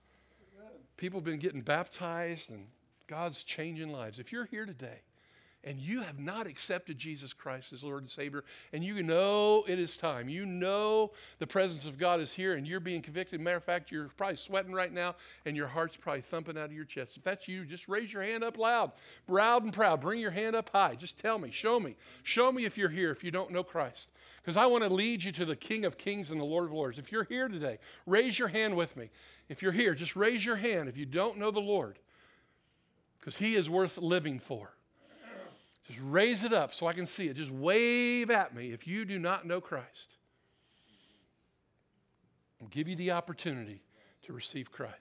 People 1.02 1.20
have 1.20 1.26
been 1.26 1.40
getting 1.40 1.62
baptized 1.62 2.52
and 2.52 2.68
God's 3.08 3.42
changing 3.42 3.92
lives. 3.92 4.20
If 4.20 4.32
you're 4.32 4.46
here 4.46 4.68
today 4.68 5.00
and 5.64 5.80
you 5.80 6.02
have 6.02 6.20
not 6.20 6.48
accepted 6.48 6.98
Jesus 6.98 7.34
Christ 7.34 7.72
as 7.72 7.84
Lord 7.84 8.02
and 8.02 8.10
Savior, 8.10 8.44
and 8.74 8.84
you 8.84 9.04
know 9.04 9.64
it 9.68 9.80
is 9.80 9.96
time, 9.96 10.28
you 10.28 10.46
know 10.46 11.12
the 11.40 11.48
presence 11.48 11.86
of 11.86 11.98
God 11.98 12.20
is 12.20 12.34
here, 12.34 12.54
and 12.54 12.68
you're 12.68 12.80
being 12.80 13.02
convicted. 13.02 13.40
Matter 13.40 13.58
of 13.58 13.64
fact, 13.64 13.92
you're 13.92 14.10
probably 14.18 14.38
sweating 14.38 14.74
right 14.74 14.92
now, 14.92 15.16
and 15.46 15.56
your 15.56 15.68
heart's 15.68 15.96
probably 15.98 16.22
thumping 16.22 16.58
out 16.58 16.66
of 16.66 16.74
your 16.74 16.86
chest. 16.86 17.18
If 17.18 17.24
that's 17.24 17.48
you, 17.48 17.66
just 17.66 17.88
raise 17.88 18.12
your 18.12 18.24
hand 18.24 18.44
up 18.44 18.58
loud, 18.58 18.92
loud 19.28 19.64
and 19.64 19.74
proud. 19.74 20.02
Bring 20.02 20.20
your 20.20 20.32
hand 20.32 20.56
up 20.56 20.70
high. 20.70 20.96
Just 20.96 21.18
tell 21.18 21.38
me, 21.38 21.52
show 21.52 21.80
me, 21.80 21.96
show 22.24 22.52
me 22.52 22.66
if 22.66 22.78
you're 22.78 22.90
here, 22.90 23.12
if 23.12 23.24
you 23.24 23.32
don't 23.32 23.52
know 23.52 23.64
Christ. 23.64 24.10
Because 24.42 24.58
I 24.58 24.66
want 24.66 24.84
to 24.84 24.90
lead 24.92 25.24
you 25.24 25.32
to 25.34 25.46
the 25.46 25.56
King 25.56 25.86
of 25.86 25.98
Kings 25.98 26.32
and 26.32 26.42
the 26.42 26.46
Lord 26.46 26.66
of 26.66 26.72
Lords. 26.72 26.98
If 26.98 27.12
you're 27.12 27.24
here 27.26 27.48
today, 27.48 27.78
raise 28.08 28.40
your 28.40 28.48
hand 28.48 28.76
with 28.76 28.98
me. 28.98 29.10
If 29.50 29.62
you're 29.62 29.72
here, 29.72 29.94
just 29.94 30.16
raise 30.16 30.44
your 30.44 30.56
hand 30.56 30.90
if 30.90 30.98
you 30.98 31.06
don't 31.06 31.38
know 31.38 31.52
the 31.52 31.60
Lord, 31.60 32.00
because 33.20 33.38
He 33.38 33.56
is 33.56 33.70
worth 33.70 34.00
living 34.00 34.40
for. 34.40 34.74
Just 35.92 36.04
raise 36.04 36.46
it 36.46 36.54
up 36.54 36.74
so 36.74 36.88
I 36.88 36.94
can 36.94 37.06
see 37.06 37.28
it. 37.28 37.36
Just 37.36 37.52
wave 37.52 38.32
at 38.32 38.56
me 38.56 38.72
if 38.72 38.88
you 38.88 39.04
do 39.04 39.20
not 39.20 39.46
know 39.46 39.60
Christ. 39.60 40.16
I'll 42.62 42.70
give 42.70 42.88
you 42.88 42.96
the 42.96 43.12
opportunity 43.12 43.82
to 44.24 44.32
receive 44.34 44.72
Christ. 44.72 44.96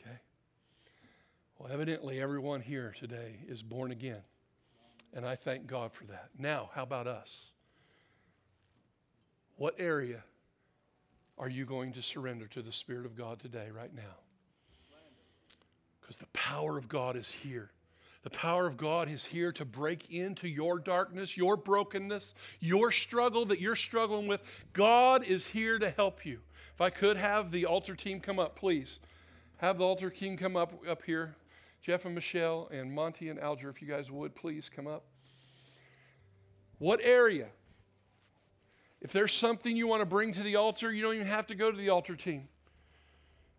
Okay? 0.00 0.18
Well, 1.58 1.72
evidently, 1.72 2.20
everyone 2.20 2.60
here 2.60 2.94
today 2.96 3.40
is 3.48 3.64
born 3.64 3.90
again. 3.90 4.22
And 5.12 5.26
I 5.26 5.34
thank 5.34 5.66
God 5.66 5.92
for 5.92 6.04
that. 6.04 6.28
Now, 6.38 6.70
how 6.74 6.84
about 6.84 7.08
us? 7.08 7.46
What 9.56 9.74
area 9.80 10.22
are 11.36 11.48
you 11.48 11.64
going 11.64 11.92
to 11.94 12.02
surrender 12.02 12.46
to 12.48 12.62
the 12.62 12.70
Spirit 12.70 13.04
of 13.04 13.16
God 13.16 13.40
today, 13.40 13.68
right 13.74 13.92
now? 13.92 14.14
Because 16.08 16.20
the 16.20 16.26
power 16.32 16.78
of 16.78 16.88
God 16.88 17.16
is 17.16 17.30
here. 17.30 17.70
The 18.22 18.30
power 18.30 18.66
of 18.66 18.78
God 18.78 19.10
is 19.10 19.26
here 19.26 19.52
to 19.52 19.66
break 19.66 20.10
into 20.10 20.48
your 20.48 20.78
darkness, 20.78 21.36
your 21.36 21.54
brokenness, 21.54 22.32
your 22.60 22.90
struggle 22.90 23.44
that 23.44 23.60
you're 23.60 23.76
struggling 23.76 24.26
with. 24.26 24.40
God 24.72 25.22
is 25.22 25.48
here 25.48 25.78
to 25.78 25.90
help 25.90 26.24
you. 26.24 26.40
If 26.74 26.80
I 26.80 26.88
could 26.88 27.18
have 27.18 27.50
the 27.50 27.66
altar 27.66 27.94
team 27.94 28.20
come 28.20 28.38
up, 28.38 28.56
please. 28.56 29.00
Have 29.58 29.76
the 29.76 29.84
altar 29.84 30.08
team 30.08 30.38
come 30.38 30.56
up 30.56 30.72
up 30.88 31.02
here. 31.02 31.36
Jeff 31.82 32.06
and 32.06 32.14
Michelle 32.14 32.70
and 32.72 32.90
Monty 32.90 33.28
and 33.28 33.38
Alger, 33.38 33.68
if 33.68 33.82
you 33.82 33.86
guys 33.86 34.10
would, 34.10 34.34
please 34.34 34.70
come 34.74 34.86
up. 34.86 35.04
What 36.78 37.00
area? 37.02 37.48
If 39.02 39.12
there's 39.12 39.34
something 39.34 39.76
you 39.76 39.86
want 39.86 40.00
to 40.00 40.06
bring 40.06 40.32
to 40.32 40.42
the 40.42 40.56
altar, 40.56 40.90
you 40.90 41.02
don't 41.02 41.16
even 41.16 41.26
have 41.26 41.48
to 41.48 41.54
go 41.54 41.70
to 41.70 41.76
the 41.76 41.90
altar 41.90 42.16
team 42.16 42.48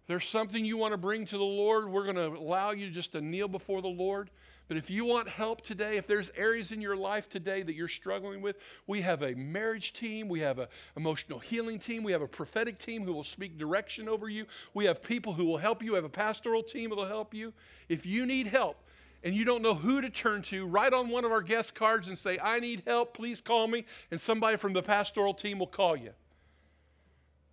there's 0.09 0.27
something 0.27 0.65
you 0.65 0.75
want 0.75 0.91
to 0.91 0.97
bring 0.97 1.23
to 1.25 1.37
the 1.37 1.43
Lord, 1.43 1.87
we're 1.87 2.03
going 2.03 2.15
to 2.15 2.35
allow 2.35 2.71
you 2.71 2.89
just 2.89 3.11
to 3.11 3.21
kneel 3.21 3.47
before 3.47 3.79
the 3.79 3.89
Lord. 3.89 4.31
But 4.67 4.75
if 4.75 4.89
you 4.89 5.05
want 5.05 5.29
help 5.29 5.61
today, 5.61 5.97
if 5.97 6.07
there's 6.07 6.31
areas 6.35 6.71
in 6.71 6.81
your 6.81 6.95
life 6.95 7.29
today 7.29 7.61
that 7.61 7.75
you're 7.75 7.87
struggling 7.87 8.41
with, 8.41 8.57
we 8.87 9.01
have 9.01 9.21
a 9.21 9.35
marriage 9.35 9.93
team, 9.93 10.27
we 10.27 10.39
have 10.39 10.57
an 10.57 10.65
emotional 10.97 11.37
healing 11.37 11.77
team, 11.77 12.01
we 12.01 12.11
have 12.11 12.23
a 12.23 12.27
prophetic 12.27 12.79
team 12.79 13.03
who 13.03 13.13
will 13.13 13.23
speak 13.23 13.59
direction 13.59 14.09
over 14.09 14.27
you, 14.27 14.47
we 14.73 14.85
have 14.85 15.03
people 15.03 15.33
who 15.33 15.45
will 15.45 15.59
help 15.59 15.83
you, 15.83 15.91
we 15.91 15.95
have 15.95 16.05
a 16.05 16.09
pastoral 16.09 16.63
team 16.63 16.89
that 16.89 16.95
will 16.95 17.05
help 17.05 17.31
you. 17.31 17.53
If 17.87 18.07
you 18.07 18.25
need 18.25 18.47
help, 18.47 18.83
and 19.23 19.35
you 19.35 19.45
don't 19.45 19.61
know 19.61 19.75
who 19.75 20.01
to 20.01 20.09
turn 20.09 20.41
to, 20.41 20.65
write 20.65 20.91
on 20.91 21.09
one 21.09 21.23
of 21.23 21.31
our 21.31 21.43
guest 21.43 21.75
cards 21.75 22.07
and 22.07 22.17
say, 22.17 22.39
I 22.41 22.59
need 22.59 22.81
help, 22.87 23.13
please 23.13 23.41
call 23.41 23.67
me, 23.67 23.85
and 24.09 24.19
somebody 24.19 24.57
from 24.57 24.73
the 24.73 24.81
pastoral 24.81 25.35
team 25.35 25.59
will 25.59 25.67
call 25.67 25.95
you. 25.95 26.13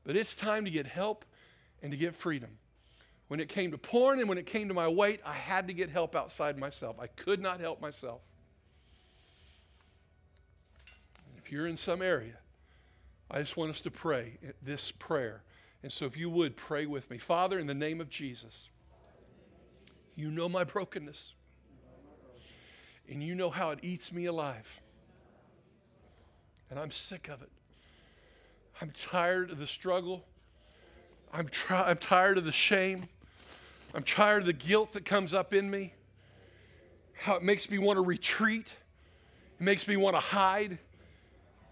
But 0.04 0.16
it's 0.16 0.34
time 0.34 0.64
to 0.64 0.70
get 0.70 0.86
help 0.86 1.26
and 1.86 1.92
to 1.92 1.96
get 1.96 2.16
freedom. 2.16 2.50
When 3.28 3.38
it 3.38 3.48
came 3.48 3.70
to 3.70 3.78
porn 3.78 4.18
and 4.18 4.28
when 4.28 4.38
it 4.38 4.46
came 4.46 4.66
to 4.66 4.74
my 4.74 4.88
weight, 4.88 5.20
I 5.24 5.34
had 5.34 5.68
to 5.68 5.72
get 5.72 5.88
help 5.88 6.16
outside 6.16 6.58
myself. 6.58 6.96
I 6.98 7.06
could 7.06 7.40
not 7.40 7.60
help 7.60 7.80
myself. 7.80 8.22
If 11.38 11.52
you're 11.52 11.68
in 11.68 11.76
some 11.76 12.02
area, 12.02 12.38
I 13.30 13.38
just 13.38 13.56
want 13.56 13.70
us 13.70 13.82
to 13.82 13.90
pray 13.92 14.36
this 14.62 14.90
prayer. 14.90 15.44
And 15.84 15.92
so, 15.92 16.06
if 16.06 16.16
you 16.16 16.28
would 16.28 16.56
pray 16.56 16.86
with 16.86 17.08
me 17.08 17.18
Father, 17.18 17.60
in 17.60 17.68
the 17.68 17.74
name 17.74 18.00
of 18.00 18.10
Jesus, 18.10 18.68
you 20.16 20.32
know 20.32 20.48
my 20.48 20.64
brokenness, 20.64 21.34
and 23.08 23.22
you 23.22 23.36
know 23.36 23.50
how 23.50 23.70
it 23.70 23.78
eats 23.82 24.12
me 24.12 24.24
alive. 24.24 24.80
And 26.68 26.80
I'm 26.80 26.90
sick 26.90 27.28
of 27.28 27.42
it. 27.42 27.52
I'm 28.80 28.90
tired 28.90 29.52
of 29.52 29.60
the 29.60 29.68
struggle. 29.68 30.24
I'm, 31.36 31.48
try- 31.48 31.90
I'm 31.90 31.98
tired 31.98 32.38
of 32.38 32.46
the 32.46 32.52
shame. 32.52 33.08
I'm 33.94 34.02
tired 34.02 34.42
of 34.42 34.46
the 34.46 34.54
guilt 34.54 34.94
that 34.94 35.04
comes 35.04 35.34
up 35.34 35.52
in 35.52 35.70
me. 35.70 35.92
How 37.12 37.34
it 37.34 37.42
makes 37.42 37.70
me 37.70 37.76
want 37.76 37.98
to 37.98 38.00
retreat. 38.00 38.74
It 39.60 39.62
makes 39.62 39.86
me 39.86 39.98
want 39.98 40.16
to 40.16 40.20
hide. 40.20 40.72
It 40.72 40.78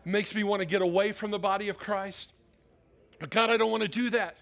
makes 0.04 0.34
me 0.34 0.44
want 0.44 0.60
to 0.60 0.66
get 0.66 0.82
away 0.82 1.12
from 1.12 1.30
the 1.30 1.38
body 1.38 1.70
of 1.70 1.78
Christ. 1.78 2.32
But 3.18 3.30
God, 3.30 3.48
I 3.48 3.56
don't 3.56 3.70
want 3.70 3.82
to 3.82 3.88
do 3.88 4.10
that. 4.10 4.36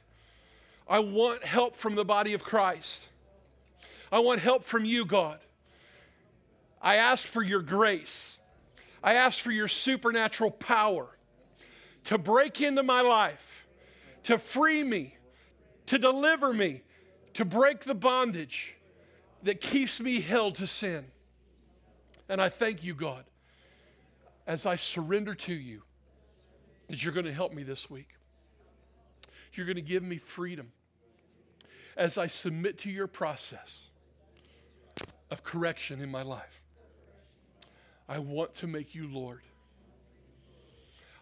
I 0.89 0.99
want 0.99 1.45
help 1.45 1.77
from 1.77 1.95
the 1.95 2.05
body 2.05 2.35
of 2.35 2.43
Christ. 2.43 3.07
I 4.11 4.19
want 4.19 4.41
help 4.41 4.65
from 4.65 4.85
you, 4.85 5.05
God. 5.05 5.39
I 6.81 6.97
ask 6.97 7.25
for 7.29 7.45
your 7.45 7.63
grace. 7.63 8.39
I 9.05 9.15
ask 9.15 9.41
for 9.41 9.53
your 9.53 9.69
supernatural 9.69 10.51
power 10.51 11.07
to 12.07 12.19
break 12.19 12.61
into 12.61 12.83
my 12.83 13.03
life 13.03 13.52
to 14.25 14.39
free 14.39 14.83
me, 14.83 15.17
to 15.87 15.99
deliver 15.99 16.53
me, 16.53 16.83
to 17.35 17.45
break 17.45 17.81
the 17.81 17.95
bondage 17.95 18.77
that 19.43 19.61
keeps 19.61 20.01
me 20.01 20.21
held 20.21 20.57
to 20.57 20.67
sin. 20.67 21.07
And 22.29 22.41
I 22.41 22.49
thank 22.49 22.85
you, 22.85 22.95
God, 22.95 23.25
as 24.47 24.67
I 24.67 24.77
surrender 24.77 25.35
to 25.35 25.53
you, 25.53 25.83
that 26.89 27.03
you're 27.03 27.13
going 27.13 27.27
to 27.27 27.33
help 27.33 27.53
me 27.53 27.63
this 27.63 27.91
week. 27.91 28.09
You're 29.55 29.67
going 29.67 29.77
to 29.77 29.83
give 29.83 30.03
me 30.03 30.19
freedom 30.19 30.73
as 31.97 32.17
I 32.17 32.27
submit 32.27 32.79
to 32.79 32.91
your 32.91 33.07
process 33.07 33.83
of 35.31 35.43
correction 35.43 36.01
in 36.01 36.11
my 36.11 36.23
life. 36.23 36.61
I 38.09 38.19
want 38.19 38.55
to 38.57 38.67
make 38.67 38.95
you 38.95 39.09
Lord. 39.09 39.43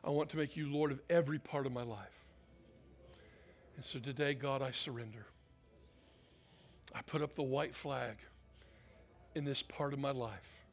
I 0.03 0.11
want 0.11 0.31
to 0.31 0.37
make 0.37 0.57
you 0.57 0.73
Lord 0.73 0.93
of 0.93 1.01
every 1.11 1.39
part 1.39 1.67
of 1.67 1.73
my 1.73 1.83
life. 1.83 2.20
And 3.81 3.85
so 3.87 3.99
today, 3.99 4.35
God, 4.35 4.61
I 4.61 4.73
surrender. 4.73 5.25
I 6.95 7.01
put 7.01 7.23
up 7.23 7.35
the 7.35 7.43
white 7.43 7.75
flag 7.75 8.19
in 9.35 9.47
this 9.47 9.63
part 9.63 9.95
of 9.95 9.99
my 9.99 10.11
life. 10.11 10.67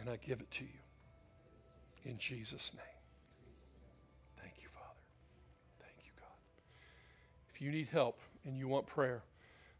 And 0.00 0.08
I 0.08 0.16
give 0.16 0.40
it 0.40 0.50
to 0.52 0.64
you. 0.64 0.80
In 2.06 2.16
Jesus' 2.16 2.72
name. 2.72 2.82
Thank 4.40 4.62
you, 4.62 4.68
Father. 4.70 5.02
Thank 5.78 6.06
you, 6.06 6.12
God. 6.18 6.38
If 7.52 7.60
you 7.60 7.70
need 7.70 7.88
help 7.92 8.18
and 8.46 8.56
you 8.56 8.66
want 8.66 8.86
prayer, 8.86 9.24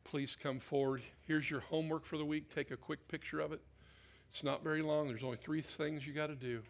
please 0.05 0.37
come 0.37 0.61
forward. 0.61 1.01
Here's 1.27 1.51
your 1.51 1.61
homework 1.61 2.05
for 2.05 2.19
the 2.19 2.25
week. 2.27 2.55
Take 2.55 2.71
a 2.71 2.77
quick 2.77 3.09
picture 3.09 3.41
of 3.41 3.51
it. 3.55 3.63
It's 4.31 4.45
not 4.45 4.63
very 4.63 4.83
long. 4.83 5.09
There's 5.09 5.25
only 5.25 5.39
three 5.39 5.63
things 5.63 6.07
you 6.07 6.13
got 6.13 6.27
to 6.27 6.37
do. 6.37 6.61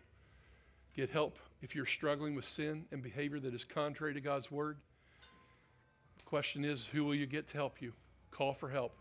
Get 0.95 1.11
help 1.11 1.39
if 1.61 1.75
you're 1.75 1.87
struggling 1.87 2.35
with 2.35 2.45
sin 2.45 2.85
and 2.93 3.03
behavior 3.03 3.41
that 3.41 3.53
is 3.53 3.65
contrary 3.65 4.15
to 4.15 4.21
God's 4.21 4.51
word. 4.51 4.77
The 6.19 6.25
question 6.25 6.65
is, 6.65 6.87
who 6.87 7.05
will 7.05 7.17
you 7.17 7.27
get 7.27 7.49
to 7.49 7.57
help 7.57 7.83
you? 7.83 7.93
Call 8.31 8.53
for 8.53 8.69
help. 8.69 8.97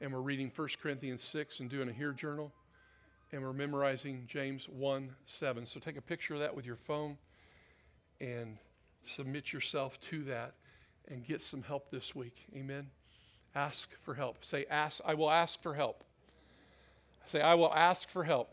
And 0.00 0.12
we're 0.12 0.20
reading 0.20 0.52
1 0.54 0.68
Corinthians 0.82 1.22
6 1.22 1.60
and 1.60 1.70
doing 1.70 1.88
a 1.88 1.92
hear 1.92 2.12
journal. 2.12 2.52
And 3.32 3.42
we're 3.42 3.54
memorizing 3.54 4.24
James 4.26 4.68
1 4.68 5.10
7. 5.24 5.66
So 5.66 5.80
take 5.80 5.96
a 5.96 6.02
picture 6.02 6.34
of 6.34 6.40
that 6.40 6.54
with 6.54 6.66
your 6.66 6.76
phone 6.76 7.16
and 8.20 8.58
submit 9.06 9.52
yourself 9.52 9.98
to 10.02 10.24
that 10.24 10.52
and 11.08 11.24
get 11.24 11.40
some 11.40 11.62
help 11.62 11.90
this 11.90 12.14
week. 12.14 12.46
Amen. 12.54 12.90
Ask 13.54 13.90
for 14.02 14.14
help. 14.14 14.44
Say, 14.44 14.66
ask, 14.70 15.00
I 15.04 15.14
will 15.14 15.30
ask 15.30 15.62
for 15.62 15.74
help. 15.74 16.04
Say, 17.26 17.40
I 17.40 17.54
will 17.54 17.72
ask 17.72 18.10
for 18.10 18.24
help. 18.24 18.52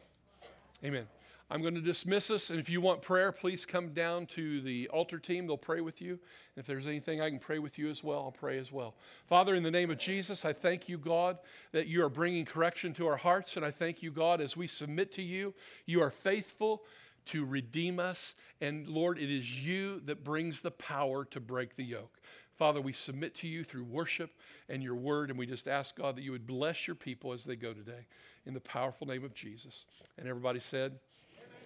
Amen. 0.84 1.08
I'm 1.52 1.62
going 1.62 1.76
to 1.76 1.82
dismiss 1.82 2.32
us. 2.32 2.50
And 2.50 2.62
if 2.62 2.70
you 2.70 2.80
want 2.80 3.02
prayer, 3.02 3.34
please 3.34 3.66
come 3.66 3.90
down 3.90 4.26
to 4.28 4.62
the 4.62 4.88
altar 4.88 5.20
team. 5.20 5.48
They'll 5.48 5.58
pray 5.58 5.82
with 5.82 6.02
you. 6.02 6.18
If 6.56 6.66
there's 6.66 6.88
anything 6.88 7.20
I 7.20 7.30
can 7.30 7.40
pray 7.40 7.60
with 7.60 7.78
you 7.78 7.90
as 7.90 8.02
well, 8.02 8.20
I'll 8.20 8.32
pray 8.32 8.58
as 8.58 8.72
well. 8.72 8.96
Father, 9.28 9.54
in 9.54 9.62
the 9.62 9.70
name 9.70 9.92
of 9.92 9.98
Jesus, 9.98 10.46
I 10.46 10.54
thank 10.54 10.88
you, 10.88 10.98
God, 10.98 11.40
that 11.74 11.88
you 11.88 12.06
are 12.06 12.10
bringing 12.10 12.46
correction 12.46 12.94
to 12.94 13.08
our 13.08 13.18
hearts. 13.18 13.58
And 13.58 13.66
I 13.66 13.72
thank 13.72 14.02
you, 14.02 14.12
God, 14.12 14.40
as 14.40 14.56
we 14.56 14.66
submit 14.66 15.12
to 15.14 15.22
you, 15.22 15.54
you 15.86 16.02
are 16.02 16.10
faithful 16.10 16.84
to 17.26 17.44
redeem 17.44 18.00
us. 18.00 18.34
And 18.62 18.88
Lord, 18.88 19.20
it 19.20 19.30
is 19.30 19.62
you 19.62 20.00
that 20.06 20.24
brings 20.24 20.62
the 20.62 20.72
power 20.72 21.26
to 21.26 21.42
break 21.42 21.76
the 21.76 21.84
yoke. 21.84 22.22
Father, 22.56 22.80
we 22.80 22.94
submit 22.94 23.36
to 23.36 23.48
you 23.48 23.66
through 23.66 23.84
worship 23.84 24.32
and 24.70 24.82
your 24.82 24.96
word, 24.96 25.30
and 25.30 25.38
we 25.38 25.48
just 25.48 25.68
ask, 25.68 25.98
God, 25.98 26.16
that 26.16 26.22
you 26.22 26.32
would 26.32 26.48
bless 26.48 26.88
your 26.88 26.96
people 26.96 27.34
as 27.34 27.44
they 27.44 27.56
go 27.56 27.74
today 27.74 28.06
in 28.46 28.54
the 28.54 28.62
powerful 28.62 29.06
name 29.06 29.26
of 29.26 29.34
Jesus. 29.34 29.86
And 30.18 30.28
everybody 30.28 30.60
said, 30.60 31.00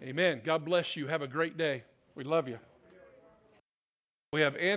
Amen. 0.03 0.41
God 0.43 0.65
bless 0.65 0.95
you. 0.95 1.07
Have 1.07 1.21
a 1.21 1.27
great 1.27 1.57
day. 1.57 1.83
We 2.15 2.23
love 2.23 2.47
you. 2.47 2.59
We 4.33 4.41
have 4.41 4.55